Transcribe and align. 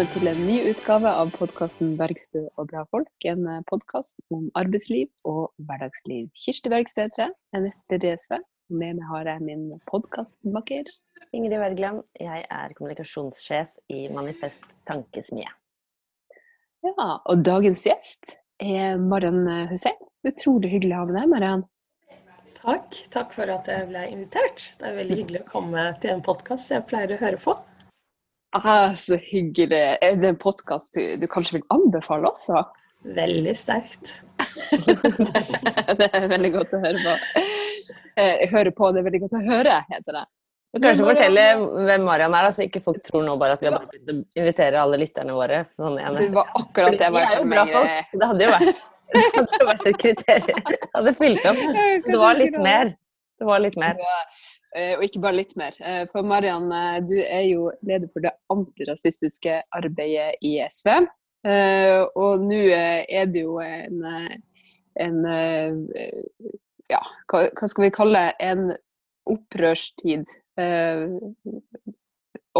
velkommen 0.00 0.16
til 0.16 0.30
en 0.30 0.46
ny 0.48 0.54
utgave 0.70 1.10
av 1.12 1.30
podkasten 1.34 1.90
'Bergstø 1.98 2.40
og 2.56 2.70
bra 2.70 2.86
folk'. 2.88 3.26
En 3.28 3.42
podkast 3.68 4.22
om 4.32 4.46
arbeidsliv 4.56 5.10
og 5.28 5.52
hverdagsliv. 5.68 6.30
Kirsti 6.32 6.70
Bergstø 6.72 7.02
heter 7.02 7.22
jeg, 7.26 7.34
er 7.52 7.60
nestleder 7.60 8.16
i 8.16 8.38
Med 8.70 8.96
meg 8.96 9.04
har 9.10 9.28
jeg 9.28 9.42
min 9.42 9.80
podkastmakker. 9.92 10.88
Ingrid 11.34 11.58
Wergeland, 11.58 12.00
jeg 12.18 12.46
er 12.50 12.72
kommunikasjonssjef 12.78 13.68
i 13.90 14.08
Manifest 14.08 14.64
Tankesmie. 14.86 15.52
Ja, 16.82 17.20
og 17.26 17.44
dagens 17.44 17.84
gjest 17.84 18.38
er 18.58 18.96
Mariann 18.96 19.68
Hussein. 19.68 20.00
Utrolig 20.24 20.70
hyggelig 20.70 20.96
å 20.96 21.00
ha 21.00 21.04
med 21.10 21.20
deg, 21.20 21.28
Mariann. 21.28 21.66
Takk. 22.54 23.04
Takk 23.10 23.34
for 23.36 23.52
at 23.52 23.68
jeg 23.68 23.90
ble 23.92 24.08
invitert. 24.08 24.76
Det 24.78 24.86
er 24.86 24.96
veldig 24.96 25.24
hyggelig 25.24 25.44
å 25.44 25.50
komme 25.58 25.90
til 26.00 26.14
en 26.14 26.24
podkast 26.24 26.72
jeg 26.72 26.88
pleier 26.88 27.12
å 27.12 27.20
høre 27.20 27.36
på. 27.36 27.60
Ah, 28.50 28.94
så 28.94 29.16
hyggelig. 29.16 29.98
Er 30.00 30.16
det 30.16 30.28
en 30.28 30.36
podkast 30.36 30.94
du, 30.94 31.16
du, 31.16 31.26
kanskje 31.30 31.58
vil 31.58 31.66
anbefale 31.70 32.30
også? 32.32 32.64
Veldig 33.14 33.54
sterkt. 33.56 34.16
det 36.00 36.08
er 36.10 36.26
veldig 36.28 36.50
godt 36.56 36.74
å 36.74 36.80
høre 36.82 37.04
på. 37.04 37.14
Eh, 38.18 38.42
høre 38.50 38.72
på, 38.74 38.90
det 38.90 39.00
er 39.00 39.06
veldig 39.06 39.22
godt 39.22 39.38
å 39.38 39.42
høre, 39.44 39.78
heter 39.92 40.18
det. 40.18 40.24
Du 40.70 40.84
kanskje 40.84 41.06
fortelle 41.06 41.44
hvem 41.86 42.04
Marian 42.06 42.34
er, 42.34 42.46
da, 42.46 42.50
så 42.54 42.66
ikke 42.66 42.82
folk 42.84 43.00
tror 43.06 43.24
nå 43.26 43.32
bare 43.38 43.56
at 43.56 43.62
vi 43.62 43.70
har 43.70 43.78
bare 43.78 43.90
begynt 43.90 44.12
å 44.12 44.42
invitere 44.42 44.82
alle 44.82 45.00
lytterne 45.00 45.34
våre. 45.34 45.64
Sånn 45.78 45.98
det 46.18 46.28
var 46.34 46.52
akkurat 46.60 46.98
det 46.98 47.06
jeg 47.06 47.16
var 47.16 47.32
ferd 47.32 47.50
med. 47.54 47.72
Folk, 47.74 48.10
så 48.10 48.20
det 48.20 48.30
hadde 48.32 48.44
jo 48.44 48.52
vært, 48.52 48.84
det 49.14 49.24
hadde 49.38 49.70
vært 49.70 49.90
et 49.90 50.00
kriterium. 50.04 50.62
Det 50.70 50.92
hadde 50.98 51.14
fylt 51.22 51.48
opp. 51.50 51.64
Det 52.06 52.20
var 52.26 52.38
litt 52.38 52.58
mer. 52.66 52.94
Det 53.40 53.48
var 53.48 53.62
litt 53.64 53.78
mer. 53.80 53.98
Eh, 53.98 54.46
og 54.70 55.02
ikke 55.02 55.22
bare 55.22 55.38
litt 55.40 55.56
mer. 55.58 55.74
Eh, 55.82 56.04
for 56.12 56.26
Mariann, 56.26 56.70
du 57.08 57.16
er 57.20 57.46
jo 57.48 57.70
leder 57.86 58.10
for 58.12 58.22
det 58.22 58.34
antirasistiske 58.52 59.56
arbeidet 59.74 60.36
i 60.46 60.58
SV. 60.62 60.92
Og 62.20 62.44
nå 62.44 62.60
er 62.68 63.30
det 63.32 63.42
jo 63.46 63.56
en, 63.64 64.02
en 65.00 65.18
ja, 66.92 67.00
hva, 67.32 67.46
skal 67.56 67.86
vi 67.86 67.92
kalle 67.96 68.26
en 68.44 68.74
opprørstid 69.30 70.28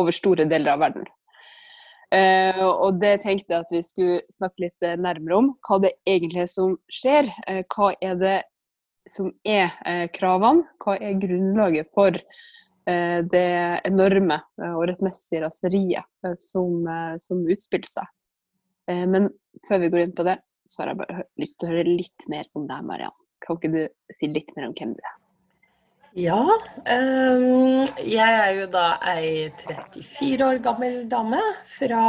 over 0.01 0.17
store 0.17 0.49
deler 0.49 0.75
av 0.75 0.85
verden. 0.87 1.09
Uh, 2.11 2.65
og 2.67 2.97
det 2.99 3.21
tenkte 3.23 3.55
jeg 3.55 3.63
at 3.63 3.71
vi 3.71 3.81
skulle 3.87 4.17
snakke 4.35 4.65
litt 4.65 4.87
nærmere 4.99 5.37
om. 5.37 5.51
Hva 5.67 5.79
det 5.85 5.93
egentlig 6.11 6.43
er 6.43 6.49
som 6.51 6.75
skjer. 6.91 7.31
Uh, 7.47 7.63
hva 7.71 7.93
er 8.03 8.17
det 8.19 8.37
som 9.11 9.31
er 9.45 9.69
uh, 9.85 10.07
kravene? 10.15 10.67
Hva 10.83 10.97
er 10.99 11.21
grunnlaget 11.21 11.93
for 11.95 12.17
det 12.91 13.51
enorme 13.87 14.39
og 14.73 14.81
rettmessige 14.89 15.45
raseriet 15.45 16.33
som, 16.41 16.89
som 17.23 17.43
utspiller 17.45 17.87
seg? 17.87 18.09
men 19.13 19.29
før 19.69 19.83
vi 19.85 19.91
går 19.93 20.03
inn 20.03 20.15
på 20.17 20.25
det, 20.27 20.39
så 20.67 20.83
har 20.83 20.91
jeg 20.91 21.01
bare 21.03 21.25
lyst 21.39 21.61
til 21.61 21.69
å 21.69 21.77
høre 21.77 21.97
litt 22.01 22.27
mer 22.33 22.49
om 22.59 22.65
deg, 22.67 22.83
Mariann. 22.89 23.15
Kan 23.45 23.61
ikke 23.61 23.73
du 23.77 24.15
si 24.17 24.33
litt 24.33 24.51
mer 24.57 24.71
om 24.71 24.75
hvem 24.75 24.97
du 24.97 25.03
er? 25.05 25.21
Ja. 26.19 26.41
Um, 26.91 27.85
jeg 28.03 28.19
er 28.19 28.55
jo 28.57 28.65
da 28.73 28.87
ei 29.13 29.51
34 29.63 30.47
år 30.49 30.59
gammel 30.65 31.05
dame 31.11 31.39
fra 31.71 32.03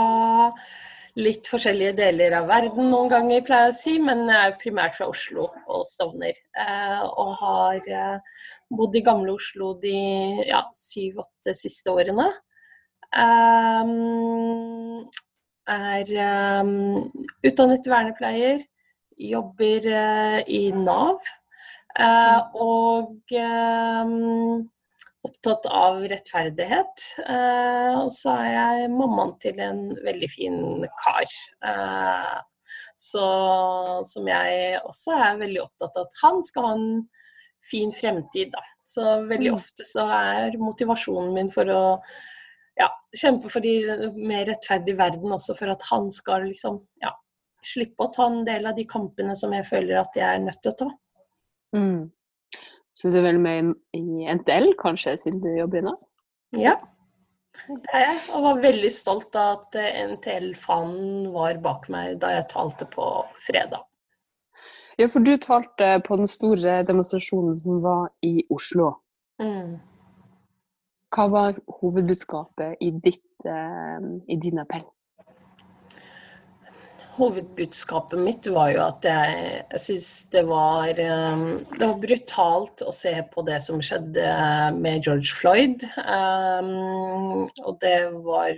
litt 1.20 1.50
forskjellige 1.52 1.96
deler 1.98 2.36
av 2.38 2.48
verden 2.50 2.92
noen 2.92 3.10
ganger, 3.12 3.44
pleier 3.48 3.70
jeg 3.70 3.74
å 3.74 3.80
si, 3.80 3.96
men 4.04 4.24
jeg 4.30 4.52
er 4.52 4.60
primært 4.62 4.96
fra 4.98 5.10
Oslo 5.12 5.50
og 5.68 5.84
Stovner. 5.88 6.38
Uh, 6.56 7.04
og 7.10 7.34
har 7.42 7.90
uh, 7.92 8.46
bodd 8.72 8.96
i 8.96 9.04
gamle 9.06 9.36
Oslo 9.36 9.74
de 9.82 9.98
ja, 10.48 10.64
syv-åtte 10.78 11.56
siste 11.58 11.92
årene. 11.92 12.30
Um, 13.12 15.04
er 15.72 16.08
utdannet 17.48 17.88
vernepleier, 17.88 18.64
jobber 19.22 19.86
i 20.50 20.64
Nav 20.74 21.28
Eh, 22.00 22.40
og 22.56 23.34
eh, 23.36 24.12
opptatt 25.28 25.68
av 25.70 26.02
rettferdighet. 26.10 27.06
Eh, 27.26 27.98
og 28.00 28.12
så 28.16 28.36
er 28.42 28.52
jeg 28.56 28.92
mammaen 28.94 29.36
til 29.42 29.62
en 29.62 29.84
veldig 30.06 30.30
fin 30.32 30.62
kar. 31.02 31.36
Så, 33.02 33.26
som 34.08 34.28
jeg 34.30 34.80
også 34.86 35.16
er 35.18 35.40
veldig 35.42 35.64
opptatt 35.64 35.98
av 35.98 36.06
at 36.08 36.20
han 36.22 36.44
skal 36.46 36.68
ha 36.68 36.76
en 36.78 36.92
fin 37.66 37.92
fremtid. 37.94 38.52
Da. 38.54 38.62
Så 38.84 39.06
veldig 39.30 39.52
mm. 39.52 39.58
ofte 39.58 39.88
så 39.88 40.06
er 40.16 40.58
motivasjonen 40.62 41.34
min 41.36 41.52
for 41.54 41.70
å 41.74 41.84
ja, 42.80 42.88
kjempe 43.18 43.52
for 43.52 43.66
en 43.68 44.18
mer 44.18 44.46
rettferdig 44.50 44.96
verden 45.00 45.34
også, 45.36 45.56
for 45.58 45.74
at 45.74 45.84
han 45.92 46.10
skal 46.14 46.48
liksom 46.50 46.80
ja, 47.04 47.14
slippe 47.66 48.08
å 48.08 48.14
ta 48.14 48.28
en 48.30 48.44
del 48.48 48.66
av 48.70 48.78
de 48.78 48.88
kampene 48.90 49.36
som 49.38 49.54
jeg 49.56 49.68
føler 49.70 50.02
at 50.02 50.18
jeg 50.18 50.28
er 50.28 50.44
nødt 50.44 50.62
til 50.64 50.74
å 50.74 50.80
ta. 50.82 50.90
Mm. 51.78 52.02
Så 52.98 53.12
du 53.12 53.20
er 53.22 53.30
vel 53.30 53.40
med 53.40 53.74
i 53.96 54.26
NTL, 54.28 54.74
kanskje, 54.82 55.16
siden 55.20 55.40
du 55.44 55.52
jobber 55.56 55.80
i 55.80 55.86
Nav? 55.86 56.00
Ja, 56.60 56.76
det 57.68 57.94
er 57.94 58.04
jeg. 58.04 58.18
Og 58.36 58.44
var 58.46 58.64
veldig 58.64 58.92
stolt 58.94 59.38
av 59.38 59.60
at 59.60 59.78
eh, 59.80 60.02
NTL-fanen 60.14 61.30
var 61.34 61.60
bak 61.64 61.88
meg 61.94 62.20
da 62.24 62.34
jeg 62.36 62.50
talte 62.52 62.88
på 62.92 63.08
fredag. 63.46 63.86
Ja, 65.00 65.08
for 65.08 65.24
du 65.24 65.34
talte 65.42 65.94
på 66.06 66.18
den 66.20 66.30
store 66.30 66.82
demonstrasjonen 66.88 67.56
som 67.60 67.80
var 67.84 68.10
i 68.28 68.42
Oslo. 68.54 68.92
Mm. 69.42 69.80
Hva 71.12 71.28
var 71.32 71.60
hovedbudskapet 71.80 72.84
i, 72.84 72.92
ditt, 73.04 73.28
eh, 73.48 74.10
i 74.28 74.40
din 74.42 74.62
appell? 74.64 74.86
Hovedbudskapet 77.18 78.20
mitt 78.20 78.48
var 78.52 78.72
jo 78.74 78.82
at 78.86 79.06
jeg, 79.08 79.62
jeg 79.74 79.82
syns 79.84 80.08
det 80.34 80.44
var 80.50 81.00
um, 81.00 81.44
Det 81.74 81.84
var 81.84 82.00
brutalt 82.02 82.84
å 82.86 82.94
se 82.96 83.14
på 83.34 83.44
det 83.48 83.60
som 83.66 83.82
skjedde 83.84 84.26
med 84.78 85.06
George 85.06 85.36
Floyd. 85.36 85.86
Um, 86.02 87.50
og 87.66 87.78
det 87.84 87.98
var 88.26 88.52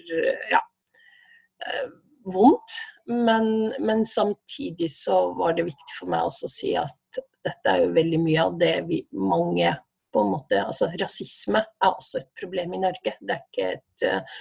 ja 0.52 0.62
uh, 0.62 1.88
vondt. 2.34 2.80
Men, 3.06 3.74
men, 3.84 4.06
samtidig 4.08 4.88
så 4.91 5.34
var 5.35 5.58
det 5.58 5.68
viktig 5.68 5.97
for 5.97 6.12
meg 6.14 6.30
også 6.30 6.47
å 6.47 6.53
si 6.53 6.75
at 6.80 7.24
dette 7.44 7.72
er 7.72 7.84
jo 7.84 7.96
veldig 7.97 8.20
mye 8.24 8.46
av 8.46 8.53
det 8.62 8.75
vi 8.88 9.02
mange 9.12 9.74
på 10.14 10.22
en 10.22 10.30
måte, 10.31 10.59
altså 10.62 10.88
Rasisme 11.02 11.59
er 11.59 11.90
også 11.90 12.22
et 12.22 12.30
problem 12.40 12.78
i 12.78 12.84
Norge. 12.85 13.16
Det 13.20 13.35
er 13.35 13.41
ikke 13.44 13.72
et 13.74 14.06
uh, 14.08 14.38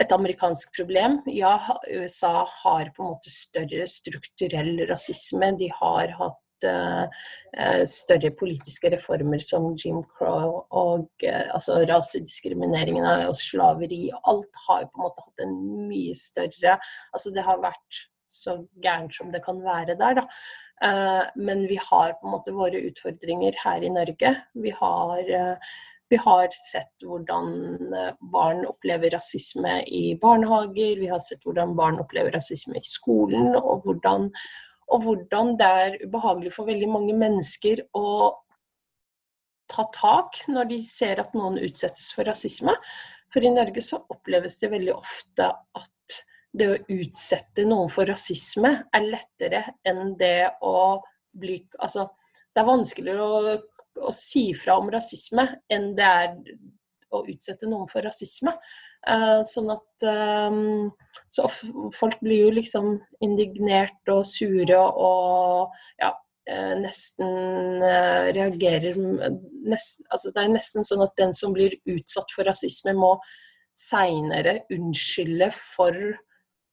et 0.00 0.12
amerikansk 0.12 0.74
problem. 0.76 1.20
Ja, 1.30 1.58
USA 1.90 2.46
har 2.62 2.90
på 2.94 3.02
en 3.02 3.12
måte 3.12 3.30
større 3.32 3.86
strukturell 3.90 4.86
rasisme. 4.90 5.52
De 5.58 5.68
har 5.74 6.14
hatt 6.18 6.66
uh, 6.66 7.84
større 7.88 8.32
politiske 8.34 8.90
reformer 8.94 9.42
som 9.44 9.70
Jim 9.78 10.02
Crow 10.16 10.64
og 10.74 11.06
uh, 11.26 11.46
altså 11.54 11.84
rasediskrimineringen 11.90 13.06
og 13.28 13.36
slaveri. 13.38 14.08
Alt 14.30 14.64
har 14.66 14.88
på 14.88 14.98
en 14.98 15.06
måte 15.06 15.28
hatt 15.28 15.46
en 15.46 15.54
mye 15.86 16.16
større 16.18 16.78
Altså 17.14 17.30
det 17.34 17.46
har 17.46 17.62
vært 17.62 18.04
så 18.34 18.58
gærent 18.82 19.14
som 19.14 19.30
det 19.30 19.44
kan 19.44 19.60
være 19.62 19.94
der, 19.94 20.16
da. 20.18 20.22
Men 21.38 21.60
vi 21.70 21.76
har 21.78 22.16
på 22.18 22.26
en 22.26 22.32
måte 22.32 22.54
våre 22.56 22.80
utfordringer 22.88 23.54
her 23.60 23.84
i 23.86 23.92
Norge. 23.94 24.32
Vi 24.58 24.72
har 24.74 25.30
vi 26.14 26.18
har 26.22 26.48
sett 26.54 27.02
hvordan 27.02 27.48
eh, 27.92 28.12
barn 28.32 28.62
opplever 28.68 29.10
rasisme 29.10 29.80
i 29.86 30.14
barnehager, 30.22 31.00
vi 31.00 31.10
har 31.10 31.18
sett 31.18 31.42
hvordan 31.42 31.74
barn 31.74 31.98
opplever 31.98 32.30
rasisme 32.36 32.78
i 32.78 32.86
skolen, 32.86 33.56
og 33.58 33.82
hvordan, 33.82 34.28
og 34.94 35.02
hvordan 35.08 35.56
det 35.58 35.70
er 35.80 35.96
ubehagelig 36.04 36.54
for 36.54 36.70
veldig 36.70 36.90
mange 36.92 37.16
mennesker 37.18 37.82
å 37.98 38.06
ta 39.74 39.88
tak 39.96 40.38
når 40.52 40.70
de 40.70 40.80
ser 40.86 41.24
at 41.24 41.34
noen 41.34 41.58
utsettes 41.64 42.12
for 42.14 42.30
rasisme. 42.30 42.76
For 43.34 43.42
i 43.42 43.50
Norge 43.50 43.82
så 43.82 44.04
oppleves 44.14 44.60
det 44.60 44.70
veldig 44.70 44.94
ofte 44.94 45.50
at 45.50 46.20
det 46.54 46.70
å 46.70 46.80
utsette 46.94 47.66
noen 47.66 47.90
for 47.90 48.06
rasisme 48.06 48.70
er 48.94 49.08
lettere 49.10 49.64
enn 49.82 50.14
det 50.20 50.52
å 50.62 51.00
bli 51.34 51.58
Altså, 51.82 52.06
det 52.54 52.62
er 52.62 52.68
vanskeligere 52.68 53.24
å 53.26 53.56
å 54.00 54.12
si 54.14 54.48
fra 54.58 54.78
om 54.80 54.90
rasisme 54.92 55.46
enn 55.72 55.92
det 55.98 56.08
er 56.08 56.34
å 57.14 57.22
utsette 57.30 57.68
noen 57.70 57.88
for 57.90 58.04
rasisme. 58.06 58.54
Uh, 59.04 59.42
sånn 59.44 59.68
at 59.68 60.04
um, 60.08 60.88
Så 61.28 61.44
folk 61.92 62.22
blir 62.24 62.46
jo 62.46 62.52
liksom 62.56 62.94
indignert 63.20 64.08
og 64.08 64.22
sure 64.24 64.78
og 64.80 65.74
ja, 66.00 66.08
uh, 66.48 66.72
nesten 66.80 67.84
uh, 67.84 68.32
reagerer 68.32 68.96
nest, 68.96 70.00
altså 70.08 70.32
Det 70.32 70.46
er 70.46 70.54
nesten 70.54 70.88
sånn 70.88 71.04
at 71.04 71.12
den 71.20 71.36
som 71.36 71.52
blir 71.52 71.76
utsatt 71.84 72.32
for 72.32 72.48
rasisme, 72.48 72.96
må 72.96 73.18
seinere 73.76 74.62
unnskylde 74.72 75.50
for 75.52 76.00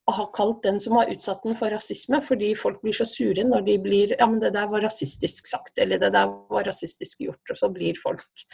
å 0.10 0.14
ha 0.18 0.28
kalt 0.36 0.64
den 0.66 0.80
som 0.82 0.98
har 0.98 1.12
utsatt 1.14 1.44
den 1.46 1.58
for 1.58 1.74
rasisme, 1.74 2.22
fordi 2.26 2.52
folk 2.58 2.82
blir 2.82 2.96
så 2.98 3.06
sure 3.08 3.44
når 3.48 3.66
de 3.68 3.76
blir 3.82 4.16
Ja, 4.18 4.28
men 4.28 4.42
det 4.42 4.54
der 4.56 4.70
var 4.72 4.84
rasistisk 4.86 5.50
sagt, 5.50 5.78
eller 5.80 6.02
det 6.02 6.12
der 6.16 6.32
var 6.50 6.66
rasistisk 6.68 7.22
gjort, 7.28 7.44
og 7.54 7.60
så 7.60 7.70
blir 7.74 8.00
folk 8.02 8.48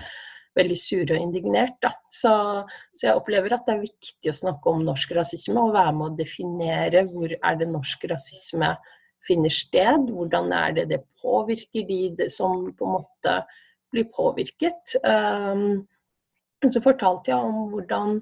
veldig 0.58 0.78
sure 0.80 1.16
og 1.16 1.22
indignert. 1.22 1.78
Da. 1.84 1.94
Så, 2.10 2.34
så, 2.92 3.08
jeg 3.08 3.16
opplever 3.16 3.54
at 3.56 3.68
det 3.68 3.76
er 3.76 3.86
viktig 3.86 4.32
å 4.32 4.40
snakke 4.42 4.74
om 4.74 4.86
norsk 4.86 5.14
rasisme 5.18 5.62
og 5.62 5.76
være 5.76 5.94
med 5.98 6.08
å 6.08 6.18
definere 6.18 7.06
hvor 7.12 7.36
er 7.38 7.60
det 7.60 7.70
norsk 7.70 8.08
rasisme 8.12 8.74
finner 9.28 9.54
sted. 9.54 10.10
Hvordan 10.10 10.52
er 10.56 10.76
det 10.80 10.88
det 10.92 11.04
påvirker 11.22 11.88
de 11.88 12.30
som 12.34 12.72
på 12.74 12.88
en 12.88 12.98
måte 12.98 13.38
blir 13.94 14.10
påvirket. 14.16 14.98
Um, 15.04 15.86
så 16.66 16.82
fortalte 16.84 17.32
jeg 17.32 17.40
om 17.40 17.68
hvordan 17.72 18.20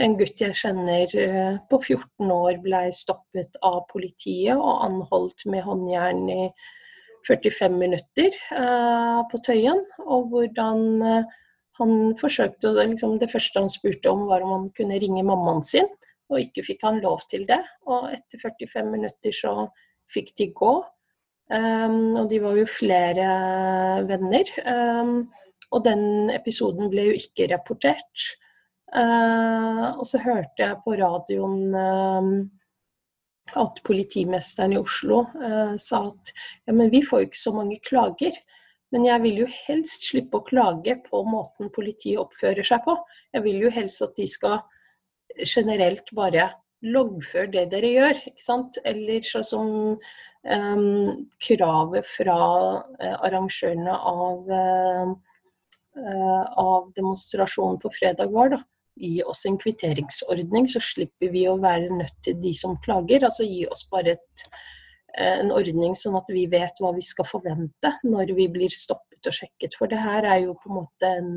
en 0.00 0.14
gutt 0.16 0.40
jeg 0.40 0.56
kjenner 0.56 1.10
eh, 1.20 1.56
på 1.68 1.78
14 1.82 2.30
år 2.32 2.60
ble 2.64 2.86
stoppet 2.96 3.58
av 3.64 3.82
politiet 3.90 4.56
og 4.56 4.86
anholdt 4.86 5.44
med 5.52 5.66
håndjern 5.66 6.22
i 6.32 6.44
45 7.28 7.76
minutter 7.78 8.34
uh, 8.50 9.22
på 9.30 9.38
Tøyen. 9.46 9.78
Og 10.02 10.32
hvordan 10.32 10.80
uh, 11.04 11.34
han 11.78 11.92
forsøkte 12.18 12.72
liksom, 12.80 13.18
Det 13.20 13.28
første 13.30 13.60
han 13.62 13.70
spurte 13.70 14.10
om, 14.10 14.24
var 14.26 14.42
om 14.42 14.56
han 14.56 14.64
kunne 14.74 14.98
ringe 14.98 15.22
mammaen 15.22 15.62
sin, 15.62 15.86
og 16.32 16.40
ikke 16.40 16.64
fikk 16.66 16.82
han 16.88 16.98
lov 17.04 17.22
til 17.30 17.44
det. 17.46 17.60
Og 17.86 18.08
etter 18.10 18.42
45 18.42 18.90
minutter 18.90 19.36
så 19.36 19.54
fikk 20.12 20.34
de 20.40 20.48
gå. 20.56 20.72
Og 21.52 22.28
de 22.30 22.38
var 22.40 22.56
jo 22.56 22.66
flere 22.68 23.26
venner. 24.08 24.52
Og 25.72 25.84
den 25.84 26.30
episoden 26.32 26.88
ble 26.92 27.10
jo 27.10 27.16
ikke 27.18 27.50
rapportert. 27.52 28.28
Uh, 28.92 29.96
og 29.96 30.04
så 30.04 30.20
hørte 30.20 30.60
jeg 30.60 30.80
på 30.84 30.92
radioen 31.00 31.72
uh, 31.72 32.26
at 33.62 33.78
politimesteren 33.86 34.74
i 34.76 34.80
Oslo 34.80 35.22
uh, 35.32 35.72
sa 35.80 36.02
at 36.10 36.32
ja, 36.66 36.74
men 36.74 36.90
vi 36.92 37.00
får 37.04 37.22
jo 37.22 37.28
ikke 37.30 37.40
så 37.40 37.54
mange 37.56 37.78
klager. 37.86 38.36
Men 38.92 39.06
jeg 39.08 39.22
vil 39.24 39.38
jo 39.44 39.48
helst 39.48 40.10
slippe 40.10 40.36
å 40.36 40.44
klage 40.44 40.98
på 41.06 41.22
måten 41.24 41.72
politiet 41.72 42.20
oppfører 42.20 42.66
seg 42.68 42.82
på. 42.84 42.98
Jeg 43.32 43.44
vil 43.46 43.64
jo 43.64 43.70
helst 43.72 44.04
at 44.04 44.12
de 44.18 44.26
skal 44.28 44.60
generelt 45.48 46.12
bare 46.12 46.50
loggføre 46.84 47.48
det 47.54 47.70
dere 47.72 47.92
gjør. 47.94 48.20
ikke 48.28 48.44
sant? 48.44 48.76
Eller 48.84 49.24
sånn 49.24 49.46
som 49.48 49.70
um, 49.96 51.24
kravet 51.40 52.10
fra 52.10 52.36
arrangørene 53.24 53.96
av 53.96 54.52
uh, 54.52 55.14
av 56.60 56.92
demonstrasjonen 56.96 57.80
på 57.80 57.90
fredag 57.96 58.32
var, 58.32 58.52
da. 58.54 58.60
Gi 59.02 59.16
oss 59.26 59.46
en 59.48 59.58
kvitteringsordning, 59.58 60.68
så 60.70 60.80
slipper 60.82 61.32
vi 61.32 61.46
å 61.50 61.58
være 61.62 61.90
nødt 61.90 62.20
til 62.22 62.36
de 62.42 62.52
som 62.54 62.76
klager. 62.84 63.24
Altså 63.26 63.46
gi 63.48 63.64
oss 63.66 63.84
bare 63.90 64.14
et, 64.14 64.44
eh, 65.16 65.40
en 65.40 65.50
ordning 65.54 65.96
sånn 65.98 66.18
at 66.20 66.30
vi 66.30 66.46
vet 66.50 66.78
hva 66.78 66.92
vi 66.94 67.02
skal 67.02 67.26
forvente 67.26 67.96
når 68.06 68.34
vi 68.38 68.46
blir 68.52 68.70
stoppet 68.70 69.26
og 69.26 69.34
sjekket. 69.34 69.74
For 69.78 69.90
det 69.90 69.98
her 70.02 70.28
er 70.28 70.44
jo 70.44 70.54
på 70.54 70.70
en 70.70 70.78
måte 70.78 71.10
en, 71.10 71.32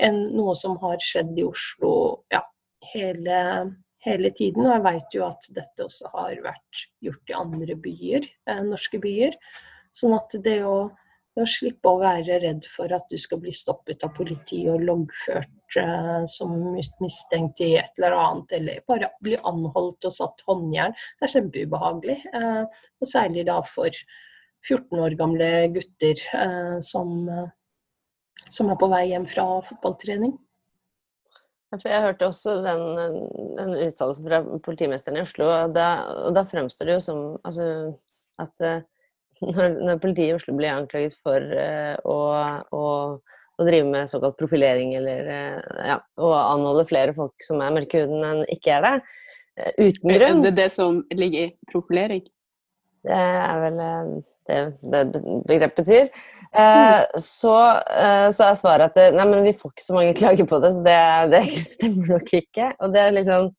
en, 0.00 0.22
noe 0.36 0.56
som 0.56 0.78
har 0.80 0.96
skjedd 1.04 1.36
i 1.36 1.44
Oslo 1.44 1.92
ja, 2.32 2.40
hele, 2.94 3.42
hele 4.06 4.32
tiden. 4.32 4.64
Og 4.64 4.72
jeg 4.78 4.86
vet 4.88 5.18
jo 5.18 5.26
at 5.28 5.52
dette 5.60 5.84
også 5.84 6.14
har 6.16 6.40
vært 6.48 6.86
gjort 7.04 7.34
i 7.34 7.38
andre 7.44 7.76
byer, 7.76 8.32
eh, 8.48 8.64
norske 8.64 9.02
byer. 9.02 9.36
Sånn 9.92 10.16
at 10.16 10.38
det 10.44 10.62
å 10.64 10.90
å 11.42 11.48
slippe 11.48 11.90
å 11.90 12.00
være 12.00 12.38
redd 12.42 12.66
for 12.70 12.92
at 12.94 13.06
du 13.10 13.16
skal 13.20 13.40
bli 13.42 13.52
stoppet 13.54 14.02
av 14.06 14.12
politiet 14.16 14.70
og 14.72 14.82
loggført 14.86 15.78
eh, 15.80 16.24
som 16.30 16.56
mistenkt 17.02 17.62
i 17.64 17.72
et 17.80 17.92
eller 17.98 18.16
annet, 18.18 18.56
eller 18.58 18.82
bare 18.90 19.12
bli 19.24 19.38
anholdt 19.38 20.08
og 20.08 20.16
satt 20.16 20.44
håndjern. 20.48 20.96
Det 21.18 21.28
er 21.28 21.34
kjempeubehagelig. 21.34 22.18
Eh, 22.34 22.84
og 23.00 23.08
særlig 23.08 23.46
da 23.48 23.60
for 23.68 24.02
14 24.66 25.00
år 25.00 25.16
gamle 25.20 25.50
gutter 25.76 26.22
eh, 26.36 26.76
som, 26.84 27.16
som, 28.46 28.70
er 28.70 28.78
på 28.80 28.90
vei 28.92 29.06
hjem 29.12 29.26
fra 29.30 29.48
fotballtrening. 29.66 30.36
Jeg 31.70 32.02
hørte 32.02 32.26
også 32.26 32.56
den, 32.64 32.86
den 33.54 33.76
uttalelsen 33.86 34.26
fra 34.26 34.40
politimesteren 34.64 35.20
i 35.20 35.22
Oslo, 35.22 35.46
og 35.54 35.76
da, 35.76 35.90
og 36.26 36.34
da 36.34 36.42
fremstår 36.50 36.88
det 36.88 36.96
jo 36.96 37.04
som 37.04 37.20
altså, 37.46 37.68
at 38.42 38.64
når, 39.40 39.76
når, 39.80 40.00
politiet 40.02 40.30
i 40.30 40.36
Oslo 40.36 40.54
blir 40.58 40.72
anklaget 40.74 41.16
for 41.24 41.40
uh, 41.40 41.96
å, 42.04 42.16
å, 42.76 42.84
å, 43.16 43.66
drive 43.66 43.88
med 43.88 44.10
såkalt 44.10 44.36
profilering 44.40 44.94
eller 44.98 45.30
uh, 45.30 45.78
ja, 45.86 45.98
å 46.20 46.32
anholde 46.36 46.88
flere 46.88 47.14
folk 47.16 47.44
som 47.44 47.62
er 47.64 47.74
mørke 47.76 47.96
i 47.96 48.04
huden 48.04 48.26
enn 48.26 48.42
ikke 48.52 48.76
er 48.76 48.86
det, 48.86 48.92
uh, 49.62 49.70
uten 49.78 50.12
grunn. 50.12 50.42
Er 50.42 50.50
det 50.50 50.56
det 50.58 50.68
som 50.74 51.00
ligger 51.14 51.48
i 51.48 51.72
profilering? 51.72 52.26
Det 53.06 53.16
er 53.16 53.62
vel 53.62 53.78
det, 53.80 54.58
det 54.92 55.04
begrepet 55.48 55.80
betyr. 55.80 56.10
Uh, 56.50 57.06
så, 57.14 57.54
så, 58.34 58.50
er 58.50 58.56
svaret 58.58 58.90
at 58.90 59.14
nei, 59.14 59.24
men 59.30 59.46
vi 59.46 59.54
får 59.56 59.72
ikke 59.72 59.86
så 59.86 59.96
mange 59.96 60.16
klager 60.18 60.48
på 60.50 60.58
det, 60.60 60.74
så 60.76 60.84
det, 60.84 60.98
det 61.32 61.44
stemmer 61.76 62.16
nok 62.18 62.34
ikke. 62.42 62.72
Og 62.76 62.92
det 62.92 63.06
er 63.06 63.16
liksom 63.16 63.52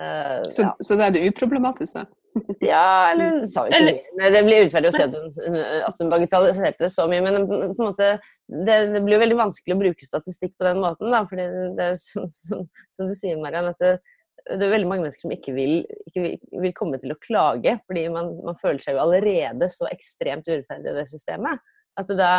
uh, 0.00 0.40
så, 0.50 0.64
ja. 0.64 0.72
så 0.82 0.98
det 0.98 1.06
er 1.06 1.14
det 1.14 1.28
uproblematisk, 1.30 2.00
da? 2.00 2.08
Ja, 2.62 3.10
eller 3.12 3.42
sa 3.50 3.64
vi 3.66 3.74
ikke 3.74 4.12
Nei, 4.18 4.28
Det 4.30 4.42
blir 4.46 4.62
urettferdig 4.62 4.90
å 4.92 4.94
si 4.94 5.02
at 5.02 5.16
hun, 5.16 5.56
at 5.86 6.02
hun 6.02 6.12
bagatelliserte 6.12 6.84
det 6.84 6.92
så 6.92 7.06
mye, 7.10 7.24
men 7.24 7.40
på 7.48 7.58
en 7.64 7.74
måte, 7.80 8.12
det, 8.46 8.76
det, 8.92 9.02
blir 9.02 9.16
jo 9.16 9.22
veldig 9.24 9.38
vanskelig 9.40 9.76
å 9.76 9.80
bruke 9.80 10.06
statistikk 10.06 10.54
på 10.58 10.68
den 10.68 10.80
måten. 10.82 11.10
Da, 11.10 11.24
fordi 11.30 11.48
det 11.78 11.90
er 11.90 11.98
som, 11.98 12.28
som, 12.36 12.62
som 12.94 13.10
du 13.10 13.16
sier, 13.18 13.40
Mariann, 13.40 13.72
at 13.72 13.82
det, 13.82 13.96
det, 14.46 14.60
er 14.60 14.74
veldig 14.76 14.90
mange 14.90 15.06
mennesker 15.06 15.26
som 15.26 15.34
ikke 15.34 15.56
vil, 15.56 15.74
ikke 16.06 16.24
vil, 16.26 16.38
vil 16.66 16.76
komme 16.76 17.02
til 17.02 17.14
å 17.14 17.18
klage, 17.22 17.76
fordi 17.90 18.06
man, 18.14 18.32
man, 18.46 18.58
føler 18.60 18.82
seg 18.84 18.96
jo 18.96 19.04
allerede 19.04 19.70
så 19.72 19.90
ekstremt 19.90 20.48
urettferdig 20.50 20.94
i 20.94 20.98
det 21.00 21.06
systemet. 21.10 21.62
At 21.98 22.10
da, 22.14 22.32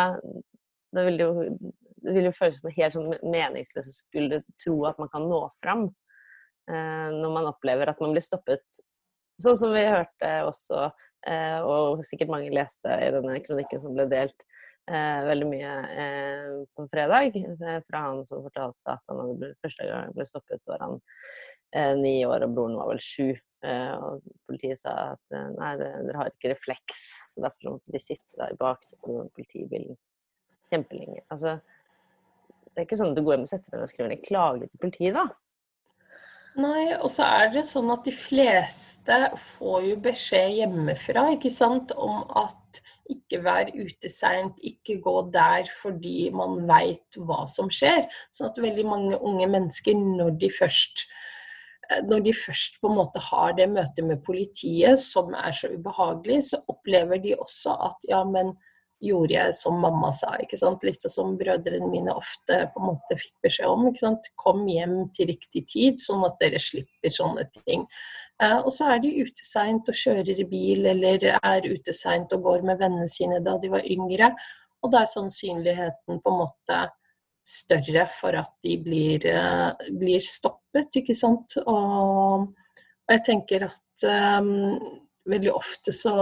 da 0.96 1.06
vil 1.08 1.20
det 1.20 1.28
jo 1.28 1.48
det 2.02 2.16
vil 2.16 2.26
jo 2.26 2.34
føles 2.34 2.56
som 2.58 2.72
helt 2.74 2.94
sånn 2.96 3.12
meningsløst 3.30 3.90
å 3.90 3.94
skulle 3.94 4.40
tro 4.58 4.74
at 4.88 4.96
man 4.98 5.10
kan 5.12 5.26
nå 5.30 5.42
fram 5.62 5.84
eh, 5.86 7.08
når 7.14 7.34
man 7.34 7.46
opplever 7.52 7.90
at 7.92 8.00
man 8.02 8.14
blir 8.14 8.24
stoppet 8.24 8.64
Sånn 9.42 9.58
som 9.58 9.72
vi 9.74 9.82
hørte 9.86 10.32
også, 10.46 10.88
eh, 11.28 11.60
og 11.66 12.02
sikkert 12.06 12.32
mange 12.32 12.52
leste 12.54 12.98
i 13.02 13.10
denne 13.14 13.38
kronikken 13.44 13.80
som 13.82 13.94
ble 13.96 14.06
delt 14.10 14.44
eh, 14.90 15.22
veldig 15.26 15.48
mye 15.50 15.72
eh, 16.04 16.50
på 16.76 16.86
fredag, 16.92 17.38
fra 17.88 18.04
han 18.08 18.22
som 18.28 18.44
fortalte 18.46 18.96
at 18.96 19.02
han 19.10 19.22
hadde 19.24 19.54
første 19.64 19.88
gang 19.88 20.12
ble 20.16 20.28
stoppet, 20.28 20.68
var 20.70 20.86
han 20.86 21.00
ni 22.02 22.18
år, 22.28 22.44
og 22.44 22.54
broren 22.54 22.76
var 22.76 22.90
vel 22.90 22.98
sju. 23.00 23.32
Og 23.62 24.24
politiet 24.44 24.76
sa 24.76 24.92
at 25.14 25.36
nei, 25.54 25.70
dere 25.80 26.16
har 26.18 26.28
ikke 26.28 26.50
refleks, 26.50 27.04
så 27.30 27.44
derfor 27.46 27.78
måtte 27.78 27.94
de 27.94 28.00
sitte 28.02 28.36
der 28.36 28.52
i 28.52 28.58
baksetet 28.60 29.06
av 29.08 29.30
politibilen 29.32 29.96
kjempelenge. 30.68 31.22
Altså, 31.32 31.54
det 32.72 32.82
er 32.82 32.86
ikke 32.88 32.98
sånn 33.00 33.14
at 33.14 33.18
du 33.20 33.22
går 33.24 33.36
hjem 33.36 33.46
og 33.46 33.52
setter 33.52 33.74
deg 33.74 33.86
og 33.86 33.90
skriver 33.92 34.14
en 34.14 34.26
klage 34.26 34.68
til 34.68 34.82
politiet, 34.82 35.16
da. 35.16 35.24
Nei, 36.60 36.92
og 36.98 37.08
så 37.08 37.24
er 37.40 37.52
det 37.54 37.62
sånn 37.64 37.88
at 37.94 38.04
de 38.04 38.12
fleste 38.12 39.18
får 39.40 39.86
jo 39.88 39.94
beskjed 40.04 40.58
hjemmefra 40.58 41.30
ikke 41.36 41.52
sant, 41.52 41.94
om 41.96 42.26
at 42.36 42.82
ikke 43.12 43.40
vær 43.44 43.70
ute 43.72 44.10
seint, 44.12 44.58
ikke 44.60 44.98
gå 45.04 45.14
der 45.32 45.68
fordi 45.80 46.28
man 46.34 46.62
veit 46.68 47.16
hva 47.16 47.46
som 47.50 47.70
skjer. 47.72 48.04
Sånn 48.32 48.50
at 48.50 48.60
veldig 48.60 48.84
mange 48.88 49.18
unge 49.18 49.48
mennesker, 49.48 49.96
når 49.96 50.36
de 50.42 50.52
først 50.52 51.06
når 52.08 52.22
de 52.24 52.32
først 52.32 52.78
på 52.80 52.88
en 52.88 52.96
måte 52.96 53.20
har 53.20 53.52
det 53.58 53.66
møtet 53.68 54.06
med 54.06 54.22
politiet 54.24 54.96
som 55.00 55.34
er 55.36 55.52
så 55.56 55.68
ubehagelig, 55.74 56.38
så 56.48 56.60
opplever 56.72 57.20
de 57.20 57.34
også 57.36 57.74
at 57.88 58.06
ja, 58.08 58.22
men 58.24 58.54
gjorde 59.02 59.34
jeg 59.34 59.54
som 59.58 59.80
mamma 59.82 60.12
sa. 60.14 60.32
ikke 60.40 60.58
sant? 60.58 60.84
Litt 60.86 61.02
sånn 61.02 61.14
som 61.14 61.34
brødrene 61.38 61.88
mine 61.90 62.14
ofte 62.14 62.58
på 62.72 62.80
en 62.82 62.88
måte 62.92 63.18
fikk 63.18 63.34
beskjed 63.46 63.68
om. 63.70 63.88
ikke 63.90 64.04
sant? 64.04 64.30
Kom 64.38 64.64
hjem 64.70 64.96
til 65.16 65.32
riktig 65.32 65.64
tid, 65.72 66.00
sånn 66.02 66.24
at 66.28 66.38
dere 66.42 66.60
slipper 66.62 67.14
sånne 67.14 67.48
ting. 67.58 67.84
Eh, 68.42 68.58
og 68.60 68.70
så 68.74 68.92
er 68.94 69.02
de 69.02 69.12
ute 69.22 69.46
seint 69.46 69.90
og 69.90 69.98
kjører 69.98 70.42
bil, 70.50 70.86
eller 70.94 71.28
er 71.34 71.68
ute 71.68 71.94
seint 71.96 72.32
og 72.36 72.46
går 72.46 72.66
med 72.70 72.82
vennene 72.82 73.10
sine 73.10 73.42
da 73.44 73.58
de 73.62 73.72
var 73.74 73.86
yngre. 73.86 74.32
Og 74.82 74.94
da 74.94 75.02
er 75.02 75.10
sannsynligheten 75.10 76.22
på 76.22 76.32
en 76.32 76.42
måte 76.44 76.82
større 77.46 78.06
for 78.20 78.38
at 78.38 78.52
de 78.62 78.76
blir, 78.82 79.26
uh, 79.34 79.74
blir 79.98 80.22
stoppet, 80.22 81.02
ikke 81.02 81.14
sant. 81.18 81.58
Og, 81.66 82.46
og 82.46 83.14
jeg 83.16 83.24
tenker 83.26 83.66
at 83.66 84.06
um, 84.38 84.78
veldig 85.28 85.52
ofte 85.54 85.94
så 85.94 86.14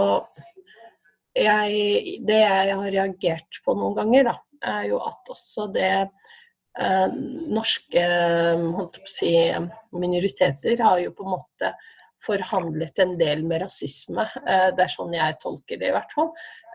jeg, 1.37 2.17
det 2.27 2.39
jeg 2.41 2.75
har 2.75 2.91
reagert 2.95 3.61
på 3.65 3.75
noen 3.77 3.97
ganger, 3.97 4.31
da, 4.31 4.35
er 4.71 4.89
jo 4.91 4.99
at 5.05 5.31
også 5.33 5.67
det 5.73 5.93
eh, 5.97 7.07
norske 7.55 8.05
si, 9.09 9.33
minoriteter 9.95 10.83
har 10.85 11.01
jo 11.01 11.15
på 11.15 11.25
en 11.25 11.35
måte 11.37 11.73
forhandlet 12.21 12.99
en 13.01 13.15
del 13.19 13.43
med 13.47 13.63
rasisme. 13.63 14.25
Eh, 14.45 14.67
det 14.75 14.85
er 14.85 14.93
sånn 14.93 15.15
jeg 15.15 15.37
tolker 15.41 15.79
det, 15.81 15.89
i 15.89 15.95
hvert 15.95 16.13
fall. 16.15 16.29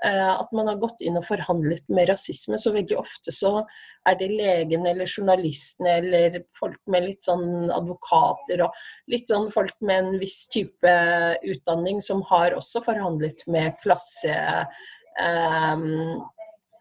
Eh, 0.04 0.32
at 0.32 0.52
man 0.56 0.68
har 0.70 0.80
gått 0.82 1.00
inn 1.06 1.18
og 1.18 1.26
forhandlet 1.28 1.86
med 1.92 2.10
rasisme. 2.10 2.58
Så 2.60 2.74
veldig 2.74 2.98
ofte 2.98 3.34
så 3.34 3.60
er 4.06 4.18
det 4.20 4.30
legene 4.32 4.92
eller 4.92 5.10
journalistene 5.10 5.96
eller 6.00 6.40
folk 6.58 6.80
med 6.92 7.08
litt 7.08 7.26
sånn 7.26 7.70
advokater 7.74 8.66
og 8.66 8.76
litt 9.12 9.30
sånn 9.30 9.48
folk 9.54 9.74
med 9.80 10.04
en 10.04 10.20
viss 10.22 10.44
type 10.52 10.94
utdanning 11.46 12.02
som 12.04 12.22
har 12.30 12.56
også 12.58 12.84
forhandlet 12.86 13.46
med 13.50 13.78
klasse 13.82 14.36
um, 15.18 16.22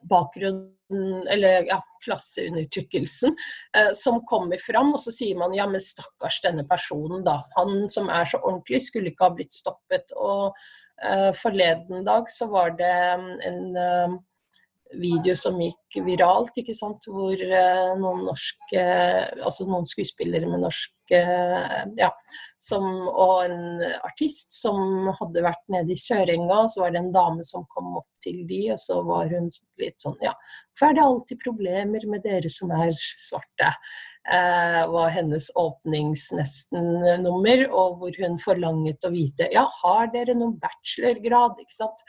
bakgrunnen 0.10 1.28
eller 1.32 1.66
ja, 1.68 1.80
klasseundertrykkelsen 2.06 3.36
eh, 3.78 3.92
som 3.98 4.22
kommer 4.26 4.62
fram. 4.62 4.94
Og 4.94 5.02
så 5.02 5.14
sier 5.14 5.38
man 5.40 5.56
ja, 5.58 5.68
men 5.70 5.84
stakkars 5.84 6.42
denne 6.46 6.66
personen, 6.70 7.24
da. 7.26 7.40
Han 7.58 7.90
som 7.92 8.12
er 8.14 8.30
så 8.30 8.42
ordentlig, 8.44 8.84
skulle 8.86 9.14
ikke 9.14 9.30
ha 9.30 9.36
blitt 9.38 9.56
stoppet. 9.56 10.14
Og 10.16 10.56
eh, 11.04 11.32
forleden 11.42 12.06
dag 12.08 12.30
så 12.32 12.50
var 12.54 12.76
det 12.80 12.96
en 13.50 13.62
eh, 13.76 14.18
video 14.94 15.36
som 15.36 15.58
gikk 15.62 15.98
viralt, 16.06 16.56
ikke 16.60 16.76
sant? 16.76 17.08
hvor 17.10 17.34
uh, 17.34 17.94
noen 18.00 18.26
norske 18.28 18.84
Altså 19.46 19.66
noen 19.68 19.88
skuespillere 19.90 20.50
med 20.50 20.66
norsk 20.66 21.16
uh, 21.16 21.82
Ja. 22.00 22.12
Som, 22.66 22.86
og 23.12 23.44
en 23.46 23.84
artist 24.08 24.56
som 24.56 25.10
hadde 25.20 25.44
vært 25.46 25.62
nede 25.70 25.94
i 25.94 26.00
Sørenga, 26.00 26.64
så 26.72 26.86
var 26.86 26.96
det 26.96 27.02
en 27.04 27.12
dame 27.14 27.44
som 27.46 27.66
kom 27.76 27.98
opp 28.00 28.08
til 28.24 28.40
de, 28.50 28.62
og 28.74 28.80
så 28.82 29.02
var 29.06 29.30
hun 29.30 29.52
litt 29.82 30.02
sånn 30.02 30.16
Ja, 30.24 30.34
hvorfor 30.72 30.88
er 30.90 30.98
det 30.98 31.06
alltid 31.06 31.44
problemer 31.44 32.08
med 32.10 32.26
dere 32.26 32.50
som 32.50 32.74
er 32.74 32.96
svarte? 32.96 33.74
Eh, 34.34 34.90
var 34.90 35.10
hennes 35.14 35.52
åpningsnesten-nummer, 35.56 37.70
og 37.70 37.98
hvor 38.00 38.12
hun 38.22 38.40
forlanget 38.42 39.06
å 39.06 39.10
vite 39.14 39.50
ja, 39.54 39.72
har 39.84 40.08
dere 40.14 40.34
noen 40.38 40.60
bachelorgrad. 40.62 41.60
ikke 41.62 41.76
sant? 41.76 42.00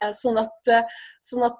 Eh, 0.00 0.12
sånn 0.16 0.38
at, 0.42 0.68
eh, 0.68 0.82
sånn 1.22 1.44
at 1.48 1.58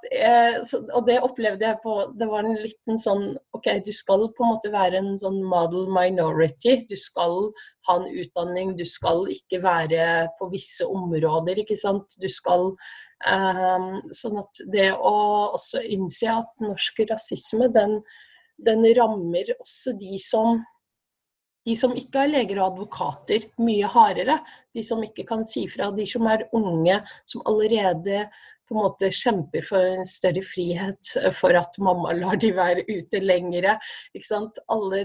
Og 0.93 1.07
det 1.07 1.23
opplevde 1.23 1.65
jeg 1.65 1.79
på 1.85 2.13
Det 2.19 2.27
var 2.29 2.45
en 2.45 2.57
liten 2.59 2.99
sånn 2.99 3.39
OK, 3.57 3.67
du 3.87 3.93
skal 3.95 4.29
på 4.37 4.45
en 4.45 4.53
måte 4.55 4.71
være 4.73 4.97
en 4.99 5.19
sånn 5.19 5.45
model 5.45 5.87
minority. 5.93 6.87
Du 6.89 6.97
skal 6.97 7.53
ha 7.89 7.97
en 7.97 8.07
utdanning, 8.11 8.77
du 8.77 8.85
skal 8.85 9.27
ikke 9.33 9.63
være 9.63 10.29
på 10.39 10.51
visse 10.53 10.85
områder, 10.85 11.59
ikke 11.63 11.77
sant. 11.79 12.07
Du 12.21 12.29
skal 12.29 12.77
Sånn 13.23 14.35
at 14.41 14.51
det 14.75 14.89
å 14.99 15.55
også 15.55 15.79
innse 15.95 16.27
at 16.27 16.51
norsk 16.59 17.07
rasisme, 17.07 17.69
den 17.71 18.03
den 18.59 18.85
rammer 18.97 19.55
også 19.59 19.97
de 19.99 20.19
som, 20.21 20.61
de 21.67 21.77
som 21.79 21.95
ikke 21.99 22.25
er 22.25 22.33
leger 22.33 22.61
og 22.61 22.73
advokater, 22.73 23.47
mye 23.63 23.91
hardere. 23.91 24.39
De 24.75 24.85
som 24.87 25.03
ikke 25.05 25.27
kan 25.29 25.45
si 25.49 25.67
fra. 25.71 25.93
De 25.95 26.07
som 26.09 26.27
er 26.31 26.49
unge, 26.57 26.99
som 27.29 27.45
allerede 27.49 28.27
på 28.69 28.77
en 28.77 28.87
måte 28.87 29.11
kjemper 29.13 29.65
for 29.67 29.85
en 29.99 30.07
større 30.09 30.43
frihet, 30.47 31.13
for 31.37 31.57
at 31.59 31.77
mamma 31.83 32.15
lar 32.17 32.39
de 32.41 32.53
være 32.57 32.87
ute 32.89 33.21
lengre. 33.21 33.77
Alle, 34.73 35.03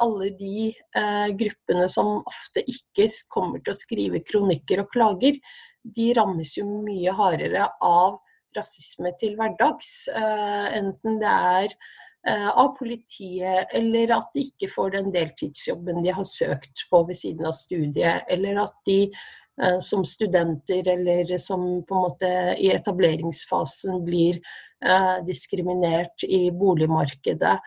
alle, 0.00 0.30
de 0.38 0.70
eh, 0.70 1.28
gruppene 1.42 1.88
som 1.90 2.20
ofte 2.20 2.64
ikke 2.64 3.10
kommer 3.28 3.60
til 3.60 3.74
å 3.74 3.78
skrive 3.78 4.24
kronikker 4.24 4.84
og 4.84 4.92
klager, 4.94 5.40
de 5.84 6.10
rammes 6.16 6.56
jo 6.58 6.66
mye 6.84 7.12
hardere 7.16 7.68
av 7.84 8.20
rasisme 8.56 9.12
til 9.20 9.36
hverdags. 9.38 10.08
Eh, 10.10 10.66
enten 10.80 11.20
det 11.20 11.34
er 11.34 11.76
Eh, 11.76 12.09
av 12.28 12.76
politiet, 12.76 13.70
eller 13.72 14.10
at 14.12 14.32
de 14.34 14.42
ikke 14.50 14.68
får 14.68 14.90
den 14.96 15.12
deltidsjobben 15.14 16.02
de 16.04 16.12
har 16.12 16.26
søkt 16.28 16.82
på 16.90 17.02
ved 17.08 17.16
siden 17.16 17.46
av 17.48 17.54
studiet, 17.56 18.26
eller 18.28 18.60
at 18.60 18.74
de 18.84 18.98
eh, 19.08 19.78
som 19.80 20.04
studenter 20.04 20.88
eller 20.92 21.36
som 21.40 21.64
på 21.88 21.96
en 21.96 22.04
måte 22.04 22.32
i 22.60 22.68
etableringsfasen 22.74 24.02
blir 24.04 24.36
eh, 24.84 25.16
diskriminert 25.26 26.26
i 26.28 26.48
boligmarkedet. 26.50 27.60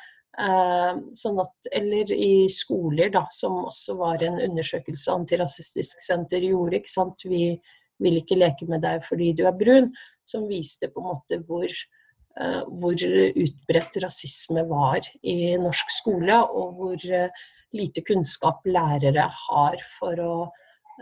Sånn 1.13 1.35
at, 1.43 1.67
eller 1.77 2.09
i 2.09 2.47
skoler, 2.49 3.11
da, 3.13 3.27
som 3.29 3.67
også 3.67 3.93
var 3.99 4.23
en 4.25 4.39
undersøkelse 4.41 5.13
Antirasistisk 5.13 6.01
Senter 6.01 6.41
gjorde. 6.41 6.79
ikke 6.79 6.89
sant? 6.89 7.21
Vi 7.21 7.51
vil 8.01 8.17
ikke 8.17 8.39
leke 8.39 8.65
med 8.65 8.81
deg 8.81 9.05
fordi 9.05 9.27
du 9.37 9.43
er 9.45 9.53
brun, 9.53 9.91
som 10.25 10.47
viste 10.49 10.89
på 10.89 11.03
en 11.03 11.11
måte 11.11 11.37
hvor 11.45 11.69
Eh, 11.69 12.02
hvor 12.33 12.97
utbredt 12.97 13.97
rasisme 14.01 14.63
var 14.69 15.05
i 15.21 15.53
norsk 15.61 15.91
skole, 15.93 16.39
og 16.49 16.79
hvor 16.79 17.05
eh, 17.05 17.43
lite 17.77 18.01
kunnskap 18.05 18.65
lærere 18.65 19.27
har 19.29 19.77
for 19.99 20.21
å 20.23 20.33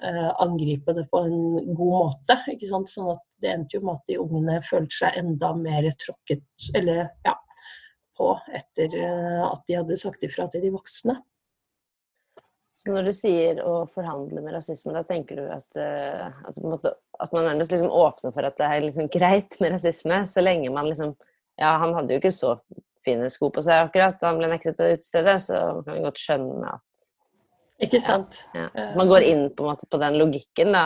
eh, 0.03 0.29
angripe 0.43 0.95
det 0.97 1.05
på 1.11 1.23
en 1.27 1.71
god 1.71 1.95
måte. 1.95 2.39
Ikke 2.51 2.67
sant? 2.67 2.91
Sånn 2.91 3.13
at 3.13 3.23
det 3.43 3.53
endte 3.53 3.77
jo 3.79 3.85
med 3.87 4.01
at 4.01 4.11
de 4.11 4.19
ungene 4.19 4.59
følte 4.67 5.03
seg 5.03 5.21
enda 5.23 5.53
mer 5.55 5.87
tråkket 6.03 6.71
eller, 6.75 7.07
ja, 7.27 7.37
på 8.19 8.33
etter 8.51 8.97
at 9.47 9.63
de 9.67 9.79
hadde 9.79 9.97
sagt 9.97 10.27
ifra 10.27 10.49
til 10.51 10.67
de 10.67 10.73
voksne. 10.75 11.15
Så 12.81 12.89
når 12.89 13.07
du 13.09 13.13
sier 13.13 13.59
å 13.67 13.83
forhandle 13.93 14.41
med 14.41 14.55
rasisme, 14.55 14.93
da 14.95 15.03
tenker 15.05 15.37
du 15.37 15.49
at, 15.53 15.67
uh, 15.77 16.31
altså, 16.47 16.63
at 17.21 17.33
man 17.35 17.45
nærmest 17.47 17.73
liksom 17.73 17.91
åpner 17.93 18.33
for 18.35 18.47
at 18.47 18.57
det 18.59 18.67
er 18.67 18.85
liksom 18.85 19.09
greit 19.13 19.57
med 19.61 19.75
rasisme, 19.75 20.23
så 20.27 20.43
lenge 20.43 20.71
man 20.73 20.89
liksom 20.91 21.15
Ja, 21.59 21.75
han 21.77 21.91
hadde 21.93 22.15
jo 22.15 22.21
ikke 22.21 22.31
så 22.33 22.55
fine 23.05 23.27
sko 23.29 23.51
på 23.53 23.61
seg 23.61 23.83
akkurat 23.83 24.15
da 24.21 24.31
han 24.31 24.39
ble 24.39 24.47
nektet 24.49 24.77
på 24.77 24.85
det 24.85 24.99
utestedet, 24.99 25.35
så 25.43 25.57
kan 25.85 25.97
vi 25.97 26.05
godt 26.05 26.21
skjønne 26.21 26.71
at 26.71 27.03
Ikke 27.85 27.99
sant. 28.01 28.43
Ja, 28.55 28.67
ja. 28.77 28.85
Man 28.97 29.09
går 29.09 29.25
inn 29.25 29.43
på, 29.57 29.65
måte, 29.65 29.87
på 29.89 29.99
den 30.01 30.17
logikken, 30.21 30.73
da. 30.73 30.85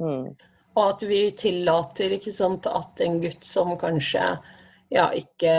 Mm. 0.00 0.30
Og 0.78 0.82
at 0.84 1.02
vi 1.06 1.24
tillater 1.34 2.14
ikke 2.14 2.32
sant, 2.32 2.68
at 2.70 3.02
en 3.02 3.18
gutt 3.22 3.46
som 3.46 3.74
kanskje 3.78 4.22
ja, 4.90 5.08
ikke 5.14 5.54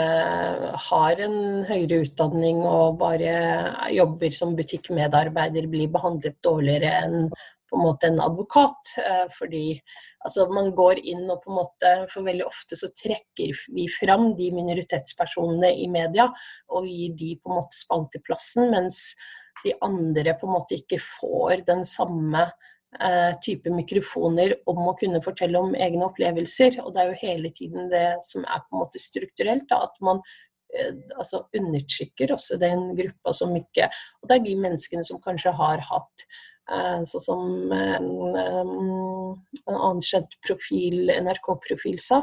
har 0.88 1.20
en 1.24 1.36
høyere 1.68 2.02
utdanning 2.06 2.60
og 2.68 2.98
bare 3.00 3.34
jobber 3.92 4.32
som 4.34 4.56
butikkmedarbeider, 4.56 5.68
blir 5.72 5.92
behandlet 5.92 6.36
dårligere 6.44 6.92
enn 7.04 7.30
på 7.72 7.78
en 7.78 7.86
måte 7.86 8.10
en 8.10 8.20
advokat. 8.20 8.92
Eh, 9.00 9.26
fordi 9.32 9.66
altså, 10.24 10.46
man 10.52 10.72
går 10.76 11.00
inn 11.00 11.24
og 11.32 11.40
på 11.42 11.52
en 11.52 11.60
måte 11.62 11.92
For 12.12 12.26
veldig 12.26 12.44
ofte 12.46 12.78
så 12.78 12.90
trekker 12.96 13.54
vi 13.74 13.86
fram 13.90 14.32
de 14.38 14.50
minoritetspersonene 14.54 15.72
i 15.80 15.88
media 15.92 16.28
og 16.72 16.88
gir 16.88 17.16
de 17.18 17.34
på 17.40 17.50
en 17.50 17.62
måte 17.62 17.78
spalteplassen, 17.78 18.70
mens 18.74 19.14
de 19.64 19.74
andre 19.84 20.36
på 20.38 20.48
en 20.48 20.56
måte 20.56 20.78
ikke 20.80 21.00
får 21.02 21.64
den 21.68 21.84
samme 21.88 22.44
eh, 23.00 23.32
type 23.44 23.72
mikrofoner 23.72 24.56
om 24.70 24.80
å 24.88 24.96
kunne 25.00 25.22
fortelle 25.24 25.60
om 25.60 25.76
egne 25.76 26.08
opplevelser. 26.08 26.80
Og 26.84 26.94
det 26.94 27.02
er 27.02 27.10
jo 27.10 27.20
hele 27.24 27.52
tiden 27.56 27.90
det 27.92 28.06
som 28.26 28.46
er 28.46 28.64
på 28.64 28.76
en 28.76 28.84
måte 28.84 29.02
strukturelt, 29.02 29.68
da, 29.70 29.82
at 29.88 30.00
man 30.04 30.22
eh, 30.76 30.96
altså 31.16 31.44
undertrykker 31.56 32.34
også 32.34 32.60
den 32.62 32.90
gruppa 32.98 33.36
som 33.36 33.54
ikke 33.58 33.90
Og 34.22 34.28
det 34.28 34.38
er 34.38 34.48
de 34.48 34.56
menneskene 34.64 35.04
som 35.06 35.20
kanskje 35.24 35.54
har 35.60 35.84
hatt 35.92 36.26
Sånn 36.70 37.22
som 37.24 37.72
en, 37.74 38.08
en 38.46 39.74
annen 39.74 40.02
kjent 40.06 40.36
profil, 40.46 41.10
NRK-profil 41.10 41.98
sa, 42.00 42.22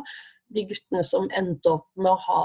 de 0.50 0.63
guttene 0.69 1.03
som 1.05 1.27
endte 1.36 1.74
opp 1.75 1.89
med 2.00 2.13
å 2.13 2.22
ha 2.25 2.43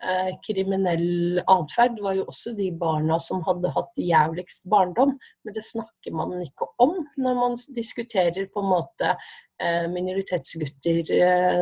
Eh, 0.00 0.30
kriminell 0.40 1.42
atferd, 1.44 1.98
var 2.00 2.14
jo 2.16 2.22
også 2.30 2.54
de 2.56 2.70
barna 2.80 3.18
som 3.20 3.42
hadde 3.44 3.68
hatt 3.74 3.98
jævligst 4.00 4.62
barndom. 4.72 5.12
Men 5.44 5.56
det 5.56 5.64
snakker 5.66 6.14
man 6.16 6.32
ikke 6.40 6.70
om 6.80 6.94
når 7.20 7.36
man 7.36 7.56
diskuterer 7.76 8.48
på 8.48 8.62
en 8.62 8.70
måte 8.70 9.10
eh, 9.12 9.84
minoritetsgutter 9.92 11.12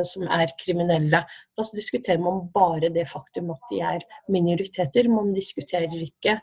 som 0.06 0.28
er 0.38 0.54
kriminelle. 0.62 1.24
Da 1.58 1.66
diskuterer 1.74 2.22
man 2.22 2.44
bare 2.54 2.92
det 2.94 3.08
faktum 3.10 3.50
at 3.56 3.66
de 3.72 3.82
er 3.82 4.06
minoriteter. 4.30 5.10
Man 5.10 5.34
diskuterer 5.34 5.98
ikke 5.98 6.38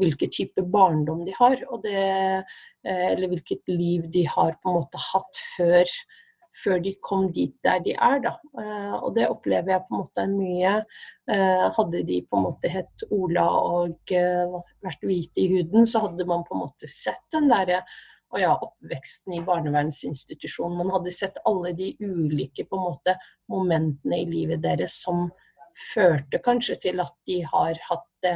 hvilken 0.00 0.32
type 0.32 0.62
barndom 0.72 1.24
de 1.26 1.34
har, 1.38 1.60
det, 1.82 2.04
eller 2.86 3.32
hvilket 3.32 3.66
liv 3.72 4.06
de 4.12 4.26
har 4.28 4.54
på 4.60 4.70
en 4.70 4.78
måte 4.80 5.02
hatt 5.10 5.42
før 5.56 5.96
før 6.56 6.80
de 6.82 6.92
kom 7.04 7.28
dit 7.36 7.54
der 7.64 7.80
de 7.84 7.94
er. 7.94 8.20
Da. 8.24 8.34
Eh, 8.60 8.96
og 8.96 9.14
det 9.16 9.28
opplever 9.30 9.74
jeg 9.74 9.84
på 9.86 9.94
en 9.94 10.02
måte 10.02 10.26
mye. 10.32 10.74
Eh, 11.32 11.64
hadde 11.78 12.02
de 12.08 12.20
på 12.26 12.38
en 12.38 12.46
måte 12.48 12.72
hett 12.72 13.06
Ola 13.14 13.46
og 13.60 14.14
eh, 14.14 14.58
vært 14.86 15.06
hvite 15.06 15.42
i 15.42 15.48
huden, 15.54 15.88
så 15.88 16.06
hadde 16.06 16.28
man 16.28 16.44
på 16.46 16.56
en 16.56 16.64
måte 16.66 16.90
sett 16.90 17.24
den 17.34 17.50
derre 17.52 17.82
og 18.34 18.40
ja, 18.42 18.52
oppveksten 18.58 19.36
i 19.36 19.42
barnevernsinstitusjon. 19.46 20.74
Man 20.80 20.90
hadde 20.90 21.14
sett 21.14 21.38
alle 21.46 21.70
de 21.78 21.92
ulike 22.02 22.64
på 22.66 22.78
en 22.78 22.86
måte, 22.88 23.14
momentene 23.52 24.18
i 24.24 24.26
livet 24.26 24.64
deres 24.64 24.96
som 25.04 25.28
førte 25.92 26.40
kanskje 26.42 26.74
til 26.88 27.04
at 27.04 27.14
de 27.28 27.38
har 27.46 27.78
hatt, 27.86 28.30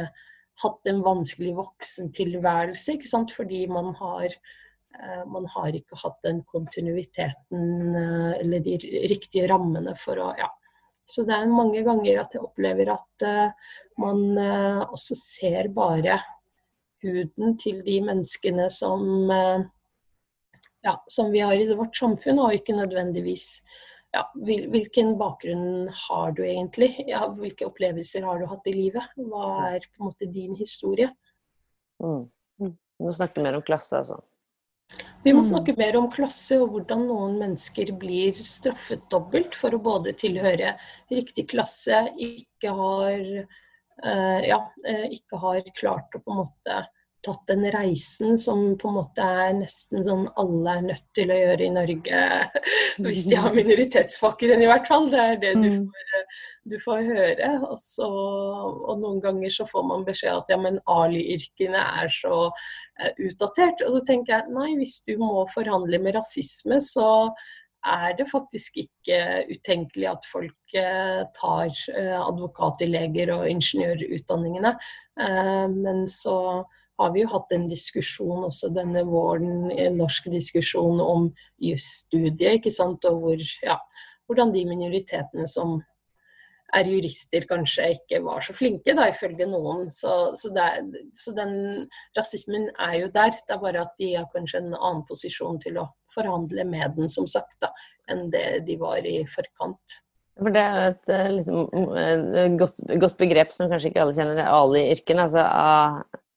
hatt 0.61 0.89
en 0.89 1.03
vanskelig 1.05 1.53
voksentilværelse. 1.57 2.97
Ikke 2.97 3.09
sant? 3.09 3.33
Fordi 3.35 3.65
man 3.71 3.93
har 3.99 4.35
Eh, 4.99 5.25
man 5.27 5.45
har 5.53 5.75
ikke 5.75 5.99
hatt 6.01 6.19
den 6.25 6.41
kontinuiteten 6.49 7.95
eh, 7.95 8.33
eller 8.41 8.63
de 8.65 8.75
riktige 9.11 9.47
rammene 9.51 9.95
for 9.99 10.19
å 10.19 10.31
ja. 10.39 10.49
Så 11.11 11.23
det 11.27 11.35
er 11.35 11.51
mange 11.51 11.81
ganger 11.83 12.21
at 12.21 12.35
jeg 12.35 12.43
opplever 12.45 12.91
at 12.93 13.23
uh, 13.25 13.71
man 13.99 14.21
også 14.37 15.17
ser 15.17 15.67
bare 15.75 16.21
huden 17.03 17.57
til 17.59 17.81
de 17.83 17.97
menneskene 18.05 18.69
som, 18.71 19.03
ja, 20.85 20.93
som 21.11 21.33
vi 21.33 21.41
har 21.43 21.57
i 21.57 21.67
vårt 21.73 21.97
samfunn, 21.99 22.39
og 22.39 22.55
ikke 22.55 22.77
nødvendigvis 22.77 23.47
ja, 24.11 24.25
hvilken 24.35 25.13
bakgrunn 25.19 25.89
har 26.07 26.33
du 26.35 26.43
egentlig? 26.43 26.91
Ja, 27.07 27.25
hvilke 27.37 27.69
opplevelser 27.69 28.25
har 28.27 28.41
du 28.41 28.49
hatt 28.49 28.67
i 28.67 28.75
livet? 28.75 29.15
Hva 29.15 29.71
er 29.71 29.85
på 29.87 30.01
en 30.01 30.09
måte 30.09 30.27
din 30.31 30.57
historie? 30.59 31.07
Mm. 32.03 32.27
Vi 32.59 33.07
må 33.07 33.13
snakke 33.15 33.41
mer 33.41 33.55
om 33.57 33.63
klasse, 33.65 33.97
altså. 33.97 34.19
Vi 35.23 35.31
må 35.31 35.39
mm. 35.39 35.47
snakke 35.47 35.73
mer 35.79 35.95
om 35.97 36.09
klasse 36.11 36.59
og 36.61 36.73
hvordan 36.73 37.05
noen 37.07 37.37
mennesker 37.39 37.93
blir 37.97 38.37
straffet 38.45 39.07
dobbelt 39.09 39.55
for 39.57 39.73
å 39.73 39.81
både 39.81 40.13
tilhøre 40.19 40.75
riktig 41.09 41.47
klasse, 41.53 42.03
ikke 42.19 42.73
har, 42.77 43.23
uh, 44.03 44.39
ja, 44.43 44.59
uh, 44.59 45.07
ikke 45.07 45.39
har 45.41 45.63
klart 45.79 46.17
å 46.17 46.21
på 46.21 46.35
en 46.35 46.41
måte 46.43 46.81
tatt 47.25 47.43
den 47.49 47.65
reisen 47.73 48.37
som 48.41 48.63
på 48.79 48.89
en 48.89 48.97
måte 48.97 49.25
er 49.25 49.53
nesten 49.59 50.05
sånn 50.05 50.25
alle 50.41 50.75
er 50.77 50.85
nødt 50.87 51.05
til 51.17 51.31
å 51.33 51.37
gjøre 51.37 51.65
i 51.67 51.73
Norge, 51.75 52.21
hvis 53.05 53.27
de 53.29 53.37
har 53.37 53.55
minoritetsbakgrunn 53.55 54.63
i 54.63 54.69
hvert 54.69 54.89
fall. 54.89 55.07
Det 55.11 55.21
er 55.21 55.39
det 55.43 55.53
du 55.59 55.67
mm. 55.69 55.85
får, 55.91 56.25
du 56.73 56.77
får 56.81 57.03
høre. 57.09 57.51
Og, 57.69 57.77
så, 57.81 58.09
og, 58.09 58.93
noen 59.03 59.21
ganger 59.23 59.53
så 59.53 59.67
får 59.69 59.87
man 59.91 60.05
beskjed 60.07 60.41
at 60.41 60.53
ja, 60.53 60.59
men 60.61 60.81
Ali-yrkene 60.89 61.85
er 62.03 62.11
så 62.13 62.43
uh, 62.49 63.11
utdatert. 63.15 63.85
Og 63.85 63.97
så 63.97 64.05
tenker 64.11 64.37
jeg 64.37 64.57
nei, 64.57 64.71
hvis 64.81 64.99
du 65.07 65.15
må 65.21 65.45
forhandle 65.53 66.01
med 66.01 66.17
rasisme, 66.17 66.81
så 66.83 67.09
er 67.87 68.13
det 68.17 68.27
faktisk 68.29 68.77
ikke 68.83 69.19
utenkelig 69.49 70.09
at 70.11 70.27
folk 70.29 70.75
uh, 70.77 71.23
tar 71.37 71.71
advokat 72.21 72.85
i 72.85 72.91
leger 72.91 73.33
og 73.35 73.47
ingeniørutdanningene. 73.49 74.75
men 75.73 76.07
så 76.07 76.63
har 77.01 77.11
vi 77.13 77.23
jo 77.23 77.31
hatt 77.33 77.53
en 77.55 77.67
diskusjon 77.69 78.45
også 78.45 78.69
denne 78.75 79.03
våren, 79.07 79.71
en 79.71 79.97
norsk 79.99 80.29
diskusjon 80.33 81.01
om 81.01 81.29
jusstudiet, 81.61 82.59
ikke 82.59 82.73
sant, 82.73 83.05
og 83.09 83.23
hvor, 83.23 83.45
ja, 83.65 83.77
hvordan 84.29 84.53
de 84.53 84.65
minoritetene 84.69 85.47
som 85.49 85.79
er 86.77 86.89
jurister, 86.89 87.45
kanskje 87.49 87.89
ikke 87.95 88.21
var 88.25 88.43
så 88.45 88.55
flinke, 88.55 88.95
da, 88.97 89.07
ifølge 89.11 89.47
noen. 89.49 89.89
Så, 89.91 90.31
så, 90.39 90.51
er, 90.55 90.85
så, 91.17 91.33
den 91.37 91.55
rasismen 92.17 92.69
er 92.77 92.97
jo 93.01 93.09
der. 93.13 93.33
Det 93.35 93.55
er 93.55 93.63
bare 93.63 93.83
at 93.85 93.97
de 94.01 94.13
har 94.15 94.29
kanskje 94.33 94.63
en 94.63 94.75
annen 94.77 95.03
posisjon 95.09 95.59
til 95.63 95.81
å 95.81 95.89
forhandle 96.13 96.65
med 96.67 96.97
den, 96.97 97.11
som 97.11 97.27
sagt, 97.29 97.59
da, 97.63 97.71
enn 98.11 98.29
det 98.33 98.63
de 98.67 98.77
var 98.81 99.03
i 99.07 99.21
forkant. 99.31 100.01
For 100.41 100.53
Det 100.53 100.61
er 100.63 100.87
et, 100.87 101.09
eh, 101.11 101.29
liksom, 101.37 101.67
et 102.01 102.57
godt, 102.59 102.79
godt, 103.03 103.17
begrep 103.19 103.51
som 103.53 103.69
kanskje 103.69 103.91
ikke 103.91 104.05
alle 104.05 104.15
kjenner, 104.15 104.43
ali-yrken. 104.47 105.21
Altså 105.21 105.43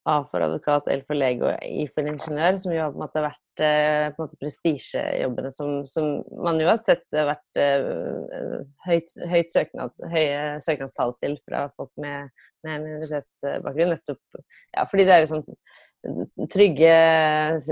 A 0.04 0.18
for 0.28 0.44
advokat, 0.44 0.88
L 0.92 1.00
for 1.08 1.16
lege 1.16 1.46
og 1.48 1.62
I 1.64 1.86
for 1.88 2.04
ingeniør, 2.04 2.58
som 2.60 2.74
jo 2.74 2.82
har 2.82 2.90
på 2.92 2.98
en 2.98 3.02
måte 3.06 3.22
vært 3.24 3.62
eh, 3.64 4.08
på 4.12 4.20
en 4.20 4.26
måte 4.26 4.40
prestisjejobbene 4.42 5.52
som, 5.54 5.78
som, 5.88 6.10
man 6.44 6.58
jo 6.60 6.66
har 6.68 6.76
sett 6.76 7.06
vært 7.16 7.60
uh, 7.60 8.58
høyt, 8.84 9.14
høyt 9.30 9.54
søknads, 9.54 10.02
høye 10.12 10.58
søknadstall 10.60 11.14
til 11.24 11.38
fra 11.48 11.62
folk 11.72 11.88
med, 12.04 12.28
med 12.66 12.84
minoritetsbakgrunn. 12.84 13.94
Nettopp 13.94 14.42
ja, 14.76 14.84
fordi 14.90 15.06
det 15.08 15.14
er 15.14 15.24
jo 15.24 15.30
sånn 15.32 16.50
trygge, 16.52 16.98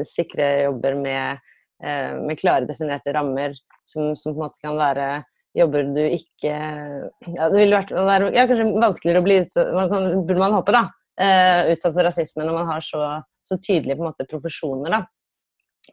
sikre 0.08 0.48
jobber 0.70 0.96
med, 1.04 1.52
uh, 1.84 2.16
med 2.16 2.40
klare, 2.40 2.64
definerte 2.70 3.12
rammer 3.12 3.58
som, 3.84 4.16
som, 4.16 4.32
på 4.32 4.38
en 4.38 4.46
måte 4.46 4.64
kan 4.64 4.80
være 4.80 5.10
jobber 5.52 5.84
du 5.92 6.00
ikke 6.06 6.48
ja, 6.48 7.50
Det 7.52 7.58
ville 7.58 7.76
vært 7.76 7.92
ja, 8.32 8.48
kanskje 8.48 8.70
vanskeligere 8.72 9.20
å 9.20 9.26
bli 9.26 9.40
man 9.76 9.90
kan, 9.92 10.06
Burde 10.24 10.40
man 10.40 10.56
håpe, 10.56 10.72
da 10.72 10.86
uh, 11.22 11.70
utsatt 11.72 11.94
for 11.94 12.06
rasisme 12.06 12.46
når 12.46 12.58
man 12.58 12.68
har 12.70 12.84
så, 12.84 13.06
så 13.46 13.58
tydelige 13.62 13.96
på 13.96 14.04
en 14.04 14.10
måte, 14.10 14.28
profesjoner. 14.30 14.96
Da. 14.96 15.00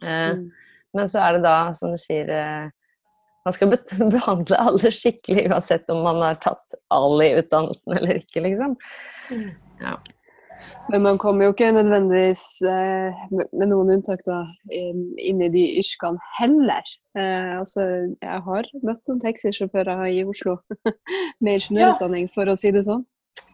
Uh, 0.03 0.35
mm. 0.35 0.43
Men 0.97 1.09
så 1.09 1.23
er 1.23 1.37
det 1.37 1.45
da, 1.45 1.55
som 1.77 1.93
du 1.93 1.99
sier 2.01 2.29
uh, 2.33 2.69
Man 3.45 3.55
skal 3.55 3.73
behandle 4.17 4.61
alle 4.61 4.93
skikkelig 4.93 5.47
uansett 5.49 5.89
om 5.93 6.03
man 6.05 6.21
har 6.25 6.39
tatt 6.43 6.79
Ali-utdannelsen 6.93 7.97
eller 7.97 8.23
ikke, 8.23 8.43
liksom. 8.45 8.77
Mm. 9.31 9.51
Ja. 9.81 9.97
Men 10.91 11.05
man 11.05 11.17
kommer 11.21 11.45
jo 11.45 11.53
ikke 11.53 11.69
nødvendigvis, 11.71 12.41
med 13.31 13.69
noen 13.71 13.93
unntak, 13.93 14.19
da, 14.27 14.41
inn 14.75 15.39
i 15.39 15.47
de 15.53 15.61
yrkene 15.79 16.19
heller. 16.35 16.89
altså, 17.15 17.85
jeg 18.19 18.41
har 18.49 18.67
møtt 18.83 18.99
noen 19.07 19.21
taxisjåfører 19.23 20.03
i 20.11 20.25
Oslo 20.27 20.57
med 21.39 21.61
ingeniørutdanning, 21.61 22.27
for 22.33 22.51
å 22.51 22.57
si 22.59 22.73
det 22.75 22.83
sånn. 22.89 23.05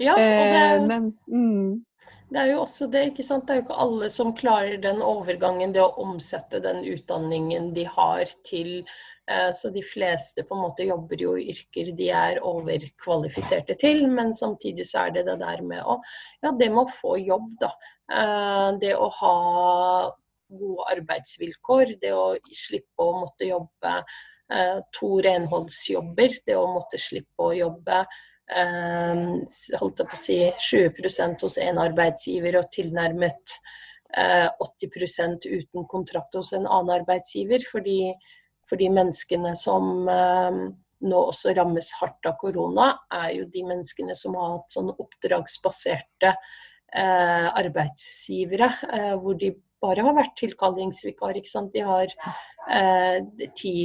Ja, 0.01 0.13
og 0.13 0.19
det, 0.19 0.61
eh, 0.61 0.85
men, 0.87 1.09
mm. 1.31 1.83
det 2.31 2.41
er 2.41 2.51
jo 2.51 2.61
også 2.65 2.87
det, 2.91 3.03
ikke 3.11 3.25
sant. 3.25 3.47
Det 3.47 3.55
er 3.55 3.61
jo 3.61 3.65
ikke 3.67 3.81
alle 3.85 4.09
som 4.11 4.33
klarer 4.37 4.77
den 4.83 5.01
overgangen, 5.05 5.75
det 5.75 5.83
å 5.83 5.93
omsette 6.03 6.61
den 6.63 6.83
utdanningen 6.91 7.71
de 7.75 7.85
har 7.87 8.25
til 8.47 8.73
eh, 9.29 9.51
så 9.55 9.71
de 9.73 9.83
fleste 9.85 10.43
på 10.43 10.57
en 10.57 10.65
måte 10.65 10.87
jobber 10.87 11.23
jo 11.23 11.37
i 11.39 11.47
yrker 11.53 11.93
de 11.95 12.11
er 12.11 12.43
overkvalifiserte 12.43 13.77
til, 13.81 14.03
men 14.11 14.35
samtidig 14.35 14.87
så 14.89 15.05
er 15.05 15.17
det 15.17 15.25
det 15.31 15.39
der 15.43 15.63
med 15.63 15.83
å 15.83 16.01
Ja, 16.43 16.51
det 16.51 16.69
med 16.73 16.83
å 16.83 16.91
få 16.91 17.15
jobb, 17.23 17.55
da. 17.63 17.73
Eh, 18.11 18.69
det 18.83 18.93
å 18.99 19.09
ha 19.21 19.35
gode 20.55 20.91
arbeidsvilkår, 20.93 21.97
det 22.03 22.13
å 22.13 22.35
slippe 22.53 23.01
å 23.01 23.19
måtte 23.23 23.47
jobbe 23.49 23.99
to 24.93 25.07
renholdsjobber, 25.25 26.35
det 26.45 26.53
å 26.53 26.67
måtte 26.69 26.99
slippe 27.01 27.47
å 27.47 27.55
jobbe 27.57 28.03
holdt 28.53 30.01
jeg 30.01 30.09
på 30.09 30.13
å 30.13 30.21
si 30.21 30.37
20% 30.69 31.45
hos 31.47 31.57
en 31.61 31.79
arbeidsgiver 31.81 32.59
og 32.59 32.69
tilnærmet 32.73 33.57
80 34.15 34.89
eh, 34.93 35.59
uten 35.59 35.87
kontrakt 35.89 36.35
hos 36.37 36.53
en 36.53 36.67
annen 36.67 37.01
arbeidsgiver. 37.01 37.65
Fordi 38.69 38.89
menneskene 38.89 39.53
som 39.57 40.07
ehm, 40.09 40.61
nå 41.05 41.23
også 41.29 41.53
rammes 41.57 41.91
hardt 41.99 42.25
av 42.29 42.37
korona, 42.41 42.93
er 43.13 43.35
jo 43.39 43.49
de 43.51 43.65
menneskene 43.67 44.15
som 44.17 44.37
har 44.39 44.55
hatt 44.55 44.73
sånn 44.73 44.93
oppdragsbaserte 44.93 46.31
eh, 46.31 47.49
arbeidsgivere, 47.51 48.71
eh, 48.93 49.13
hvor 49.19 49.37
de 49.39 49.51
bare 49.85 50.05
har 50.05 50.17
vært 50.17 50.35
tilkallingsvikar. 50.39 51.37
ikke 51.37 51.51
sant? 51.51 51.71
De 51.75 51.83
har 51.85 52.11
eh, 52.69 53.47
ti 53.57 53.77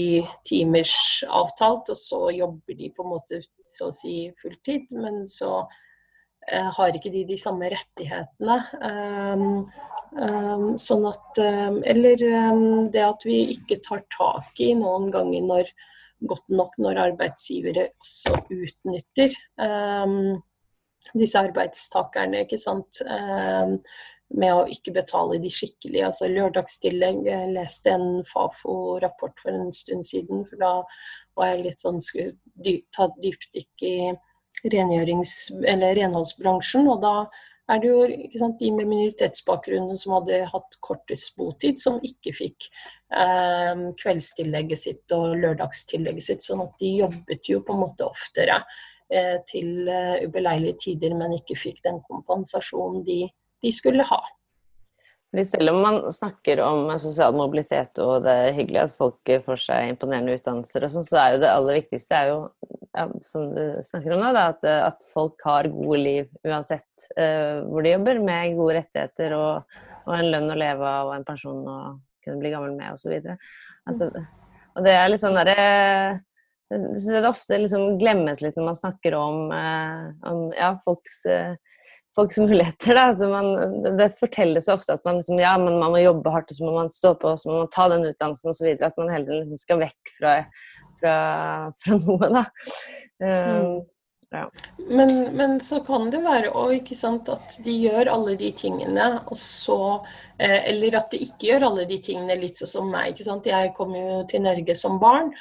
timers 0.46 0.96
avtalt, 1.28 1.92
og 1.92 1.98
så 1.98 2.26
jobber 2.34 2.78
de 2.78 2.90
på 2.96 3.06
en 3.06 3.14
måte 3.14 3.42
så 3.70 3.90
å 3.90 3.94
si 3.94 4.16
fulltid. 4.40 4.90
Men 4.96 5.22
så 5.30 5.60
eh, 6.48 6.70
har 6.76 6.96
ikke 6.96 7.12
de 7.14 7.24
de 7.28 7.38
samme 7.40 7.70
rettighetene. 7.72 8.58
Um, 8.80 9.46
um, 10.16 10.68
sånn 10.80 11.06
at 11.12 11.42
um, 11.44 11.80
Eller 11.86 12.20
det 12.92 13.06
at 13.06 13.26
vi 13.28 13.42
ikke 13.56 13.82
tar 13.86 14.04
tak 14.16 14.60
i 14.64 14.72
noen 14.78 15.10
ganger 15.14 15.48
når 15.48 15.74
godt 16.28 16.52
nok 16.52 16.74
når 16.76 16.98
arbeidsgivere 17.08 17.86
også 18.02 18.34
utnytter 18.52 19.32
disse 21.16 21.40
arbeidstakerne, 21.40 22.42
ikke 22.44 22.58
sant. 22.60 23.00
Med 24.38 24.54
å 24.54 24.66
ikke 24.70 24.92
betale 24.94 25.40
de 25.42 25.50
skikkelig. 25.52 26.04
Altså 26.06 26.28
lørdagstillegg. 26.30 27.24
Jeg 27.26 27.54
leste 27.56 27.94
en 27.94 28.24
Fafo-rapport 28.30 29.36
for 29.42 29.54
en 29.54 29.72
stund 29.74 30.06
siden. 30.06 30.44
for 30.48 30.56
Da 30.60 30.72
var 31.38 31.52
jeg 31.52 31.64
litt 31.66 31.82
sånn 31.82 32.00
skulle 32.04 32.36
dyp, 32.54 32.86
ta 32.94 33.10
dypdykk 33.20 33.86
i 33.90 33.94
renholdsbransjen. 34.70 36.90
Og 36.90 37.02
da 37.02 37.14
er 37.70 37.82
det 37.82 37.90
jo 37.90 37.98
sant, 38.38 38.58
de 38.58 38.70
med 38.74 38.88
minoritetsbakgrunn 38.90 39.90
som 39.98 40.16
hadde 40.18 40.44
hatt 40.52 40.78
kortest 40.84 41.36
botid, 41.38 41.80
som 41.82 41.98
ikke 42.06 42.32
fikk 42.34 42.70
eh, 43.14 43.74
kveldstillegget 44.00 44.84
sitt 44.84 45.16
og 45.16 45.36
lørdagstillegget 45.42 46.30
sitt. 46.30 46.46
Sånn 46.46 46.64
at 46.64 46.74
de 46.82 46.94
jobbet 47.02 47.50
jo 47.50 47.62
på 47.66 47.76
en 47.76 47.84
måte 47.84 48.06
oftere 48.06 48.62
eh, 49.10 49.36
til 49.50 49.90
eh, 49.90 50.22
ubeleilige 50.26 50.80
tider, 50.86 51.14
men 51.18 51.38
ikke 51.38 51.58
fikk 51.58 51.82
den 51.86 52.02
kompensasjonen 52.06 53.04
de, 53.06 53.22
de 53.62 53.72
skulle 53.74 54.06
ha. 54.06 54.20
Fordi 55.30 55.44
selv 55.46 55.70
om 55.70 55.76
man 55.84 55.98
snakker 56.12 56.60
om 56.64 56.88
sosial 56.98 57.36
mobilitet 57.38 58.00
og 58.02 58.24
det 58.24 58.32
er 58.34 58.56
hyggelig 58.56 58.80
at 58.82 58.94
folk 58.96 59.30
får 59.44 59.60
seg 59.62 59.92
imponerende 59.92 60.34
utdannelser, 60.34 60.86
og 60.86 60.90
sånn, 60.90 61.06
så 61.06 61.20
er 61.22 61.34
jo 61.34 61.42
det 61.44 61.52
aller 61.52 61.78
viktigste 61.78 62.18
er 62.18 62.30
jo, 62.32 62.40
ja, 62.96 63.04
som 63.22 63.52
du 63.54 63.62
snakker 63.86 64.16
om 64.16 64.24
nå, 64.24 64.32
da, 64.34 64.48
at, 64.50 64.66
at, 64.88 65.04
folk 65.14 65.38
har 65.46 65.70
gode 65.70 66.00
liv 66.02 66.26
uansett 66.42 67.06
uh, 67.14 67.62
hvor 67.68 67.86
de 67.86 67.94
jobber, 67.94 68.18
med 68.26 68.58
gode 68.58 68.80
rettigheter 68.80 69.36
og, 69.38 69.78
og, 70.02 70.16
en 70.16 70.32
lønn 70.34 70.50
å 70.50 70.58
leve 70.58 70.90
av 70.96 71.12
og 71.12 71.14
en 71.20 71.28
pensjon 71.30 71.62
å 71.62 71.78
kunne 72.24 72.42
bli 72.42 72.50
gammel 72.56 72.74
med 72.74 72.98
osv. 72.98 73.14
Altså, 73.86 74.10
og 74.74 74.82
det 74.86 74.96
er 74.98 75.08
litt 75.12 75.22
sånn 75.22 75.38
derre 75.38 75.70
det 76.70 77.26
ofte 77.26 77.56
liksom 77.58 77.96
glemmes 77.98 78.42
litt 78.44 78.58
når 78.58 78.68
man 78.68 78.76
snakker 78.78 79.14
om, 79.18 79.48
eh, 79.50 80.04
om 80.30 80.42
ja, 80.54 80.68
folks 80.84 81.24
uh, 81.26 81.54
folks 82.16 82.38
muligheter. 82.42 83.28
Man, 83.28 83.82
det 83.98 84.10
fortelles 84.20 84.68
ofte 84.68 84.96
at 84.96 85.04
man, 85.04 85.20
liksom, 85.20 85.38
ja, 85.42 85.54
man, 85.58 85.78
man, 85.78 85.94
må 85.94 86.02
jobbe 86.02 86.34
hardt, 86.34 86.50
og 86.50 86.58
så 86.58 86.66
må 86.66 86.74
man 86.76 86.92
stå 86.92 87.14
på, 87.14 87.34
og 87.34 87.40
så 87.40 87.50
må 87.50 87.62
man 87.62 87.72
ta 87.74 87.88
den 87.92 88.08
utdannelsen 88.10 88.52
osv. 88.52 88.74
At 88.80 89.00
man 89.00 89.12
heller 89.12 89.40
liksom 89.40 89.60
skal 89.60 89.80
vekk 89.84 90.12
fra, 90.18 90.34
fra, 91.00 91.16
fra 91.84 92.02
noe. 92.02 92.34
Da. 92.34 92.44
Um, 93.20 93.80
ja. 94.30 94.44
men, 94.88 95.36
men, 95.36 95.56
så 95.60 95.80
kan 95.84 96.06
det 96.12 96.20
være 96.22 96.52
òg 96.54 96.92
at 97.34 97.56
de 97.64 97.72
gjør 97.82 98.12
alle 98.12 98.36
de 98.38 98.52
tingene, 98.54 99.08
og 99.26 99.36
så 99.36 99.78
eh, 100.38 100.70
Eller 100.70 101.00
at 101.00 101.10
de 101.10 101.18
ikke 101.24 101.48
gjør 101.48 101.66
alle 101.70 101.86
de 101.90 101.98
tingene, 101.98 102.38
litt 102.38 102.60
sånn 102.60 102.70
som 102.70 102.92
meg. 102.92 103.18
Jeg 103.18 103.74
kom 103.76 103.96
jo 103.98 104.20
til 104.30 104.46
Norge 104.46 104.76
som 104.78 105.00
barn 105.02 105.32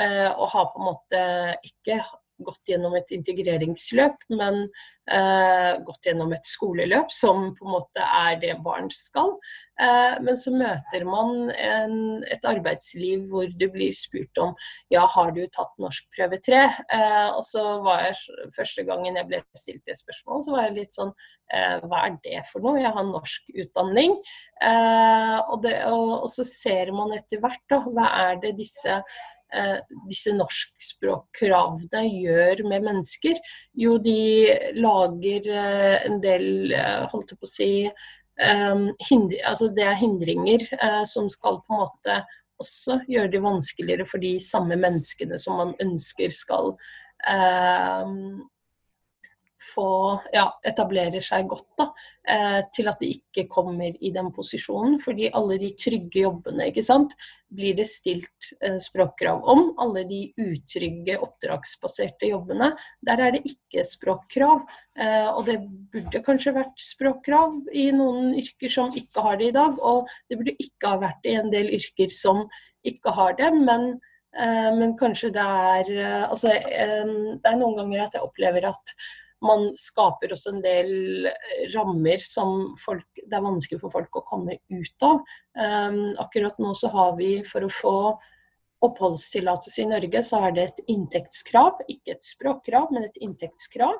eh, 0.00 0.30
og 0.32 0.48
har 0.54 0.72
på 0.72 0.80
en 0.80 0.88
måte 0.88 1.22
ikke 1.68 2.00
gått 2.44 2.70
gjennom 2.70 2.94
et 2.98 3.10
integreringsløp, 3.14 4.24
men 4.34 4.64
eh, 5.10 5.78
gått 5.84 6.08
gjennom 6.08 6.32
et 6.36 6.46
skoleløp, 6.46 7.10
som 7.12 7.52
på 7.56 7.66
en 7.66 7.74
måte 7.74 8.04
er 8.04 8.38
det 8.42 8.54
barn 8.64 8.90
skal. 8.94 9.34
Eh, 9.80 10.18
men 10.24 10.38
så 10.38 10.52
møter 10.54 11.06
man 11.08 11.50
en, 11.54 11.96
et 12.26 12.44
arbeidsliv 12.48 13.26
hvor 13.30 13.50
det 13.60 13.70
blir 13.74 13.94
spurt 13.94 14.42
om 14.42 14.54
ja, 14.94 15.04
har 15.06 15.32
du 15.36 15.44
tatt 15.54 15.74
norskprøve 15.82 16.40
3? 16.44 16.60
Eh, 16.98 17.28
og 17.30 17.42
så 17.46 17.64
var 17.84 18.08
jeg 18.08 18.50
første 18.56 18.84
gangen 18.88 19.18
jeg 19.18 19.30
ble 19.30 19.42
stilt 19.58 19.84
det 19.88 19.98
spørsmålet, 19.98 20.46
så 20.46 20.54
var 20.56 20.68
jeg 20.68 20.76
litt 20.80 20.98
sånn 20.98 21.14
eh, 21.54 21.78
hva 21.86 22.04
er 22.08 22.18
det 22.26 22.44
for 22.50 22.64
noe? 22.64 22.82
Jeg 22.82 22.94
har 22.94 23.08
norsk 23.08 23.50
utdanning. 23.64 24.18
Eh, 24.62 25.38
og, 25.46 25.58
det, 25.64 25.78
og, 25.90 26.14
og, 26.22 26.30
så 26.32 26.46
ser 26.46 26.94
man 26.94 27.14
etter 27.16 27.42
hvert 27.42 27.64
da, 27.70 27.82
hva 27.86 28.12
er 28.28 28.38
det 28.42 28.56
disse 28.58 29.02
disse 30.08 30.34
norskspråkkravene 30.36 32.04
gjør 32.08 32.62
med 32.68 32.86
mennesker? 32.88 33.38
Jo, 33.78 33.96
de 34.02 34.18
lager 34.76 35.48
eh, 35.54 35.96
en 36.08 36.20
del, 36.24 36.72
eh, 36.76 37.04
holdt 37.12 37.34
jeg 37.34 37.40
på 37.40 37.48
å 37.48 37.52
si 37.56 37.72
hindre, 38.38 39.38
altså 39.50 39.66
Det 39.74 39.82
er 39.82 39.96
hindringer 39.98 40.62
som 41.10 41.24
skal 41.26 41.56
på 41.66 41.74
en 41.74 41.80
måte 41.80 42.18
også 42.62 43.00
gjøre 43.10 43.32
det 43.32 43.40
vanskeligere 43.42 44.06
for 44.06 44.22
de 44.22 44.36
samme 44.38 44.76
menneskene 44.78 45.34
som 45.42 45.58
man 45.58 45.72
ønsker 45.82 46.30
skal 46.30 46.70
få 49.58 49.88
ja, 50.32 50.46
etablerer 50.66 51.22
seg 51.22 51.48
godt, 51.50 51.66
da, 51.78 51.86
eh, 52.30 52.60
til 52.74 52.88
at 52.90 53.00
de 53.02 53.10
ikke 53.16 53.46
kommer 53.50 53.90
i 53.90 54.12
den 54.14 54.30
posisjonen. 54.34 54.98
Fordi 55.02 55.30
alle 55.34 55.58
de 55.60 55.72
trygge 55.78 56.22
jobbene 56.22 56.68
ikke 56.70 56.84
sant, 56.86 57.14
blir 57.54 57.74
det 57.78 57.88
stilt 57.90 58.50
eh, 58.62 58.78
språkkrav 58.82 59.42
om. 59.50 59.64
Alle 59.82 60.04
de 60.08 60.22
utrygge 60.44 61.18
oppdragsbaserte 61.24 62.30
jobbene, 62.30 62.70
der 63.06 63.24
er 63.24 63.34
det 63.34 63.44
ikke 63.50 63.86
språkkrav. 63.88 64.64
Eh, 64.98 65.28
og 65.32 65.44
det 65.48 65.58
burde 65.92 66.22
kanskje 66.26 66.54
vært 66.56 66.76
språkkrav 66.82 67.58
i 67.74 67.88
noen 67.94 68.36
yrker 68.38 68.72
som 68.72 68.94
ikke 68.94 69.24
har 69.26 69.40
det 69.40 69.50
i 69.50 69.56
dag. 69.58 69.80
Og 69.82 70.10
det 70.30 70.38
burde 70.38 70.58
ikke 70.58 70.94
ha 70.94 71.02
vært 71.08 71.26
i 71.26 71.38
en 71.40 71.50
del 71.54 71.72
yrker 71.78 72.14
som 72.14 72.46
ikke 72.86 73.16
har 73.16 73.34
det. 73.40 73.52
men 73.54 73.96
men 74.38 74.92
kanskje 75.00 75.30
det 75.32 75.40
er 75.40 75.88
Altså, 76.28 76.50
det 76.52 77.48
er 77.48 77.56
noen 77.56 77.78
ganger 77.78 78.02
at 78.04 78.14
jeg 78.14 78.22
opplever 78.22 78.66
at 78.68 78.92
man 79.44 79.68
skaper 79.78 80.32
også 80.34 80.54
en 80.54 80.62
del 80.64 81.28
rammer 81.74 82.22
som 82.24 82.72
folk, 82.80 83.06
det 83.18 83.36
er 83.36 83.44
vanskelig 83.44 83.80
for 83.82 83.94
folk 83.94 84.18
å 84.18 84.24
komme 84.26 84.58
ut 84.72 85.06
av. 85.06 85.20
Um, 85.58 86.00
akkurat 86.18 86.58
nå 86.62 86.72
så 86.78 86.90
har 86.94 87.14
vi, 87.20 87.36
for 87.46 87.66
å 87.66 87.72
få 87.72 87.94
oppholdstillatelse 88.86 89.82
i 89.82 89.90
Norge, 89.90 90.22
så 90.26 90.42
er 90.46 90.56
det 90.56 90.64
et 90.66 90.82
inntektskrav. 90.94 91.84
Ikke 91.90 92.16
et 92.16 92.26
språkkrav, 92.26 92.90
men 92.94 93.06
et 93.08 93.22
inntektskrav. 93.22 93.96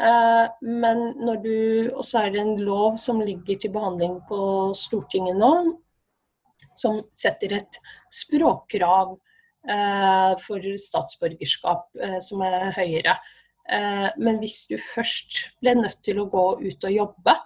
Uh, 0.00 0.46
men 0.62 1.00
når 1.18 1.40
du 1.42 1.56
Og 1.96 2.04
så 2.06 2.20
er 2.22 2.30
det 2.30 2.40
en 2.40 2.60
lov 2.62 2.94
som 2.96 3.18
ligger 3.20 3.58
til 3.58 3.72
behandling 3.74 4.20
på 4.28 4.70
Stortinget 4.78 5.36
nå, 5.36 5.50
som 6.78 7.00
setter 7.16 7.56
et 7.58 7.80
språkkrav 8.12 9.16
uh, 9.16 10.32
for 10.40 10.70
statsborgerskap 10.78 11.88
uh, 12.00 12.18
som 12.22 12.44
er 12.46 12.70
høyere. 12.76 13.18
Eh, 13.70 14.08
men 14.18 14.40
hvis 14.42 14.64
du 14.70 14.76
først 14.82 15.44
ble 15.62 15.76
nødt 15.78 16.00
til 16.06 16.20
å 16.20 16.28
gå 16.30 16.44
ut 16.62 16.86
og 16.88 16.94
jobbe, 16.94 17.36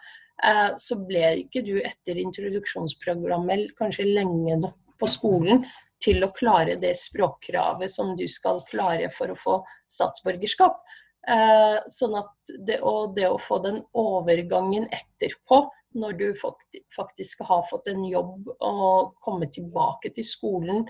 eh, 0.45 0.71
så 0.81 0.99
ble 1.05 1.25
ikke 1.43 1.65
du 1.67 1.77
etter 1.85 2.21
introduksjonsprogrammet 2.23 3.75
kanskje 3.79 4.09
lenge 4.09 4.57
nok 4.63 4.79
på 5.01 5.11
skolen 5.11 5.65
til 6.05 6.25
å 6.25 6.33
klare 6.37 6.79
det 6.81 6.95
språkkravet 6.97 7.93
som 7.93 8.15
du 8.17 8.27
skal 8.31 8.63
klare 8.71 9.11
for 9.13 9.33
å 9.33 9.39
få 9.39 9.59
statsborgerskap. 9.93 10.81
Eh, 11.29 11.79
sånn 11.93 12.17
at 12.21 12.55
det, 12.69 12.81
og 12.81 13.15
det 13.17 13.29
å 13.29 13.41
få 13.41 13.61
den 13.65 13.83
overgangen 13.97 14.89
etterpå, 14.93 15.65
når 15.95 16.17
du 16.19 16.29
faktisk 16.41 17.45
har 17.47 17.67
fått 17.69 17.87
en 17.93 18.03
jobb 18.09 18.49
og 18.59 19.13
komme 19.23 19.47
tilbake 19.53 20.11
til 20.17 20.27
skolen, 20.27 20.81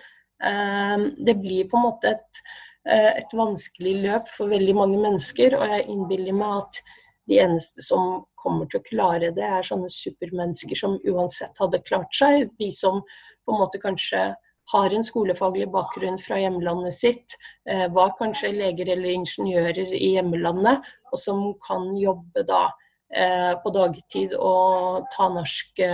det 0.40 1.34
blir 1.40 1.68
på 1.68 1.76
en 1.78 1.84
måte 1.84 2.10
et 2.16 2.40
et 2.84 3.30
vanskelig 3.32 3.94
løp 4.04 4.28
for 4.28 4.52
veldig 4.52 4.74
mange 4.76 4.98
mennesker. 5.00 5.56
Og 5.56 5.72
jeg 5.72 5.86
innbiller 5.88 6.36
meg 6.36 6.58
at 6.62 6.80
de 7.30 7.38
eneste 7.40 7.84
som 7.84 8.24
kommer 8.40 8.68
til 8.68 8.82
å 8.82 8.86
klare 8.88 9.32
det, 9.34 9.44
er 9.44 9.64
sånne 9.64 9.88
supermennesker 9.92 10.78
som 10.78 10.98
uansett 11.08 11.60
hadde 11.60 11.82
klart 11.88 12.12
seg. 12.16 12.50
De 12.60 12.68
som 12.74 13.00
på 13.00 13.54
en 13.54 13.62
måte 13.62 13.80
kanskje 13.82 14.32
har 14.72 14.94
en 14.96 15.04
skolefaglig 15.04 15.66
bakgrunn 15.72 16.16
fra 16.20 16.38
hjemlandet 16.40 16.96
sitt, 16.96 17.36
eh, 17.68 17.86
var 17.92 18.14
kanskje 18.20 18.52
leger 18.52 18.94
eller 18.94 19.12
ingeniører 19.12 19.92
i 19.92 20.14
hjemlandet, 20.16 20.80
og 21.12 21.20
som 21.20 21.42
kan 21.66 21.90
jobbe 21.96 22.46
da 22.48 22.62
eh, 23.14 23.52
på 23.60 23.72
dagtid 23.74 24.32
og 24.38 25.04
ta 25.12 25.28
norske 25.32 25.90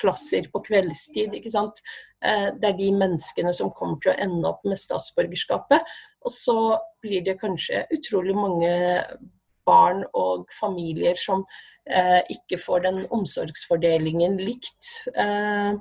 klasser 0.00 0.48
på 0.52 0.64
kveldstid. 0.68 1.36
ikke 1.36 1.52
sant? 1.52 1.84
Eh, 2.24 2.48
det 2.58 2.68
er 2.70 2.78
de 2.78 2.90
menneskene 2.94 3.52
som 3.56 3.72
kommer 3.74 3.98
til 4.02 4.12
å 4.12 4.18
ende 4.22 4.48
opp 4.50 4.64
med 4.68 4.78
statsborgerskapet. 4.78 5.92
Og 6.22 6.34
så 6.34 6.56
blir 7.02 7.24
det 7.26 7.40
kanskje 7.40 7.84
utrolig 7.94 8.34
mange 8.38 8.72
barn 9.66 10.02
og 10.18 10.46
familier 10.54 11.18
som 11.18 11.44
eh, 11.86 12.20
ikke 12.30 12.60
får 12.62 12.86
den 12.86 13.00
omsorgsfordelingen 13.14 14.38
likt. 14.42 14.92
Eh, 15.14 15.72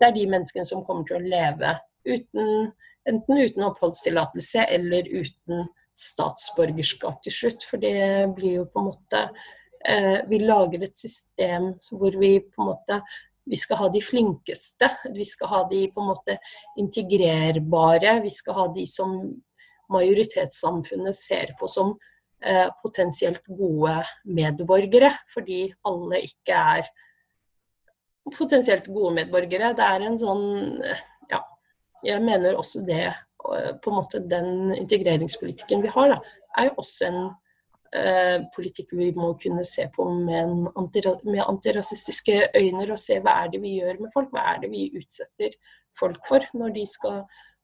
det 0.00 0.08
er 0.08 0.16
de 0.16 0.28
menneskene 0.32 0.68
som 0.68 0.84
kommer 0.86 1.06
til 1.08 1.20
å 1.20 1.32
leve 1.34 1.76
uten, 2.08 2.70
enten 3.08 3.42
uten 3.42 3.68
oppholdstillatelse 3.68 4.64
eller 4.72 5.10
uten 5.12 5.68
statsborgerskap 5.98 7.20
til 7.22 7.36
slutt. 7.36 7.66
For 7.68 7.82
det 7.82 8.32
blir 8.36 8.62
jo 8.62 8.70
på 8.70 8.80
en 8.80 8.92
måte 8.92 9.26
Vi 10.30 10.38
lager 10.38 10.84
et 10.86 10.94
system 10.94 11.64
hvor 11.90 12.14
vi 12.14 12.36
på 12.38 12.60
en 12.62 12.68
måte 12.68 13.00
vi 13.46 13.56
skal 13.56 13.76
ha 13.76 13.88
de 13.88 14.02
flinkeste. 14.02 14.88
Vi 15.14 15.24
skal 15.26 15.50
ha 15.50 15.62
de 15.70 15.86
på 15.90 16.02
en 16.02 16.10
måte 16.12 16.36
integrerbare. 16.78 18.20
Vi 18.22 18.30
skal 18.30 18.58
ha 18.58 18.66
de 18.74 18.86
som 18.86 19.16
majoritetssamfunnet 19.92 21.16
ser 21.16 21.54
på 21.58 21.68
som 21.68 21.96
eh, 22.44 22.68
potensielt 22.82 23.42
gode 23.46 23.98
medborgere, 24.24 25.10
fordi 25.32 25.66
alle 25.88 26.22
ikke 26.28 26.60
er 26.76 26.92
potensielt 28.30 28.86
gode 28.86 29.16
medborgere. 29.18 29.74
Det 29.76 29.90
er 29.90 30.06
en 30.06 30.20
sånn 30.20 30.46
Ja, 31.32 31.42
jeg 32.06 32.22
mener 32.22 32.58
også 32.58 32.84
det 32.86 33.04
eh, 33.10 33.72
på 33.82 33.90
en 33.90 33.98
måte 33.98 34.22
Den 34.30 34.74
integreringspolitikken 34.76 35.82
vi 35.82 35.92
har, 35.92 36.14
da, 36.14 36.20
er 36.58 36.70
jo 36.70 36.78
også 36.84 37.10
en 37.10 37.22
Eh, 37.92 38.42
politikk 38.54 38.94
vi 38.96 39.10
må 39.12 39.34
kunne 39.36 39.66
se 39.68 39.84
på 39.92 40.06
med, 40.08 40.52
antira 40.80 41.10
med 41.28 41.42
antirasistiske 41.44 42.38
øyne 42.56 42.86
og 42.86 42.96
se 42.96 43.18
hva 43.20 43.34
er 43.42 43.50
det 43.52 43.60
vi 43.60 43.74
gjør 43.82 43.98
med 44.00 44.12
folk, 44.14 44.30
hva 44.32 44.46
er 44.54 44.62
det 44.62 44.70
vi 44.72 44.86
utsetter 44.96 45.52
folk 46.00 46.22
for 46.24 46.46
når 46.56 46.72
de 46.78 46.86
skal 46.88 47.18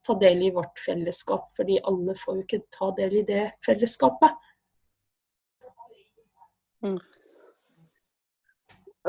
ta 0.04 0.18
del 0.20 0.44
i 0.44 0.50
vårt 0.52 0.82
fellesskap. 0.84 1.48
Fordi 1.56 1.80
alle 1.80 2.16
får 2.20 2.36
jo 2.36 2.44
ikke 2.44 2.60
ta 2.76 2.90
del 3.00 3.16
i 3.22 3.24
det 3.30 3.46
fellesskapet. 3.64 4.36
Mm. 6.84 7.00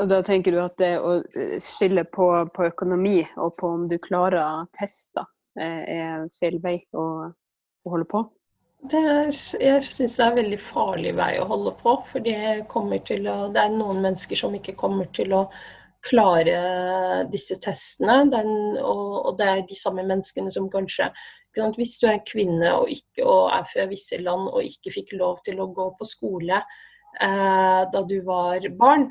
Og 0.00 0.08
da 0.08 0.22
tenker 0.24 0.56
du 0.56 0.64
at 0.64 0.80
det 0.80 0.94
å 1.04 1.18
eh, 1.20 1.56
skille 1.60 2.08
på, 2.08 2.32
på 2.56 2.70
økonomi 2.72 3.18
og 3.36 3.58
på 3.60 3.76
om 3.76 3.88
du 3.92 3.98
klarer 4.00 4.64
tester, 4.72 5.28
eh, 5.60 5.84
er 6.00 6.28
feil 6.32 6.62
vei 6.64 6.78
å, 6.96 7.06
å 7.28 7.92
holde 7.92 8.08
på? 8.08 8.24
Det, 8.80 9.00
jeg 9.60 9.82
syns 9.84 10.14
det 10.16 10.22
er 10.24 10.30
en 10.30 10.38
veldig 10.38 10.58
farlig 10.64 11.10
vei 11.18 11.34
å 11.40 11.48
holde 11.50 11.74
på. 11.82 11.98
For 12.08 12.24
det, 12.24 12.32
er 12.32 13.74
noen 13.74 14.00
mennesker 14.00 14.38
som 14.40 14.56
ikke 14.56 14.78
kommer 14.78 15.10
til 15.16 15.34
å 15.36 15.44
klare 16.06 17.26
disse 17.32 17.58
testene. 17.60 18.22
Den, 18.32 18.50
og, 18.80 19.04
og, 19.20 19.36
det 19.38 19.48
er 19.50 19.62
de 19.68 19.76
samme 19.76 20.06
menneskene 20.08 20.52
som 20.54 20.70
kanskje 20.72 21.10
Hvis 21.76 21.98
du 22.00 22.06
er 22.08 22.24
kvinne 22.24 22.72
og, 22.78 22.88
ikke, 22.94 23.24
og 23.26 23.50
er 23.52 23.68
fra 23.68 23.86
visse 23.90 24.20
land 24.22 24.48
og 24.48 24.64
ikke 24.64 24.94
fikk 24.94 25.16
lov 25.18 25.42
til 25.44 25.60
å 25.60 25.70
gå 25.74 25.90
på 25.98 26.06
skole 26.08 26.60
eh, 27.20 27.80
da 27.90 28.02
du 28.06 28.20
var 28.24 28.64
barn, 28.78 29.08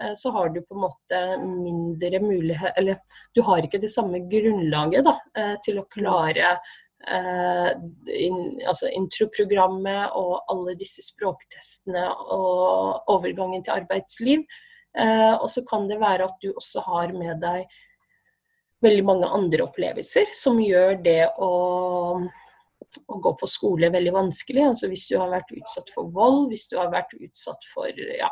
eh, 0.00 0.14
så 0.16 0.32
har 0.32 0.48
du 0.50 0.62
på 0.64 0.74
en 0.74 0.86
måte 0.86 1.20
mindre 1.44 2.22
mulighet 2.24 2.80
Eller 2.80 2.98
du 3.36 3.42
har 3.44 3.62
ikke 3.62 3.82
det 3.82 3.92
samme 3.92 4.24
grunnlaget 4.32 5.04
da, 5.04 5.18
eh, 5.36 5.54
til 5.62 5.78
å 5.78 5.86
klare 5.92 6.56
Eh, 7.02 7.70
in, 8.14 8.60
altså 8.68 8.86
introprogrammet 8.94 10.14
og 10.14 10.44
alle 10.52 10.76
disse 10.78 11.02
språktestene 11.02 12.04
og 12.30 13.08
overgangen 13.10 13.64
til 13.64 13.74
arbeidsliv. 13.74 14.44
Eh, 14.98 15.32
og 15.34 15.48
så 15.50 15.64
kan 15.66 15.88
det 15.90 15.98
være 16.02 16.28
at 16.28 16.36
du 16.44 16.52
også 16.52 16.84
har 16.86 17.14
med 17.16 17.40
deg 17.42 17.66
veldig 18.82 19.04
mange 19.06 19.30
andre 19.30 19.66
opplevelser 19.66 20.30
som 20.36 20.60
gjør 20.62 20.98
det 21.02 21.24
å, 21.42 21.52
å 22.22 23.20
gå 23.26 23.34
på 23.40 23.50
skole 23.50 23.90
veldig 23.94 24.14
vanskelig. 24.14 24.66
Altså 24.70 24.90
hvis 24.92 25.08
du 25.10 25.16
har 25.18 25.32
vært 25.32 25.50
utsatt 25.56 25.90
for 25.94 26.10
vold, 26.14 26.50
hvis 26.52 26.68
du 26.70 26.78
har 26.78 26.92
vært 26.92 27.14
utsatt 27.18 27.66
for 27.72 27.90
ja, 28.18 28.30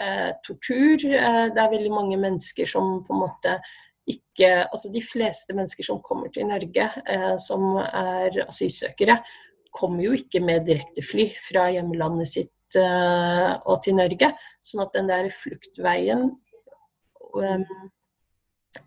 eh, 0.00 0.30
tortur. 0.46 1.04
Eh, 1.04 1.42
det 1.52 1.62
er 1.62 1.74
veldig 1.74 1.92
mange 1.92 2.20
mennesker 2.22 2.68
som 2.70 3.02
på 3.04 3.16
en 3.16 3.26
måte 3.26 3.58
ikke 4.06 4.48
Altså 4.70 4.90
de 4.94 5.02
fleste 5.02 5.54
mennesker 5.56 5.86
som 5.86 6.02
kommer 6.04 6.30
til 6.30 6.46
Norge 6.46 6.84
eh, 7.10 7.34
som 7.42 7.78
er 7.82 8.36
asylsøkere, 8.46 9.18
kommer 9.74 10.04
jo 10.04 10.14
ikke 10.16 10.40
med 10.44 10.66
direktefly 10.68 11.30
fra 11.48 11.66
hjemlandet 11.74 12.30
sitt 12.30 12.78
eh, 12.78 13.50
og 13.66 13.82
til 13.84 13.98
Norge. 13.98 14.30
Sånn 14.64 14.84
at 14.86 14.94
den 14.94 15.10
der 15.10 15.28
fluktveien 15.34 16.28
eh, 17.42 17.66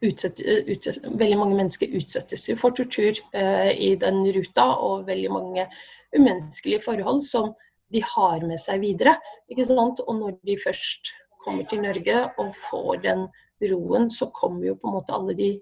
utsett, 0.06 0.40
utsett, 0.40 1.02
Veldig 1.04 1.40
mange 1.40 1.58
mennesker 1.58 1.96
utsettes 2.00 2.48
jo 2.50 2.58
for 2.60 2.76
tortur 2.78 3.18
uh, 3.34 3.72
i 3.74 3.96
den 4.00 4.22
ruta, 4.36 4.68
og 4.78 5.08
veldig 5.10 5.32
mange 5.34 5.66
umenneskelige 6.16 6.84
forhold 6.86 7.24
som 7.26 7.54
de 7.94 8.02
har 8.06 8.46
med 8.46 8.62
seg 8.62 8.84
videre. 8.84 9.16
ikke 9.50 9.66
sant? 9.66 10.02
Og 10.06 10.20
når 10.20 10.38
de 10.46 10.58
først 10.62 11.14
kommer 11.44 11.66
til 11.70 11.82
Norge 11.82 12.26
og 12.38 12.54
får 12.70 13.02
den 13.06 13.28
roen, 13.68 14.10
så 14.14 14.30
kommer 14.36 14.70
jo 14.70 14.78
på 14.80 14.90
en 14.90 14.98
måte 15.00 15.16
alle 15.16 15.36
de 15.38 15.54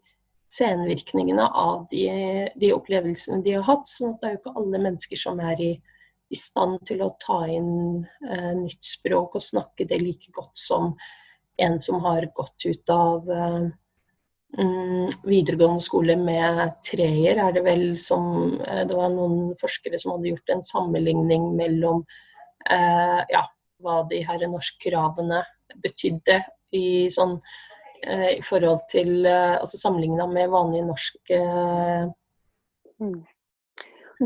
senvirkningene 0.53 1.43
av 1.59 1.87
de, 1.91 2.07
de 2.55 2.71
opplevelsene 2.75 3.43
de 3.43 3.57
har 3.57 3.65
hatt. 3.67 3.87
sånn 3.91 4.15
at 4.15 4.21
det 4.21 4.29
er 4.29 4.35
jo 4.35 4.41
ikke 4.41 4.59
alle 4.61 4.83
mennesker 4.85 5.19
som 5.19 5.41
er 5.43 5.63
i, 5.63 5.71
i 6.31 6.39
stand 6.39 6.79
til 6.87 7.03
å 7.03 7.13
ta 7.23 7.41
inn 7.51 8.05
eh, 8.29 8.53
nytt 8.55 8.85
språk 8.85 9.35
og 9.39 9.43
snakke 9.43 9.87
det 9.89 9.99
like 10.03 10.31
godt 10.35 10.55
som 10.59 10.93
en 11.57 11.81
som 11.81 11.99
har 12.05 12.29
gått 12.37 12.65
ut 12.69 12.93
av 12.93 13.29
eh, 13.31 13.67
mm, 14.59 15.09
videregående 15.27 15.83
skole 15.83 16.15
med 16.21 16.77
treer, 16.85 17.41
er 17.41 17.53
det 17.55 17.65
vel 17.65 17.89
som 17.99 18.57
eh, 18.61 18.83
Det 18.87 18.97
var 18.97 19.11
noen 19.13 19.55
forskere 19.61 19.99
som 19.99 20.15
hadde 20.15 20.31
gjort 20.31 20.55
en 20.55 20.65
sammenligning 20.65 21.49
mellom 21.57 22.03
eh, 22.69 23.21
ja, 23.33 23.43
hva 23.83 24.03
de 24.09 24.23
her 24.25 24.45
norskkravene 24.47 25.43
betydde 25.83 26.41
i 26.77 27.07
sånn 27.13 27.37
i 28.37 28.43
forhold 28.45 28.85
til 28.91 29.25
eh, 29.25 29.57
altså 29.57 29.79
Sammenligna 29.79 30.27
med 30.29 30.53
vanlig 30.53 30.83
norsk 30.87 31.33
eh, 31.33 32.07
mm. 33.01 33.19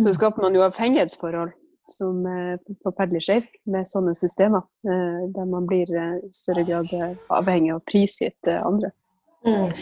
Så 0.04 0.14
skaper 0.16 0.46
man 0.46 0.56
jo 0.56 0.64
avhengighetsforhold 0.64 1.52
som 1.92 2.22
er 2.30 2.60
forferdelig 2.86 3.26
skjer 3.26 3.48
med 3.74 3.88
sånne 3.90 4.14
systemer, 4.16 4.62
der 4.86 5.48
man 5.50 5.66
blir 5.68 5.90
i 5.92 6.30
større 6.32 6.64
grad 6.64 6.94
avhengig 7.34 7.74
av 7.74 7.82
prisgitt 7.90 8.48
andre. 8.54 8.94
Mm. 9.44 9.74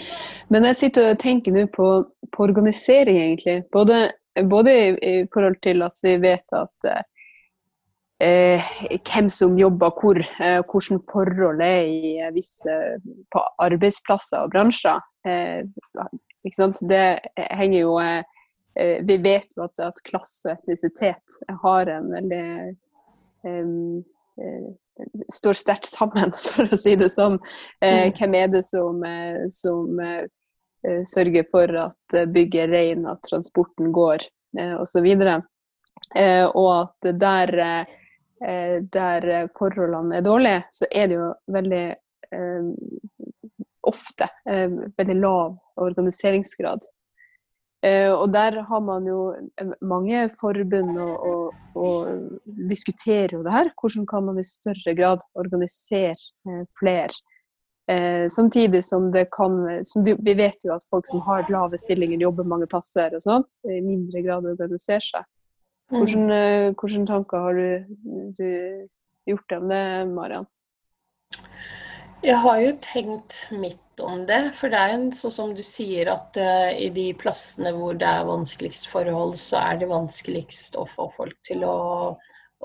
Men 0.49 0.65
jeg 0.69 0.79
sitter 0.79 1.11
og 1.11 1.19
tenker 1.21 1.53
nå 1.53 1.67
på, 1.75 1.89
på 2.33 2.45
organisering, 2.47 3.19
egentlig. 3.19 3.59
Både, 3.75 3.99
både 4.49 4.73
i, 4.73 4.87
i, 5.11 5.13
forhold 5.33 5.59
til 5.61 5.85
at 5.85 6.01
vi 6.01 6.15
vet 6.23 6.57
at 6.57 6.89
eh, 8.19 8.63
hvem 9.13 9.29
som 9.29 9.57
jobber 9.59 9.93
hvor, 10.01 10.19
eh, 10.19 10.59
hvordan 10.71 11.01
forhold 11.11 11.61
er 11.63 11.87
i 11.87 12.17
eh, 12.19 12.33
visse 12.35 12.75
på 13.33 13.43
arbeidsplasser 13.63 14.43
og 14.43 14.51
bransjer. 14.53 14.99
Eh, 15.27 15.63
det 16.89 17.05
henger 17.35 17.79
jo 17.79 17.97
eh, 17.99 18.23
eh, 18.79 18.99
Vi 19.05 19.17
vet 19.23 19.49
jo 19.55 19.65
at, 19.65 19.79
at 19.83 20.03
klasse 20.07 20.49
og 20.49 20.57
etnisitet 20.57 21.41
har 21.63 21.91
en 21.91 22.13
veldig 22.13 22.45
står 25.31 25.55
sterkt 25.55 25.87
sammen, 25.87 26.33
for 26.51 26.67
å 26.67 26.77
si 26.79 26.97
det 26.99 27.07
sånn. 27.13 27.37
Mm. 27.79 28.11
Hvem 28.17 28.33
er 28.35 28.49
det 28.51 28.65
som, 28.67 28.99
som 29.47 30.01
sørger 31.07 31.45
for 31.47 31.71
at 31.79 32.17
bygget 32.33 32.65
er 32.65 32.73
rent, 32.73 33.07
at 33.07 33.23
transporten 33.23 33.93
går, 33.95 34.25
osv. 34.75 35.07
Og, 35.07 35.47
og 36.59 36.69
at 36.73 37.09
der 37.23 37.55
Eh, 38.39 38.79
der 38.93 39.25
eh, 39.27 39.47
forholdene 39.57 40.15
er 40.15 40.23
dårlige, 40.23 40.63
så 40.71 40.87
er 40.95 41.09
det 41.11 41.17
jo 41.17 41.31
veldig 41.51 41.83
eh, 42.31 42.69
ofte 43.89 44.29
eh, 44.47 44.69
veldig 44.97 45.17
lav 45.19 45.57
organiseringsgrad. 45.81 46.85
Eh, 47.83 48.11
og 48.11 48.31
der 48.31 48.61
har 48.67 48.83
man 48.83 49.07
jo 49.07 49.19
eh, 49.35 49.73
mange 49.81 50.25
forbund 50.31 50.95
og, 50.99 51.27
og, 51.31 51.57
og 51.75 52.53
diskuterer 52.69 53.35
jo 53.35 53.43
det 53.43 53.55
her. 53.55 53.73
Hvordan 53.81 54.07
kan 54.07 54.23
man 54.29 54.39
i 54.39 54.47
større 54.47 54.95
grad 54.95 55.25
organisere 55.35 56.15
flere? 56.79 57.11
samtidig 58.29 58.83
som 58.85 59.07
det 59.11 59.31
kan 59.33 59.83
som 59.83 60.03
du, 60.05 60.11
Vi 60.21 60.33
vet 60.37 60.61
jo 60.61 60.75
at 60.75 60.83
folk 60.91 61.07
som 61.07 61.23
har 61.25 61.47
lave 61.49 61.77
stillinger, 61.81 62.19
jobber 62.21 62.45
mange 62.45 62.67
plasser 62.69 63.15
og 63.17 63.23
sånt, 63.23 63.55
i 63.65 63.79
mindre 63.81 64.21
grad 64.21 64.45
organiserer 64.45 65.01
seg. 65.01 65.25
Hvordan, 65.89 66.73
hvordan 66.77 67.05
tanker 67.09 67.45
har 67.45 67.57
du, 67.57 67.97
du 68.37 68.49
gjort 69.29 69.57
om 69.57 69.69
det, 69.71 69.83
Mariann? 70.13 70.47
Jeg 72.19 72.35
har 72.43 72.57
jo 72.59 72.71
tenkt 72.83 73.45
mitt 73.55 74.01
om 74.03 74.25
det. 74.27 74.41
For 74.57 74.71
det 74.71 74.79
er 74.79 74.95
jo 74.95 75.11
sånn 75.15 75.33
som 75.33 75.53
du 75.55 75.61
sier 75.63 76.09
at 76.11 76.35
uh, 76.39 76.71
i 76.75 76.89
de 76.91 77.11
plassene 77.19 77.71
hvor 77.75 77.95
det 77.99 78.09
er 78.09 78.27
vanskeligst 78.27 78.89
forhold, 78.91 79.37
så 79.39 79.61
er 79.61 79.79
det 79.79 79.91
vanskeligst 79.91 80.75
å 80.79 80.83
få 80.89 81.07
folk 81.15 81.37
til 81.47 81.63
å 81.67 81.77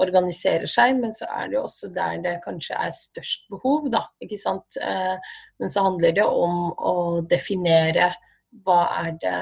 organisere 0.02 0.66
seg. 0.70 0.96
Men 0.98 1.14
så 1.14 1.28
er 1.30 1.50
det 1.50 1.58
jo 1.58 1.64
også 1.68 1.92
der 1.94 2.18
det 2.24 2.34
kanskje 2.42 2.80
er 2.82 2.94
størst 2.98 3.46
behov, 3.52 3.86
da. 3.94 4.02
Ikke 4.24 4.40
sant. 4.42 4.80
Uh, 4.82 5.14
men 5.62 5.70
så 5.70 5.86
handler 5.86 6.18
det 6.18 6.26
om 6.26 6.72
å 6.74 6.96
definere 7.30 8.10
hva 8.64 8.82
er 9.02 9.16
det, 9.22 9.38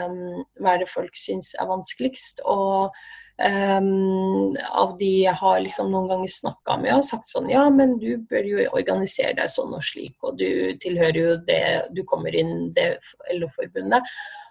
hva 0.61 0.77
er 0.77 0.85
det 0.85 0.93
folk 0.93 1.19
syns 1.19 1.53
er 1.61 1.69
vanskeligst. 1.71 2.41
og 2.49 2.97
Um, 3.43 4.53
av 4.77 4.93
de 5.01 5.09
jeg 5.25 5.35
har 5.41 5.57
liksom 5.65 5.89
noen 5.91 6.11
ganger 6.11 6.31
snakka 6.31 6.77
med 6.79 6.93
og 6.95 7.07
sagt 7.07 7.31
sånn 7.31 7.49
Ja, 7.51 7.63
men 7.73 7.97
du 7.99 8.21
bør 8.31 8.45
jo 8.47 8.67
organisere 8.77 9.33
deg 9.39 9.49
sånn 9.51 9.73
og 9.73 9.83
slik, 9.83 10.15
og 10.21 10.37
du 10.39 10.77
tilhører 10.85 11.19
jo 11.19 11.33
det 11.49 11.65
Du 11.97 12.03
kommer 12.07 12.37
inn 12.37 12.69
det 12.77 13.01
LO-forbundet. 13.33 14.05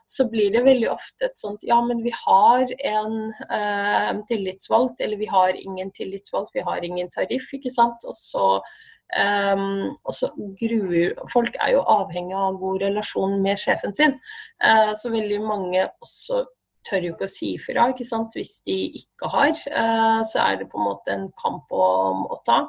Så 0.10 0.26
blir 0.34 0.50
det 0.52 0.66
veldig 0.66 0.90
ofte 0.92 1.30
et 1.30 1.40
sånt 1.40 1.64
Ja, 1.64 1.78
men 1.86 2.02
vi 2.04 2.12
har 2.26 2.66
en 2.90 3.16
uh, 3.54 4.12
tillitsvalgt, 4.28 5.00
eller 5.00 5.22
vi 5.22 5.30
har 5.30 5.56
ingen 5.56 5.94
tillitsvalgt, 5.96 6.52
vi 6.58 6.66
har 6.66 6.84
ingen 6.84 7.14
tariff, 7.14 7.54
ikke 7.54 7.72
sant. 7.72 8.02
Og 8.10 8.18
så 8.18 8.48
Um, 9.12 9.98
gruer 10.56 11.18
Folk 11.34 11.58
er 11.60 11.74
jo 11.74 11.84
avhengig 11.84 12.36
av 12.38 12.56
god 12.62 12.86
relasjon 12.86 13.42
med 13.44 13.60
sjefen 13.60 13.96
sin. 13.96 14.16
Uh, 14.64 14.94
så 14.96 15.12
veldig 15.12 15.42
mange 15.44 15.84
også 16.04 16.46
tør 16.88 17.06
jo 17.06 17.14
ikke 17.14 17.28
å 17.28 17.34
si 17.34 17.52
fra 17.62 17.90
hvis 17.92 18.54
de 18.66 18.78
ikke 19.02 19.32
har. 19.34 19.52
Uh, 19.68 20.22
så 20.24 20.48
er 20.48 20.62
det 20.62 20.70
på 20.72 20.80
en 20.80 20.88
måte 20.88 21.14
en 21.14 21.28
kamp 21.42 21.68
om 21.76 22.26
å 22.32 22.40
ta. 22.48 22.64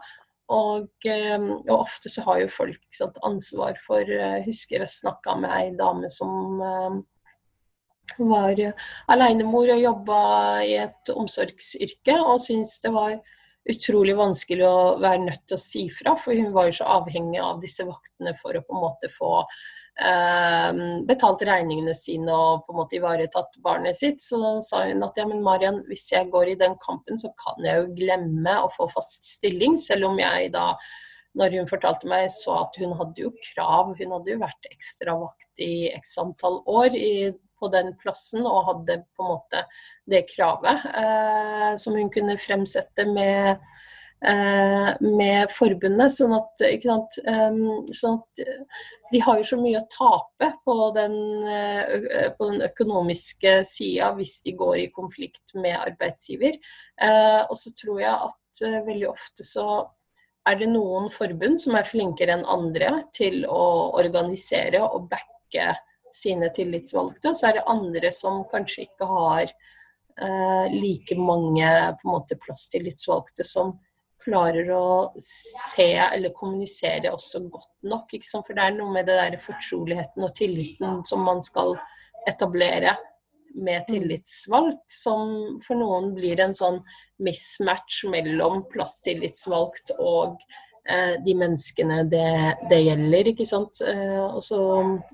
Og, 0.52 0.90
um, 1.06 1.46
og, 1.62 1.76
ofte 1.78 2.10
så 2.12 2.24
har 2.26 2.42
jo 2.42 2.50
folk 2.52 2.82
sant, 2.92 3.16
ansvar 3.24 3.78
for 3.86 4.02
eh, 4.04 4.42
husker 4.44 4.82
jeg 4.82 4.90
snakka 4.92 5.38
med 5.40 5.54
ei 5.54 5.70
dame 5.78 6.10
som 6.12 6.58
var 8.18 8.58
alenemor 9.08 9.70
og 9.72 9.80
jobba 9.80 10.18
i 10.66 10.74
et 10.82 11.12
omsorgsyrke, 11.14 12.18
og 12.18 12.42
syntes 12.42 12.82
det 12.84 12.92
var 12.92 13.16
utrolig 13.70 14.16
vanskelig 14.18 14.64
å 14.66 14.96
være 15.02 15.26
nødt 15.26 15.44
til 15.46 15.58
å 15.58 15.62
si 15.62 15.84
fra, 15.92 16.16
for 16.18 16.34
hun 16.34 16.50
var 16.54 16.68
jo 16.68 16.80
så 16.80 16.88
avhengig 16.98 17.40
av 17.42 17.60
disse 17.62 17.86
vaktene 17.86 18.34
for 18.38 18.56
å 18.58 18.64
på 18.66 18.74
en 18.74 18.82
måte 18.82 19.10
få 19.12 19.30
eh, 19.42 20.80
betalt 21.06 21.44
regningene 21.46 21.94
sine 21.94 22.34
og 22.34 22.64
på 22.66 22.74
en 22.74 22.80
måte 22.80 22.98
ivaretatt 22.98 23.60
barnet 23.62 23.98
sitt. 23.98 24.22
Så 24.24 24.58
sa 24.66 24.82
hun 24.88 25.06
at 25.06 25.20
ja, 25.20 25.28
men 25.30 25.44
Marian, 25.46 25.82
hvis 25.90 26.08
jeg 26.14 26.30
går 26.34 26.54
i 26.54 26.58
den 26.64 26.74
kampen, 26.82 27.20
så 27.20 27.30
kan 27.44 27.62
jeg 27.66 27.84
jo 27.84 27.94
glemme 28.02 28.58
å 28.64 28.72
få 28.74 28.90
fast 28.92 29.30
stilling, 29.30 29.78
selv 29.78 30.10
om 30.10 30.20
jeg 30.22 30.52
da 30.56 30.72
når 31.38 31.54
hun 31.56 31.68
fortalte 31.70 32.08
meg, 32.10 32.26
så 32.32 32.58
at 32.66 32.76
hun 32.80 32.92
hadde 32.98 33.22
jo 33.24 33.30
krav. 33.52 33.94
Hun 33.96 34.10
hadde 34.18 34.34
jo 34.34 34.42
vært 34.42 34.68
ekstravakt 34.68 35.62
i 35.64 35.88
x 35.94 36.18
antall 36.20 36.60
år 36.68 36.98
i, 36.98 37.14
på 37.62 37.70
den 37.72 37.94
plassen 38.02 38.42
og 38.42 38.66
hadde 38.68 38.98
på 39.14 39.24
en 39.24 39.32
måte 39.36 39.64
det 40.10 40.26
kravet 40.34 40.84
eh, 40.90 41.70
som 41.78 41.96
hun 41.96 42.10
kunne 42.12 42.38
fremsette 42.42 43.06
med 43.08 43.62
Eh, 44.22 44.90
med 45.02 45.50
forbundet. 45.50 46.12
Sånn 46.14 46.34
at, 46.36 46.62
sant, 46.84 47.16
sånn 47.98 48.20
at, 48.20 48.42
de 49.10 49.22
har 49.24 49.40
jo 49.40 49.46
så 49.48 49.56
mye 49.58 49.80
å 49.80 49.88
tape 49.90 50.52
på 50.62 50.76
den, 50.94 51.16
eh, 51.50 52.28
på 52.38 52.50
den 52.52 52.62
økonomiske 52.68 53.56
sida 53.66 54.12
hvis 54.14 54.36
de 54.46 54.54
går 54.60 54.76
i 54.84 54.92
konflikt 54.94 55.56
med 55.58 55.74
arbeidsgiver. 55.80 56.54
Eh, 57.02 57.40
og 57.42 57.58
så 57.58 57.74
tror 57.74 57.98
jeg 58.04 58.14
at 58.14 58.62
veldig 58.86 59.10
ofte 59.10 59.42
så 59.46 59.66
er 60.46 60.58
det 60.60 60.70
noen 60.70 61.10
forbund 61.10 61.58
som 61.62 61.74
er 61.78 61.88
flinkere 61.88 62.36
enn 62.36 62.46
andre 62.46 62.94
til 63.14 63.42
å 63.50 63.90
organisere 63.98 64.84
og 64.86 65.10
backe 65.10 65.72
sine 66.16 66.50
tillitsvalgte. 66.54 67.30
Og 67.30 67.38
så 67.38 67.50
er 67.50 67.58
det 67.58 67.68
andre 67.70 68.12
som 68.14 68.42
kanskje 68.50 68.86
ikke 68.86 69.08
har 69.10 69.46
eh, 69.46 70.74
like 70.74 71.16
mange 71.18 71.70
på 72.00 72.08
en 72.08 72.14
måte 72.16 72.38
plasstillitsvalgte 72.42 73.46
som 73.46 73.76
klarer 74.22 74.68
å 74.74 75.12
se 75.22 75.88
eller 75.98 76.34
kommunisere 76.36 77.10
også 77.12 77.44
godt 77.50 77.72
nok. 77.90 78.12
For 78.30 78.54
det 78.54 78.66
er 78.66 78.76
noe 78.76 78.94
med 78.94 79.08
det 79.10 79.18
der 79.18 79.40
fortroligheten 79.42 80.26
og 80.26 80.34
tilliten 80.38 81.00
som 81.08 81.24
man 81.26 81.42
skal 81.42 81.74
etablere 82.30 82.94
med 83.54 83.82
mm. 83.82 83.86
tillitsvalgt, 83.88 84.84
som 84.88 85.60
for 85.66 85.78
noen 85.78 86.12
blir 86.16 86.40
en 86.40 86.54
sånn 86.56 86.80
mismatch 87.22 88.04
mellom 88.10 88.62
plasstillitsvalgt 88.72 89.94
og 89.98 90.38
eh, 90.88 91.18
de 91.24 91.36
menneskene 91.36 92.02
det, 92.10 92.32
det, 92.70 92.80
gjelder. 92.86 93.32
ikke 93.34 93.48
sant. 93.48 93.82
Eh, 93.84 94.24
og 94.24 94.40
så, 94.44 94.62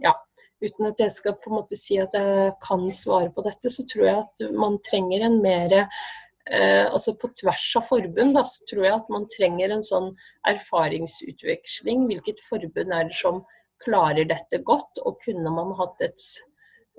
ja, 0.04 0.14
Uten 0.58 0.88
at 0.88 0.98
jeg 0.98 1.14
skal 1.14 1.36
på 1.38 1.52
en 1.52 1.58
måte 1.60 1.76
si 1.78 2.00
at 2.02 2.14
jeg 2.18 2.54
kan 2.64 2.88
svare 2.94 3.30
på 3.34 3.44
dette, 3.46 3.70
så 3.70 3.84
tror 3.86 4.06
jeg 4.08 4.22
at 4.24 4.46
man 4.58 4.78
trenger 4.86 5.22
en 5.28 5.36
mer 5.42 5.74
eh, 5.78 6.86
altså 6.88 7.14
på 7.20 7.30
tvers 7.38 7.68
av 7.78 7.86
forbund 7.86 8.34
da, 8.34 8.42
så 8.48 8.66
tror 8.70 8.88
jeg 8.88 8.96
at 8.96 9.12
man 9.14 9.28
trenger 9.30 9.74
en 9.74 9.84
sånn 9.86 10.10
erfaringsutveksling. 10.50 12.08
Hvilket 12.10 12.42
forbund 12.42 12.94
er 12.94 13.06
det 13.06 13.18
som 13.20 13.44
klarer 13.84 14.26
dette 14.26 14.58
godt? 14.66 14.98
Og 15.06 15.20
kunne 15.22 15.52
man 15.54 15.70
hatt 15.78 16.02
et, 16.08 16.26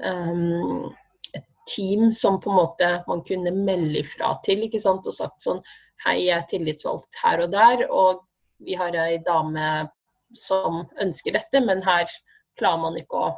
um, 0.07 0.87
et 1.35 1.47
team 1.67 2.07
som 2.15 2.39
på 2.39 2.53
en 2.53 2.59
måte 2.61 2.93
man 3.11 3.25
kunne 3.27 3.51
melde 3.55 4.05
ifra 4.05 4.37
til, 4.47 4.63
ikke 4.69 4.79
sant? 4.79 5.07
og 5.07 5.19
sagt 5.19 5.43
sånn 5.43 5.63
Hei, 6.05 6.29
jeg 6.29 6.37
er 6.37 6.47
tillitsvalgt 6.47 7.17
her 7.25 7.41
og 7.43 7.51
der, 7.51 7.81
og 7.91 8.21
vi 8.63 8.77
har 8.79 8.95
ei 8.95 9.17
dame 9.19 9.89
som 10.31 10.85
ønsker 11.03 11.35
dette, 11.35 11.59
men 11.59 11.83
her 11.83 12.07
klarer 12.55 12.79
man 12.85 12.95
ikke 12.95 13.19
å 13.19 13.33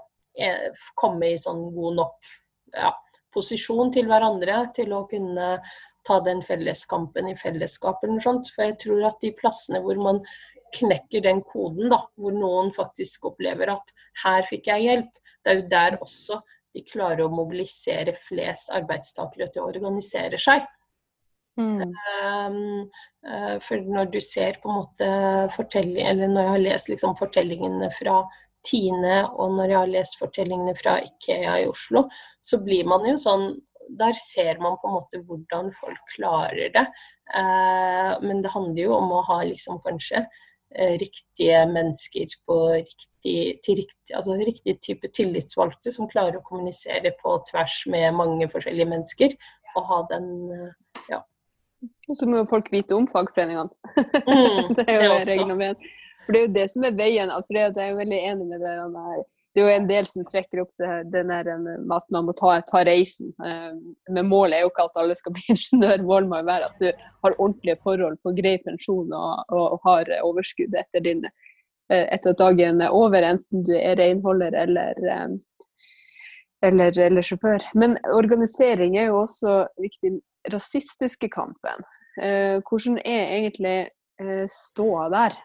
komme 1.00 1.34
i 1.34 1.40
sånn 1.40 1.64
god 1.76 1.98
nok 2.00 2.30
ja, 2.76 2.92
posisjon 3.34 3.92
til 3.94 4.08
hverandre 4.10 4.64
til 4.76 4.94
å 4.96 5.06
kunne 5.12 5.58
ta 6.08 6.18
den 6.26 6.42
felleskampen 6.46 7.30
i 7.30 7.38
fellesskap 7.38 8.02
eller 8.02 8.18
noe 8.18 8.26
sånt. 8.26 8.54
For 8.56 8.70
jeg 8.70 8.80
tror 8.86 9.10
at 9.12 9.20
de 9.24 9.34
plassene 9.38 9.82
hvor 9.84 10.00
man 10.02 10.22
knekker 10.76 11.24
den 11.26 11.42
koden, 11.44 11.90
da, 11.92 12.00
hvor 12.16 12.36
noen 12.36 12.72
faktisk 12.76 13.28
opplever 13.32 13.74
at 13.74 13.94
her 14.24 14.48
fikk 14.48 14.72
jeg 14.72 14.88
hjelp, 14.88 15.12
det 15.44 15.52
er 15.52 15.60
jo 15.60 15.70
der 15.72 15.98
også 16.00 16.40
de 16.72 16.84
klarer 16.88 17.26
å 17.26 17.34
mobilisere 17.34 18.14
flest 18.16 18.72
arbeidstakere 18.72 19.50
til 19.52 19.64
å 19.64 19.72
organisere 19.72 20.40
seg. 20.40 20.64
Mm. 21.60 21.82
Um, 21.84 22.62
uh, 23.28 23.58
for 23.60 23.84
når 23.84 24.14
du 24.14 24.22
ser 24.24 24.56
på 24.62 24.72
en 24.72 24.78
måte 24.80 25.10
fortelling, 25.58 26.06
eller 26.08 26.32
når 26.32 26.46
jeg 26.46 26.54
har 26.54 26.64
lest 26.64 26.92
liksom 26.94 27.18
fortellingene 27.20 27.92
fra 27.98 28.22
Tine 28.68 29.24
og 29.32 29.58
når 29.58 29.72
jeg 29.72 29.80
har 29.80 29.92
lest 29.96 30.20
fortellingene 30.20 30.76
fra 30.78 31.00
Ikea 31.02 31.58
i 31.64 31.68
Oslo, 31.70 32.06
så 32.42 32.62
blir 32.66 32.88
man 32.90 33.08
jo 33.10 33.18
sånn 33.22 33.52
der 33.98 34.14
ser 34.14 34.60
man 34.62 34.78
på 34.80 34.88
en 34.88 34.96
måte 34.96 35.20
hvordan 35.28 35.72
folk 35.76 36.16
klarer 36.16 36.72
det. 36.74 36.86
Eh, 37.36 38.14
men 38.24 38.42
det 38.44 38.54
handler 38.54 38.84
jo 38.84 38.96
om 38.98 39.12
å 39.16 39.24
ha 39.28 39.42
liksom 39.48 39.82
kanskje 39.84 40.24
eh, 40.24 40.96
riktige 41.02 41.64
mennesker 41.72 42.36
på 42.48 42.60
riktig, 42.78 43.38
til 43.66 43.82
riktig, 43.82 44.16
altså 44.18 44.38
riktig 44.40 44.78
type 44.86 45.12
tillitsvalgte 45.16 45.94
som 45.94 46.10
klarer 46.12 46.40
å 46.40 46.46
kommunisere 46.48 47.14
på 47.22 47.36
tvers 47.52 47.82
med 47.92 48.16
mange 48.20 48.50
forskjellige 48.52 48.92
mennesker. 48.94 49.36
Og 49.76 49.88
ha 49.92 50.02
den 50.12 50.32
eh, 50.56 50.72
ja. 51.12 51.24
Så 52.14 52.28
må 52.30 52.44
jo 52.44 52.50
folk 52.50 52.68
vite 52.74 52.94
om 52.94 53.08
fagforeningene. 53.10 53.72
Mm, 54.28 54.74
det 54.78 54.86
er 54.86 55.08
jo 55.08 55.18
regelen 55.18 55.58
med. 55.58 55.92
For 56.32 56.38
det 56.38 56.42
er 56.42 56.48
jo 56.48 56.56
det 56.56 56.68
som 56.72 56.84
er 56.88 56.96
veien. 56.96 57.32
For 57.44 57.58
jeg 57.60 57.76
er 57.76 57.90
jo 57.92 57.98
veldig 58.00 58.20
enig 58.32 58.46
med 58.48 58.62
det 58.64 58.76
det 59.52 59.60
er 59.60 59.66
jo 59.66 59.72
en 59.82 59.88
del 59.90 60.06
som 60.08 60.24
trekker 60.24 60.62
opp 60.64 60.72
det, 60.80 60.90
den 61.12 61.28
der 61.28 61.48
med 61.60 61.92
at 61.92 62.06
man 62.16 62.30
må 62.30 62.36
ta, 62.40 62.54
ta, 62.70 62.86
reisen. 62.88 63.34
Eh, 63.44 63.74
men 64.16 64.30
målet 64.32 64.56
er 64.56 64.64
jo 64.64 64.70
ikke 64.72 64.86
at 64.88 65.00
alle 65.02 65.18
skal 65.20 65.36
bli 65.36 65.44
ingeniør, 65.52 66.06
målet 66.08 66.32
må 66.32 66.40
jo 66.40 66.48
være 66.48 66.70
at 66.70 66.80
du 66.80 66.88
har 67.26 67.36
ordentlige 67.36 67.76
forhold 67.84 68.16
på 68.24 68.32
grei 68.38 68.56
pensjon 68.64 69.12
og, 69.12 69.44
og, 69.52 69.66
og 69.76 69.90
har 69.90 70.14
overskudd 70.22 70.80
etter, 70.80 71.04
din, 71.04 71.28
eh, 71.92 72.06
etter 72.06 72.32
at 72.32 72.40
dagen 72.40 72.80
er 72.80 72.96
over, 72.96 73.28
enten 73.28 73.68
du 73.68 73.76
er 73.76 74.00
renholder 74.00 74.56
eller, 74.64 75.04
eh, 75.18 75.36
eller, 76.72 77.04
eller 77.10 77.28
sjåfør. 77.28 77.68
Men 77.76 78.00
organisering 78.16 78.96
er 78.96 79.12
jo 79.12 79.24
også 79.26 79.66
viktig. 79.84 80.20
Rasistiske 80.50 81.28
kampen. 81.30 81.84
Hvordan 82.66 82.96
er 83.06 83.28
egentlig 83.36 83.76
ståa 84.50 85.04
der? 85.14 85.36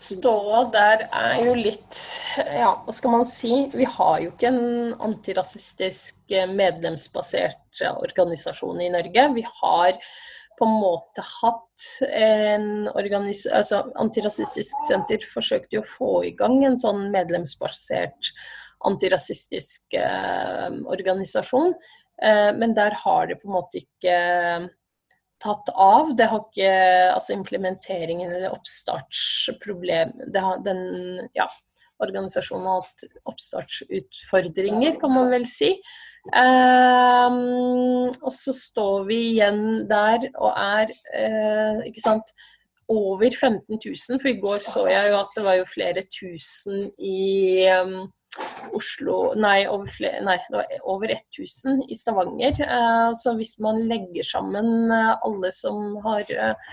Ståa 0.00 0.62
der 0.72 1.04
er 1.12 1.42
jo 1.44 1.52
litt 1.58 1.98
Ja, 2.38 2.72
hva 2.86 2.94
skal 2.94 3.12
man 3.12 3.26
si? 3.28 3.52
Vi 3.74 3.84
har 3.84 4.20
jo 4.22 4.30
ikke 4.32 4.48
en 4.48 4.94
antirasistisk 4.96 6.32
eh, 6.32 6.48
medlemsbasert 6.48 7.82
eh, 7.84 7.92
organisasjon 7.92 8.80
i 8.80 8.88
Norge. 8.94 9.26
Vi 9.36 9.44
har 9.44 9.98
på 10.60 10.68
en 10.68 10.78
måte 10.80 11.24
hatt 11.24 11.84
en 12.08 12.88
organis 12.92 13.46
altså 13.48 13.82
Antirasistisk 14.00 14.82
Senter 14.88 15.24
forsøkte 15.24 15.78
jo 15.78 15.84
å 15.84 15.92
få 15.92 16.10
i 16.28 16.34
gang 16.36 16.58
en 16.68 16.80
sånn 16.80 17.06
medlemsbasert 17.12 18.32
antirasistisk 18.88 19.96
eh, 20.00 20.68
organisasjon. 20.92 21.74
Eh, 22.22 22.50
men 22.56 22.76
der 22.76 22.96
har 23.04 23.28
det 23.28 23.40
på 23.40 23.48
en 23.48 23.56
måte 23.56 23.82
ikke 23.82 24.16
tatt 25.42 25.72
av. 25.74 26.14
Det 26.16 26.28
har 26.30 26.44
ikke 26.44 26.70
altså 27.14 27.34
implementeringen 27.36 28.32
eller 28.32 28.54
oppstartsproblem 28.54 30.14
Den 30.30 30.82
ja, 31.36 31.48
organisasjonen 32.04 32.68
har 32.68 32.84
hatt 32.84 33.04
oppstartsutfordringer, 33.30 35.00
kan 35.00 35.14
man 35.14 35.32
vel 35.32 35.46
si. 35.48 35.74
Um, 36.36 38.10
og 38.20 38.32
så 38.34 38.52
står 38.52 39.04
vi 39.08 39.20
igjen 39.30 39.86
der 39.88 40.26
og 40.34 40.52
er 40.52 40.90
uh, 41.16 41.80
ikke 41.88 42.04
sant, 42.04 42.32
over 42.90 43.30
15 43.30 43.78
000. 43.78 44.20
For 44.20 44.28
i 44.32 44.38
går 44.42 44.64
så 44.66 44.86
jeg 44.90 45.12
jo 45.12 45.20
at 45.20 45.36
det 45.36 45.46
var 45.46 45.60
jo 45.60 45.68
flere 45.70 46.04
tusen 46.10 46.90
i 46.98 47.68
um, 47.78 48.10
Oslo 48.76 49.34
Nei, 49.34 49.64
over, 49.66 49.90
flere, 49.90 50.20
nei, 50.22 50.36
det 50.50 50.60
var 50.60 50.74
over 50.92 51.10
1000 51.10 51.82
i 51.90 51.96
Stavanger. 51.98 52.60
Eh, 52.62 53.08
så 53.18 53.34
hvis 53.38 53.56
man 53.62 53.82
legger 53.90 54.26
sammen 54.26 54.90
eh, 54.94 55.16
alle 55.26 55.50
som 55.54 55.96
har 56.04 56.30
eh, 56.30 56.70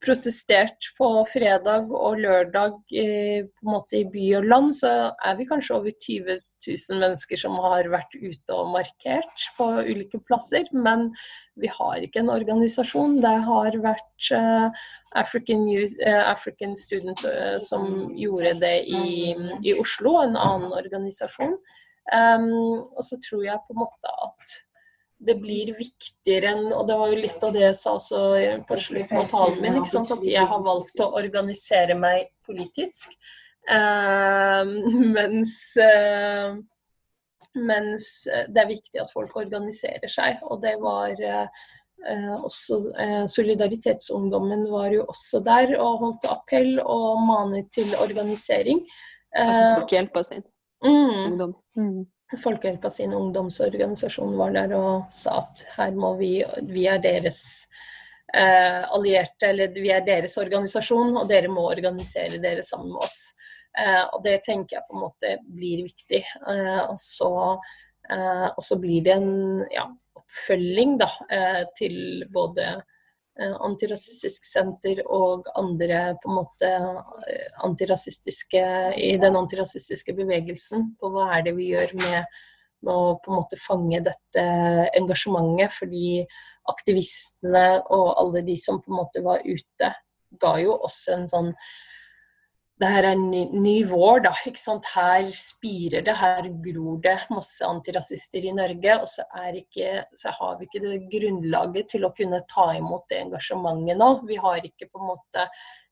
protestert 0.00 0.90
på 0.98 1.08
fredag 1.28 1.90
og 1.92 2.20
lørdag 2.22 2.76
på 2.88 3.02
en 3.02 3.68
måte 3.68 4.00
i 4.00 4.06
by 4.08 4.26
og 4.38 4.46
land, 4.48 4.70
så 4.78 4.92
er 5.26 5.36
vi 5.36 5.48
kanskje 5.48 5.76
over 5.76 5.92
20 5.92 6.38
000 6.66 7.00
mennesker 7.00 7.40
som 7.40 7.56
har 7.64 7.88
vært 7.92 8.14
ute 8.16 8.56
og 8.56 8.72
markert 8.74 9.44
på 9.56 9.68
ulike 9.80 10.20
plasser. 10.28 10.68
Men 10.72 11.08
vi 11.60 11.70
har 11.72 12.00
ikke 12.04 12.22
en 12.22 12.32
organisasjon. 12.32 13.18
Det 13.24 13.34
har 13.48 13.76
vært 13.84 14.30
uh, 14.36 14.82
African, 15.20 15.66
Youth, 15.72 15.96
uh, 16.04 16.24
African, 16.32 16.76
Student 16.76 17.24
som 17.64 18.10
gjorde 18.16 18.56
det 18.64 18.76
i, 18.88 19.36
i, 19.64 19.76
Oslo, 19.76 20.18
en 20.24 20.36
annen 20.40 20.72
organisasjon. 20.76 21.56
Um, 22.10 22.50
og 22.96 23.04
så 23.06 23.20
tror 23.22 23.44
jeg 23.46 23.64
på 23.66 23.76
en 23.76 23.84
måte 23.84 24.18
at 24.24 24.58
det 25.20 25.36
blir 25.40 25.74
viktigere 25.76 26.54
enn 26.54 26.72
Og 26.72 26.86
det 26.88 26.96
var 26.96 27.12
jo 27.12 27.20
litt 27.20 27.44
av 27.44 27.52
det 27.54 27.64
jeg 27.66 27.76
sa 27.76 27.94
også 27.98 28.20
på 28.68 28.78
slutten 28.80 29.20
av 29.20 29.28
talen 29.30 29.60
min, 29.62 29.78
at 29.82 30.26
jeg 30.26 30.46
har 30.52 30.64
valgt 30.64 31.00
å 31.04 31.12
organisere 31.20 31.96
meg 31.98 32.30
politisk. 32.46 33.14
mens 35.16 35.54
mens 37.58 38.06
det 38.48 38.62
er 38.62 38.68
viktig 38.70 39.00
at 39.02 39.12
folk 39.12 39.36
organiserer 39.36 40.10
seg. 40.10 40.38
Og 40.46 40.62
det 40.62 40.76
var 40.82 41.18
eh, 41.18 42.36
også 42.38 42.78
eh, 42.94 43.24
Solidaritetsungdommen 43.30 44.66
var 44.70 44.94
jo 44.94 45.06
også 45.10 45.42
der 45.46 45.74
og 45.78 46.04
holdt 46.04 46.28
appell 46.30 46.78
og 46.84 47.24
manet 47.26 47.70
til 47.74 47.90
organisering. 47.98 48.84
Altså 49.34 49.86
hjelper 49.90 50.26
sin 50.26 50.42
mm, 50.82 51.18
ungdom. 51.26 51.54
Mm. 51.78 52.06
Folkehjelpa 52.38 52.90
sin 52.94 53.14
ungdomsorganisasjon 53.16 54.36
var 54.38 54.54
der 54.54 54.74
og 54.78 55.08
sa 55.14 55.40
at 55.40 55.64
her 55.76 55.96
må 55.98 56.12
vi 56.20 56.36
Vi 56.70 56.86
er 56.86 57.00
deres 57.02 57.40
eh, 58.34 58.82
allierte, 58.86 59.50
eller 59.50 59.74
vi 59.74 59.90
er 59.90 60.04
deres 60.06 60.36
organisasjon, 60.38 61.16
og 61.16 61.28
dere 61.28 61.50
må 61.50 61.66
organisere 61.70 62.38
dere 62.42 62.62
sammen 62.62 62.92
med 62.94 63.02
oss. 63.02 63.34
Eh, 63.78 64.02
og 64.14 64.22
det 64.24 64.40
tenker 64.46 64.78
jeg 64.78 64.86
på 64.88 64.96
en 64.96 65.04
måte 65.04 65.34
blir 65.46 65.84
viktig. 65.86 66.22
Eh, 66.22 66.82
og 66.84 66.98
så, 67.00 67.32
eh, 68.10 68.46
og 68.48 68.62
så 68.64 68.78
blir 68.82 69.04
det 69.06 69.16
en 69.16 69.64
ja, 69.74 69.86
oppfølging 70.18 70.98
da, 71.00 71.10
til 71.78 72.26
både 72.32 72.76
Antirasistisk 73.38 74.44
Senter 74.44 75.00
og 75.06 75.46
andre 75.56 76.00
på 76.20 76.28
en 76.28 76.38
måte 76.40 76.70
antirasistiske 77.64 78.62
i 79.00 79.14
den 79.22 79.38
antirasistiske 79.38 80.12
bevegelsen 80.18 80.90
på 81.00 81.12
hva 81.14 81.28
er 81.36 81.46
det 81.46 81.54
vi 81.56 81.70
gjør 81.70 81.94
med, 82.02 82.40
med 82.84 82.92
å 82.92 83.14
på 83.22 83.30
en 83.30 83.38
måte 83.38 83.60
fange 83.62 84.02
dette 84.04 84.44
engasjementet. 84.98 85.72
Fordi 85.78 86.24
aktivistene 86.68 87.64
og 87.88 88.10
alle 88.20 88.44
de 88.46 88.58
som 88.60 88.82
på 88.82 88.92
en 88.92 89.00
måte 89.00 89.24
var 89.24 89.46
ute, 89.46 89.94
ga 90.42 90.52
jo 90.62 90.76
oss 90.76 91.04
en 91.14 91.26
sånn 91.30 91.54
det 92.80 92.88
her 92.88 93.04
er 93.10 93.18
ny, 93.20 93.42
ny 93.60 93.74
vår, 93.84 94.22
da. 94.24 94.30
ikke 94.48 94.60
sant? 94.60 94.86
Her 94.94 95.26
spirer 95.36 96.00
det, 96.06 96.14
her 96.16 96.46
gror 96.64 96.96
det 97.04 97.18
masse 97.28 97.66
antirasister 97.66 98.46
i 98.48 98.52
Norge. 98.56 98.94
Og 99.02 99.08
så, 99.10 99.22
ikke, 99.58 100.04
så, 100.16 100.32
har 100.38 100.54
vi 100.58 100.64
ikke 100.68 100.82
det 100.86 101.10
grunnlaget 101.12 101.90
til 101.92 102.02
å 102.08 102.14
kunne 102.16 102.40
ta 102.48 102.70
imot 102.78 103.04
det 103.12 103.18
engasjementet 103.26 103.96
nå. 104.00 104.08
Vi 104.30 104.36
har 104.40 104.58
ikke 104.64 104.88
på 104.88 104.96
en 105.02 105.10
måte 105.10 105.44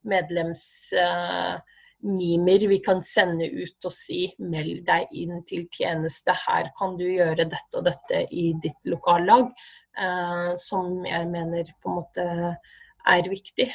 medlemsmimer 0.08 2.64
uh, 2.64 2.70
vi 2.72 2.78
kan 2.86 3.00
sende 3.04 3.46
ut 3.52 3.84
og 3.84 3.92
si 3.92 4.32
meld 4.40 4.86
deg 4.88 5.12
inn 5.12 5.44
til 5.48 5.68
tjeneste, 5.74 6.32
her 6.46 6.70
kan 6.78 6.96
du 6.96 7.04
gjøre 7.04 7.44
dette 7.50 7.76
og 7.76 7.84
dette 7.90 8.16
i 8.32 8.54
ditt 8.64 8.80
lokallag. 8.88 9.52
Uh, 9.98 10.54
som 10.56 11.04
jeg 11.04 11.26
mener 11.28 11.64
på 11.82 11.88
en 11.90 11.96
måte 12.00 12.24
er 13.12 13.28
viktig. 13.28 13.68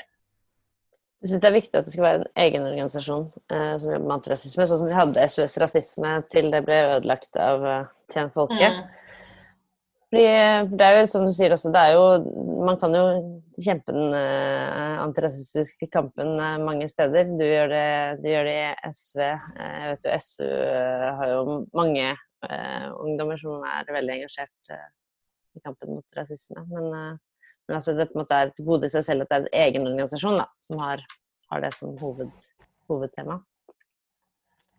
Jeg 1.24 1.30
syns 1.32 1.40
det 1.40 1.48
er 1.48 1.56
viktig 1.56 1.80
at 1.80 1.86
det 1.88 1.94
skal 1.94 2.04
være 2.04 2.20
en 2.20 2.42
egen 2.44 2.66
organisasjon 2.68 3.30
eh, 3.32 3.76
som 3.80 3.94
jobber 3.94 4.10
med 4.10 4.16
antirasisme, 4.18 4.66
sånn 4.68 4.82
som 4.82 4.90
vi 4.90 4.98
hadde 4.98 5.28
SOS 5.32 5.56
Rasisme 5.64 6.18
til 6.28 6.50
det 6.52 6.60
ble 6.66 6.80
ødelagt 6.98 7.40
av 7.40 7.64
uh, 7.64 7.86
Tjen 8.12 8.28
Folke. 8.34 8.68
Mm. 8.74 8.82
Fordi 10.12 10.26
det 10.76 10.90
er 10.90 11.00
jo 11.00 11.06
som 11.10 11.24
du 11.24 11.32
sier 11.34 11.56
også, 11.56 11.72
det 11.74 11.80
er 11.88 11.96
jo 11.96 12.04
Man 12.68 12.78
kan 12.82 12.94
jo 12.94 13.06
kjempe 13.56 13.96
den 13.96 14.12
uh, 14.12 15.00
antirasistiske 15.06 15.88
kampen 15.96 16.36
uh, 16.38 16.60
mange 16.60 16.90
steder. 16.92 17.32
Du 17.40 17.46
gjør, 17.48 17.72
det, 17.72 17.88
du 18.20 18.28
gjør 18.30 18.52
det 18.52 18.60
i 18.60 18.92
SV. 18.92 19.24
Uh, 19.24 19.74
jeg 19.80 19.90
vet 19.94 20.08
jo 20.10 20.20
SU 20.28 20.54
har 21.24 21.32
jo 21.32 21.58
mange 21.72 22.14
ungdommer 23.00 23.40
som 23.40 23.62
er 23.64 23.88
veldig 23.88 24.18
engasjert 24.18 24.74
i 25.56 25.62
kampen 25.64 25.94
mot 25.96 26.18
rasisme. 26.18 26.60
Men, 26.68 27.20
men 27.68 27.80
at 27.80 27.88
det 27.88 28.10
på 28.10 28.18
en 28.18 28.24
måte 28.24 28.38
er 28.38 28.52
et 28.52 28.66
gode 28.66 28.90
i 28.90 28.94
seg 28.94 29.06
selv 29.06 29.26
at 29.26 29.32
det 29.32 29.38
er 29.38 29.46
en 29.46 29.62
egen 29.68 29.88
organisasjon 29.92 30.40
da, 30.40 30.48
som 30.66 30.82
har, 30.84 31.04
har 31.52 31.64
det 31.64 31.72
som 31.78 31.94
hoved, 32.02 32.32
hovedtema. 32.92 33.40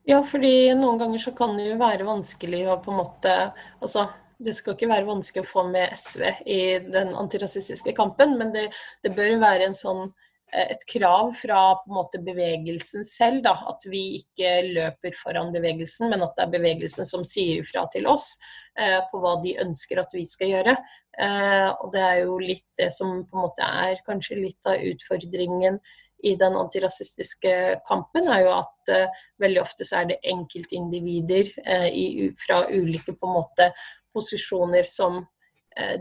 Ja, 0.04 0.18
fordi 0.28 0.74
noen 0.76 1.00
ganger 1.00 1.22
så 1.22 1.32
kan 1.36 1.56
det 1.56 1.70
jo 1.70 1.80
være 1.80 2.04
vanskelig 2.04 2.66
å 2.68 2.76
på 2.84 2.92
en 2.92 3.00
måte 3.00 3.32
Altså 3.78 4.04
det 4.44 4.52
skal 4.56 4.74
ikke 4.74 4.90
være 4.90 5.08
vanskelig 5.08 5.44
å 5.44 5.48
få 5.48 5.62
med 5.70 5.94
SV 5.96 6.24
i 6.50 6.60
den 6.84 7.14
antirasistiske 7.16 7.94
kampen, 7.96 8.34
men 8.40 8.50
det, 8.54 8.66
det 9.04 9.14
bør 9.16 9.38
være 9.40 9.68
en 9.68 9.76
sånn, 9.78 10.08
et 10.54 10.84
krav 10.90 11.32
fra 11.38 11.60
på 11.80 11.90
en 11.90 11.96
måte 11.96 12.20
bevegelsen 12.24 13.06
selv. 13.06 13.42
Da, 13.46 13.54
at 13.70 13.86
vi 13.90 14.20
ikke 14.20 14.52
løper 14.68 15.16
foran 15.18 15.52
bevegelsen, 15.54 16.10
men 16.12 16.22
at 16.26 16.36
det 16.36 16.46
er 16.46 16.54
bevegelsen 16.54 17.08
som 17.08 17.26
sier 17.28 17.62
ifra 17.62 17.86
til 17.92 18.08
oss 18.10 18.34
eh, 18.78 19.00
på 19.10 19.22
hva 19.22 19.36
de 19.42 19.56
ønsker 19.64 20.00
at 20.02 20.14
vi 20.14 20.24
skal 20.28 20.54
gjøre. 20.54 20.76
Eh, 21.18 21.68
og 21.74 21.90
Det 21.94 22.06
er 22.06 22.22
jo 22.22 22.38
litt 22.42 22.66
det 22.80 22.90
som 22.94 23.20
på 23.24 23.38
en 23.38 23.46
måte 23.48 23.74
er 23.88 24.00
kanskje 24.06 24.40
litt 24.40 24.70
av 24.70 24.80
utfordringen 24.92 25.80
i 26.24 26.36
den 26.40 26.56
antirasistiske 26.56 27.80
kampen, 27.88 28.28
er 28.32 28.46
jo 28.46 28.54
at 28.56 28.92
eh, 28.92 29.20
veldig 29.42 29.60
ofte 29.60 29.84
så 29.84 30.00
er 30.00 30.12
det 30.12 30.22
enkeltindivider 30.32 31.50
uh, 31.66 31.88
i, 31.90 32.30
fra 32.40 32.62
ulike 32.72 33.12
på 33.12 33.28
en 33.28 33.36
måte 33.36 33.68
posisjoner 34.14 34.86
som 34.88 35.18
eh, 35.18 35.26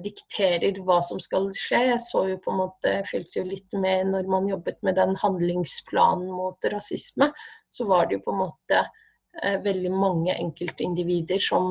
dikterer 0.03 0.77
hva 0.85 0.99
som 1.05 1.21
skal 1.21 1.47
skje. 1.57 1.79
Jeg 1.93 2.01
så 2.03 2.25
jo 2.29 2.39
på 2.41 2.51
en 2.53 2.59
måte, 2.61 2.91
fulgte 3.09 3.39
jo 3.39 3.45
litt 3.47 3.73
med 3.73 4.11
når 4.13 4.29
man 4.29 4.49
jobbet 4.51 4.77
med 4.85 4.99
den 4.99 5.15
handlingsplanen 5.21 6.29
mot 6.29 6.69
rasisme. 6.73 7.31
Så 7.73 7.87
var 7.89 8.07
det 8.07 8.19
jo 8.19 8.25
på 8.27 8.35
en 8.35 8.43
måte 8.43 8.83
eh, 8.83 9.57
veldig 9.63 9.91
mange 9.95 10.35
enkeltindivider 10.35 11.41
som 11.41 11.65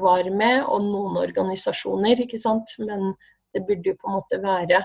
var 0.00 0.30
med, 0.32 0.64
og 0.64 0.88
noen 0.88 1.20
organisasjoner, 1.20 2.24
ikke 2.24 2.40
sant. 2.40 2.76
Men 2.80 3.12
det 3.52 3.66
burde 3.68 3.92
jo 3.92 4.00
på 4.00 4.08
en 4.08 4.20
måte 4.20 4.40
være 4.42 4.84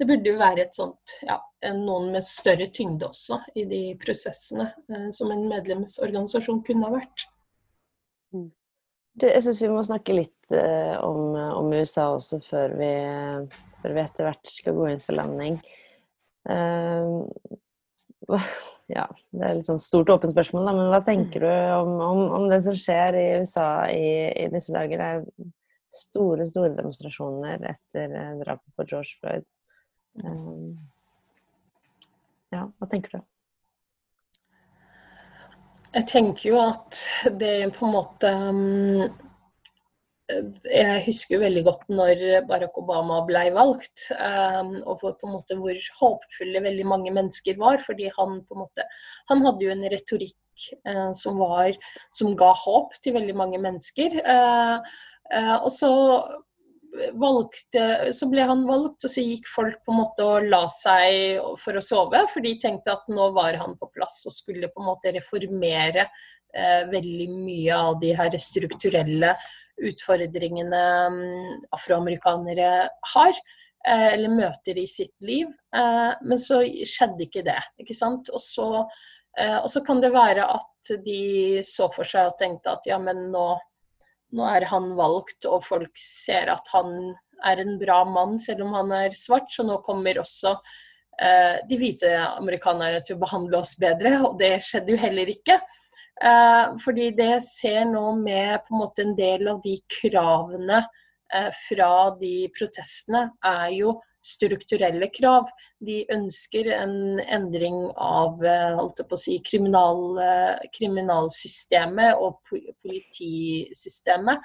det 0.00 0.08
burde 0.08 0.32
jo 0.32 0.38
være 0.40 0.64
et 0.64 0.74
sånt, 0.74 1.12
ja, 1.22 1.36
noen 1.76 2.08
med 2.10 2.24
større 2.26 2.66
tyngde 2.74 3.06
også 3.06 3.36
i 3.60 3.62
de 3.70 3.82
prosessene, 4.02 4.72
eh, 4.90 5.06
som 5.14 5.30
en 5.30 5.44
medlemsorganisasjon 5.52 6.64
kunne 6.66 6.88
ha 6.88 6.96
vært. 6.96 7.26
Mm. 8.34 8.48
Du, 9.12 9.26
jeg 9.28 9.42
syns 9.44 9.60
vi 9.60 9.68
må 9.68 9.82
snakke 9.84 10.14
litt 10.16 10.52
uh, 10.56 10.96
om, 11.04 11.34
om, 11.36 11.72
USA 11.76 12.08
også, 12.14 12.38
før 12.46 12.76
vi, 12.80 12.92
før 13.82 13.96
vi, 13.96 14.04
etter 14.06 14.28
hvert 14.28 14.52
skal 14.52 14.76
gå 14.78 14.86
inn 14.88 15.02
for 15.04 15.18
landing. 15.18 15.58
Uh, 16.48 17.28
ja, 18.96 19.04
det 19.34 19.44
er 19.44 19.58
litt 19.58 19.68
sånn 19.68 19.82
stort 19.82 20.12
åpent 20.14 20.32
spørsmål, 20.32 20.64
da, 20.68 20.76
men 20.78 20.88
hva 20.94 21.02
tenker 21.04 21.44
du 21.44 21.50
om, 21.50 21.92
om, 22.06 22.22
om 22.38 22.46
det 22.48 22.62
som 22.64 22.78
skjer 22.78 23.18
i 23.20 23.26
USA 23.42 23.68
i, 23.92 24.06
i, 24.32 24.46
disse 24.54 24.72
dager? 24.72 25.02
Det 25.02 25.10
er 25.18 25.52
store, 25.92 26.48
store 26.48 26.72
demonstrasjoner 26.78 27.68
etter 27.74 28.16
drapet 28.40 28.70
på 28.78 28.88
George 28.88 29.20
Floyd. 29.20 29.44
Uh, 30.24 30.72
ja, 32.52 32.64
hva 32.64 32.88
tenker 32.88 33.18
du? 33.18 33.26
Jeg 35.92 36.08
tenker 36.08 36.46
jo 36.48 36.60
at 36.62 37.02
det 37.40 37.72
på 37.76 37.84
en 37.84 37.92
måte 37.92 38.28
um, 38.48 39.02
Jeg 40.72 41.02
husker 41.04 41.42
veldig 41.42 41.64
godt 41.66 41.90
når 41.92 42.22
Barack 42.48 42.78
Obama 42.80 43.18
ble 43.28 43.42
valgt, 43.52 44.06
um, 44.16 44.78
og 44.88 45.02
på 45.02 45.12
en 45.12 45.34
måte 45.34 45.58
hvor 45.58 45.82
håpefulle 45.98 46.62
veldig 46.64 46.86
mange 46.88 47.12
mennesker 47.12 47.58
var. 47.60 47.82
Fordi 47.84 48.08
han 48.16 48.40
på 48.40 48.56
en 48.56 48.62
måte 48.64 48.86
Han 49.28 49.44
hadde 49.44 49.66
jo 49.66 49.74
en 49.74 49.84
retorikk 49.92 50.66
uh, 50.88 51.10
som 51.16 51.40
var 51.42 51.76
Som 52.14 52.32
ga 52.40 52.54
håp 52.64 52.96
til 53.04 53.18
veldig 53.18 53.36
mange 53.36 53.60
mennesker. 53.60 54.16
Uh, 54.24 54.80
uh, 55.28 55.56
og 55.58 55.70
så 55.76 55.92
valgte, 57.16 58.12
så 58.12 58.28
ble 58.28 58.44
han 58.48 58.66
valgt, 58.68 59.06
og 59.06 59.12
så 59.12 59.24
gikk 59.24 59.48
folk 59.48 59.78
på 59.84 59.94
en 59.94 60.00
måte 60.02 60.26
og 60.26 60.48
la 60.52 60.66
seg 60.72 61.40
for 61.60 61.78
å 61.78 61.84
sove. 61.84 62.20
For 62.32 62.44
de 62.44 62.54
tenkte 62.60 62.94
at 62.94 63.08
nå 63.12 63.30
var 63.36 63.56
han 63.60 63.78
på 63.80 63.88
plass 63.94 64.20
og 64.28 64.36
skulle 64.36 64.70
på 64.72 64.82
en 64.82 64.90
måte 64.90 65.14
reformere 65.16 66.04
eh, 66.04 66.84
veldig 66.92 67.28
mye 67.32 67.80
av 67.88 67.98
de 68.02 68.12
her 68.18 68.36
strukturelle 68.40 69.34
utfordringene 69.82 70.84
um, 71.08 71.18
afroamerikanere 71.74 72.72
har. 73.14 73.42
Eh, 73.88 74.12
eller 74.14 74.30
møter 74.30 74.78
i 74.78 74.86
sitt 74.86 75.14
liv. 75.26 75.48
Eh, 75.74 76.12
men 76.22 76.38
så 76.38 76.60
skjedde 76.62 77.26
ikke 77.26 77.42
det. 77.46 77.58
ikke 77.82 77.96
sant? 77.98 78.30
Og 78.30 78.42
så, 78.42 78.68
eh, 79.38 79.58
og 79.58 79.68
så 79.72 79.82
kan 79.86 80.02
det 80.02 80.12
være 80.14 80.46
at 80.46 80.92
de 81.04 81.62
så 81.66 81.88
for 81.94 82.06
seg 82.06 82.30
og 82.30 82.38
tenkte 82.38 82.76
at 82.76 82.86
ja, 82.86 83.00
men 83.02 83.30
nå 83.34 83.46
nå 84.36 84.46
er 84.48 84.66
han 84.70 84.92
valgt, 84.98 85.46
og 85.48 85.64
folk 85.66 85.92
ser 85.98 86.50
at 86.52 86.68
han 86.72 87.12
er 87.42 87.62
en 87.62 87.76
bra 87.80 88.02
mann, 88.08 88.38
selv 88.40 88.66
om 88.66 88.74
han 88.78 88.92
er 88.96 89.16
svart. 89.18 89.50
Så 89.52 89.66
nå 89.66 89.80
kommer 89.86 90.20
også 90.22 90.54
eh, 91.20 91.60
de 91.68 91.78
hvite 91.80 92.12
amerikanerne 92.30 93.02
til 93.06 93.18
å 93.18 93.22
behandle 93.24 93.62
oss 93.62 93.74
bedre, 93.80 94.16
og 94.26 94.38
det 94.40 94.56
skjedde 94.64 94.94
jo 94.94 95.02
heller 95.02 95.32
ikke. 95.32 95.58
Eh, 96.22 96.64
fordi 96.84 97.10
det 97.18 97.34
ser 97.46 97.84
nå 97.88 98.04
med 98.20 98.62
på 98.66 98.76
en 98.76 98.82
måte 98.84 99.06
en 99.06 99.16
del 99.18 99.48
av 99.50 99.62
de 99.64 99.76
kravene 100.00 100.82
eh, 101.34 101.50
fra 101.66 101.92
de 102.20 102.34
protestene, 102.56 103.28
er 103.42 103.68
jo 103.78 103.96
strukturelle 104.22 105.08
krav. 105.14 105.48
De 105.84 106.02
ønsker 106.14 106.70
en 106.76 107.20
endring 107.22 107.90
av 107.98 108.44
eh, 108.46 108.82
si, 109.18 109.38
kriminal, 109.46 110.18
eh, 110.22 110.68
kriminalsystemet 110.78 112.14
og 112.22 112.38
politisystemet. 112.48 114.38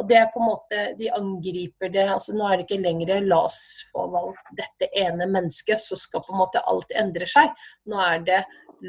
Og 0.00 0.08
det 0.08 0.16
er 0.16 0.30
på 0.32 0.40
en 0.40 0.48
måte, 0.48 0.94
De 0.98 1.10
angriper 1.12 1.88
det. 1.92 2.06
altså 2.14 2.32
Nå 2.36 2.46
er 2.48 2.56
det 2.56 2.64
ikke 2.66 2.84
lenger 2.84 3.26
la 3.26 3.42
oss 3.44 3.60
få 3.92 4.06
valgt 4.12 4.46
dette 4.56 4.88
ene 4.96 5.26
mennesket, 5.28 5.80
så 5.80 5.96
skal 6.00 6.24
på 6.24 6.32
en 6.32 6.40
måte 6.40 6.64
alt 6.68 6.90
endre 6.96 7.26
seg. 7.28 7.52
Nå 7.88 7.96
er 8.00 8.18
det 8.24 8.40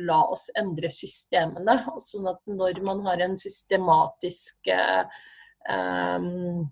la 0.07 0.21
oss 0.31 0.47
endre 0.59 0.89
systemene. 0.89 1.83
sånn 1.99 2.27
at 2.31 2.39
når 2.47 2.79
man 2.85 3.03
har 3.07 3.19
en 3.21 3.37
systematisk 3.37 4.71
um, 5.69 6.71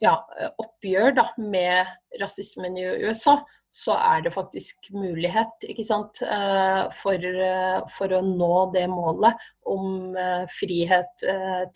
ja, 0.00 0.14
oppgjør 0.58 1.14
da, 1.16 1.26
med 1.36 1.88
rasismen 2.20 2.76
i 2.80 2.86
USA, 3.04 3.36
så 3.70 3.94
er 4.00 4.24
det 4.24 4.32
faktisk 4.34 4.88
mulighet 4.94 5.66
sant, 5.86 6.22
eh, 6.26 6.84
for, 6.96 7.14
eh, 7.14 7.80
for, 7.92 8.14
å 8.16 8.20
nå 8.24 8.54
det 8.74 8.86
målet 8.90 9.44
om 9.70 10.16
eh, 10.18 10.46
frihet 10.50 11.26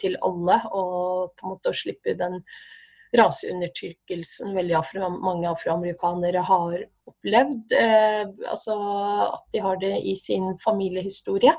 til 0.01 0.17
alle 0.27 0.59
og 0.73 1.35
på 1.37 1.47
en 1.47 1.53
måte 1.53 1.71
å 1.71 1.77
slippe 1.77 2.17
den 2.19 2.41
raseundertrykkelsen 3.15 4.57
veldig 4.57 4.75
afro, 4.75 5.11
mange 5.23 5.47
afroamerikanere 5.47 6.41
har 6.49 6.81
opplevd. 7.07 7.77
Altså 8.51 8.75
at 9.29 9.45
de 9.55 9.61
har 9.63 9.79
det 9.79 9.93
i 10.03 10.17
sin 10.19 10.49
familiehistorie. 10.65 11.55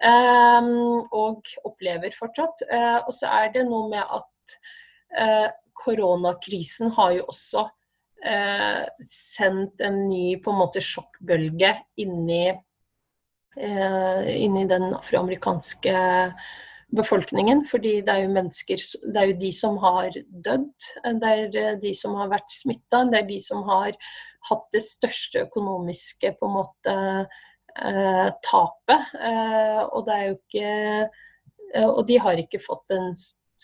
Eh, 0.00 0.70
og 1.12 1.52
opplever 1.68 2.16
fortsatt. 2.16 2.64
Og 3.04 3.12
så 3.12 3.34
er 3.42 3.52
det 3.52 3.66
noe 3.68 3.90
med 3.92 4.16
at 4.16 5.52
koronakrisen 5.84 6.92
har 6.96 7.14
jo 7.18 7.26
også 7.30 7.64
eh, 8.24 8.84
sendt 9.06 9.84
en 9.84 10.04
ny 10.08 10.36
på 10.42 10.52
en 10.52 10.60
måte 10.64 10.82
sjokkbølge 10.84 11.74
inni, 12.02 12.44
eh, 13.56 14.30
inni 14.44 14.64
den 14.70 14.90
afroamerikanske 14.96 15.96
befolkningen. 16.94 17.64
Fordi 17.68 17.98
det 18.06 18.12
er 18.12 18.24
jo 18.24 18.34
mennesker 18.34 18.76
Det 19.14 19.20
er 19.20 19.30
jo 19.32 19.40
de 19.40 19.52
som 19.52 19.78
har 19.82 20.10
dødd. 20.28 20.90
Det 21.04 21.32
er 21.32 21.58
eh, 21.62 21.80
de 21.80 21.94
som 21.94 22.14
har 22.20 22.30
vært 22.32 22.50
smitta. 22.52 23.04
Det 23.10 23.22
er 23.22 23.28
de 23.28 23.40
som 23.40 23.64
har 23.68 23.92
hatt 24.50 24.66
det 24.72 24.82
største 24.84 25.46
økonomiske 25.46 26.34
på 26.38 26.48
en 26.48 26.56
måte 26.58 26.96
eh, 27.76 28.28
tapet. 28.44 29.14
Eh, 29.20 29.80
og 29.84 30.04
det 30.06 30.16
er 30.16 30.26
jo 30.28 30.36
ikke 30.38 30.74
eh, 31.74 31.88
Og 31.88 32.04
de 32.08 32.18
har 32.22 32.38
ikke 32.38 32.62
fått 32.62 32.94
en 32.94 33.14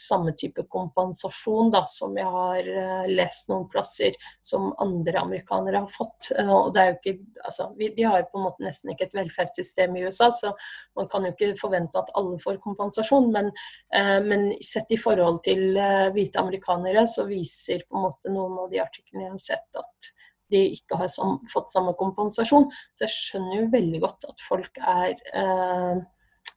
samme 0.00 0.32
type 0.38 0.64
kompensasjon 0.72 1.70
da, 1.74 1.82
som 1.88 2.16
jeg 2.18 2.28
har 2.28 2.68
uh, 2.68 3.08
lest 3.10 3.50
noen 3.50 3.66
plasser 3.70 4.16
som 4.44 4.70
andre 4.82 5.20
amerikanere 5.20 5.82
har 5.84 5.92
fått. 5.92 6.30
Uh, 6.38 6.52
og 6.56 6.70
det 6.74 6.82
er 6.82 6.90
jo 6.90 6.98
ikke, 6.98 7.14
altså, 7.44 7.68
de 7.80 8.06
har 8.06 8.28
på 8.30 8.40
en 8.40 8.46
måte 8.48 8.64
nesten 8.66 8.92
ikke 8.92 9.08
et 9.08 9.18
velferdssystem 9.18 9.96
i 9.98 10.04
USA, 10.06 10.30
så 10.34 10.52
man 10.98 11.10
kan 11.12 11.26
jo 11.26 11.34
ikke 11.34 11.52
forvente 11.60 12.00
at 12.00 12.12
alle 12.18 12.38
får 12.42 12.60
kompensasjon. 12.64 13.30
Men, 13.34 13.50
uh, 13.96 14.18
men 14.26 14.48
sett 14.64 14.92
i 14.94 15.00
forhold 15.00 15.42
til 15.46 15.76
hvite 16.14 16.40
amerikanere, 16.40 17.04
så 17.08 17.26
viser 17.28 17.84
på 17.86 17.98
en 17.98 18.08
måte 18.08 18.32
noen 18.32 18.58
av 18.64 18.72
de 18.72 18.82
artiklene 18.82 19.26
jeg 19.26 19.34
har 19.34 19.44
sett, 19.44 19.82
at 19.82 20.14
de 20.50 20.64
ikke 20.74 20.98
har 20.98 21.10
fått 21.52 21.70
samme 21.70 21.92
kompensasjon. 21.98 22.66
Så 22.94 23.06
jeg 23.06 23.14
skjønner 23.14 23.60
jo 23.60 23.68
veldig 23.74 24.00
godt 24.02 24.26
at 24.32 24.42
folk 24.48 24.80
er 24.82 25.14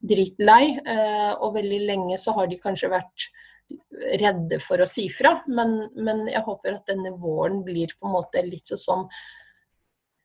dritlei. 0.02 0.78
Eh, 0.80 1.32
og 1.38 1.56
veldig 1.58 1.82
lenge 1.88 2.20
så 2.22 2.36
har 2.38 2.50
de 2.50 2.60
kanskje 2.62 2.92
vært 2.94 3.30
redde 4.22 4.60
for 4.64 4.82
å 4.82 4.90
si 4.90 5.08
fra. 5.14 5.38
Men, 5.48 5.78
men, 5.96 6.28
jeg 6.32 6.44
håper 6.46 6.78
at 6.78 6.92
denne 6.92 7.14
våren 7.20 7.64
blir 7.66 7.94
på 7.98 8.10
en 8.10 8.18
måte 8.18 8.44
litt 8.46 8.70
sånn 8.70 8.84
som 8.84 9.08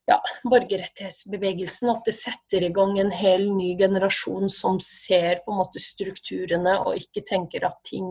ja, 0.09 0.19
borgerrettighetsbevegelsen. 0.49 1.93
At 1.93 2.09
det 2.09 2.16
setter 2.19 2.66
i 2.66 2.73
gang 2.75 2.97
en 3.01 3.12
hel 3.14 3.49
ny 3.53 3.75
generasjon 3.79 4.51
som 4.53 4.81
ser 4.83 5.45
på 5.45 5.55
en 5.55 5.62
måte 5.62 5.83
strukturene 5.83 6.79
og 6.85 6.99
ikke 7.01 7.27
tenker 7.29 7.69
at 7.69 7.81
ting 7.89 8.09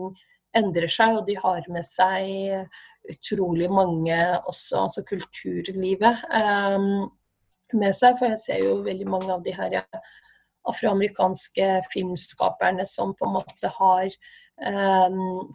endrer 0.56 0.90
seg. 0.92 1.20
Og 1.20 1.26
de 1.28 1.36
har 1.38 1.66
med 1.72 1.86
seg 1.86 2.64
utrolig 3.08 3.70
mange 3.72 4.16
også, 4.48 4.84
altså 4.84 5.04
kulturlivet, 5.08 6.24
um, 6.32 7.08
med 7.74 7.96
seg. 7.96 8.16
For 8.20 8.32
jeg 8.32 8.42
ser 8.42 8.64
jo 8.64 8.80
veldig 8.86 9.08
mange 9.08 9.34
av 9.34 9.44
de 9.44 9.54
her 9.56 9.78
afroamerikanske 10.68 11.70
filmskaperne 11.92 12.86
som 12.86 13.14
på 13.16 13.28
en 13.28 13.36
måte 13.38 13.70
har 13.78 14.10
um, 14.66 15.48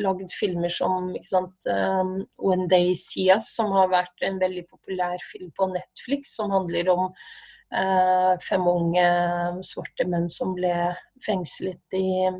lagd 0.00 0.32
filmer 0.34 0.72
som 0.72 1.12
sant, 1.26 1.68
um, 1.70 2.20
When 2.42 2.68
They 2.68 2.94
See 2.98 3.30
Us, 3.32 3.52
som 3.56 3.72
har 3.76 3.92
vært 3.92 4.26
en 4.26 4.40
veldig 4.42 4.66
populær 4.70 5.20
film 5.30 5.52
på 5.56 5.70
Netflix, 5.72 6.36
som 6.36 6.52
handler 6.54 6.90
om 6.92 7.08
uh, 7.10 8.34
fem 8.46 8.66
unge 8.68 9.10
svarte 9.66 10.08
menn 10.08 10.28
som 10.30 10.56
ble 10.58 10.74
fengslet 11.26 11.98
i, 11.98 12.30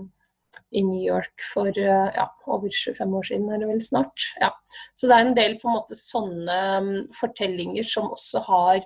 i 0.75 0.83
New 0.87 1.03
York 1.05 1.45
for 1.53 1.71
uh, 1.71 2.09
ja, 2.17 2.27
over 2.51 2.73
25 2.73 3.21
år 3.21 3.31
siden, 3.31 3.53
er 3.53 3.63
det 3.63 3.71
vel 3.71 3.85
snart. 3.85 4.31
Ja. 4.43 4.53
Så 4.95 5.11
det 5.11 5.17
er 5.17 5.29
en 5.29 5.39
del 5.39 5.61
på 5.61 5.71
en 5.71 5.79
måte 5.79 5.99
sånne 5.99 6.59
um, 6.81 6.93
fortellinger 7.17 7.87
som 7.87 8.11
også 8.13 8.45
har 8.49 8.85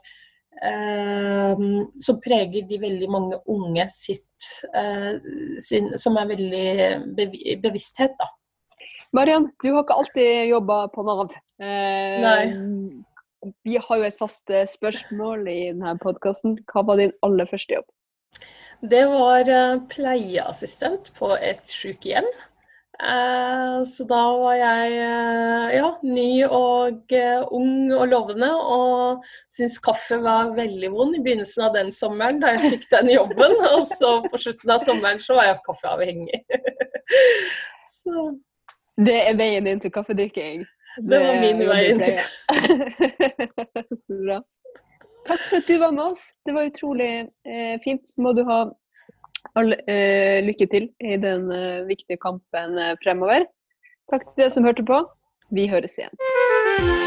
Eh, 0.63 1.63
som 2.01 2.21
preger 2.23 2.69
de 2.69 2.79
veldig 2.79 3.09
mange 3.11 3.41
unge 3.51 3.87
sitt, 3.93 4.47
eh, 4.75 5.19
sin, 5.61 5.91
som 5.99 6.17
er 6.21 6.31
veldig 6.31 7.59
bevissthet, 7.63 8.15
da. 8.21 8.31
Mariann, 9.15 9.51
du 9.63 9.73
har 9.73 9.85
ikke 9.85 9.99
alltid 10.03 10.31
jobba 10.51 10.79
på 10.95 11.05
Nav. 11.07 11.35
Eh, 11.63 12.23
Nei. 12.23 12.47
Vi 13.67 13.77
har 13.77 13.99
jo 14.01 14.07
et 14.07 14.17
fast 14.19 14.51
eh, 14.51 14.65
spørsmål 14.67 15.45
i 15.51 15.59
denne 15.73 15.99
podkasten. 16.03 16.57
Hva 16.71 16.87
var 16.87 17.03
din 17.03 17.13
aller 17.27 17.51
første 17.51 17.77
jobb? 17.77 17.91
Det 18.85 19.05
var 19.09 19.49
pleieassistent 19.89 21.13
på 21.17 21.31
et 21.39 21.63
sykehjem. 21.71 22.27
Eh, 23.03 23.83
så 23.85 24.05
da 24.07 24.21
var 24.39 24.55
jeg 24.55 24.93
eh, 25.03 25.73
ja, 25.75 25.89
ny 26.07 26.29
og 26.47 27.11
eh, 27.13 27.43
ung 27.51 27.91
og 27.97 28.07
lovende, 28.13 28.51
og 28.55 29.25
syntes 29.51 29.81
kaffe 29.83 30.21
var 30.23 30.53
veldig 30.55 30.93
vond 30.95 31.19
i 31.19 31.23
begynnelsen 31.25 31.67
av 31.67 31.75
den 31.75 31.91
sommeren 31.95 32.39
da 32.43 32.55
jeg 32.55 32.77
fikk 32.77 32.87
den 32.93 33.11
jobben. 33.17 33.57
Og 33.75 33.83
så 33.91 34.17
på 34.29 34.41
slutten 34.41 34.77
av 34.77 34.85
sommeren 34.87 35.21
så 35.23 35.39
var 35.39 35.51
jeg 35.51 35.61
kaffeavhengig. 35.67 36.41
så. 37.99 38.31
Det 38.95 39.19
er 39.27 39.37
veien 39.39 39.67
din 39.67 39.83
til 39.83 39.91
kaffedrikking? 39.91 40.63
Det 41.03 41.19
var 41.19 41.41
min 41.43 41.65
vei 41.67 41.81
inn 41.91 41.99
til 41.99 42.21
Så 44.05 44.21
bra. 44.21 44.39
Takk 45.27 45.41
for 45.49 45.59
at 45.59 45.67
du 45.67 45.79
var 45.81 45.91
med 45.97 46.05
oss. 46.13 46.29
Det 46.47 46.55
var 46.55 46.69
utrolig 46.69 47.11
eh, 47.49 47.75
fint. 47.83 48.07
Så 48.07 48.23
må 48.23 48.35
du 48.37 48.45
ha 48.47 48.69
All, 49.55 49.71
uh, 49.71 50.39
lykke 50.43 50.67
til 50.71 50.89
i 50.99 51.19
den 51.23 51.47
uh, 51.53 51.87
viktige 51.87 52.19
kampen 52.23 52.79
uh, 52.81 52.95
fremover. 53.05 53.47
Takk 54.11 54.27
til 54.33 54.45
dere 54.45 54.55
som 54.57 54.67
hørte 54.67 54.87
på. 54.87 55.05
Vi 55.55 55.69
høres 55.71 55.99
igjen. 56.01 57.04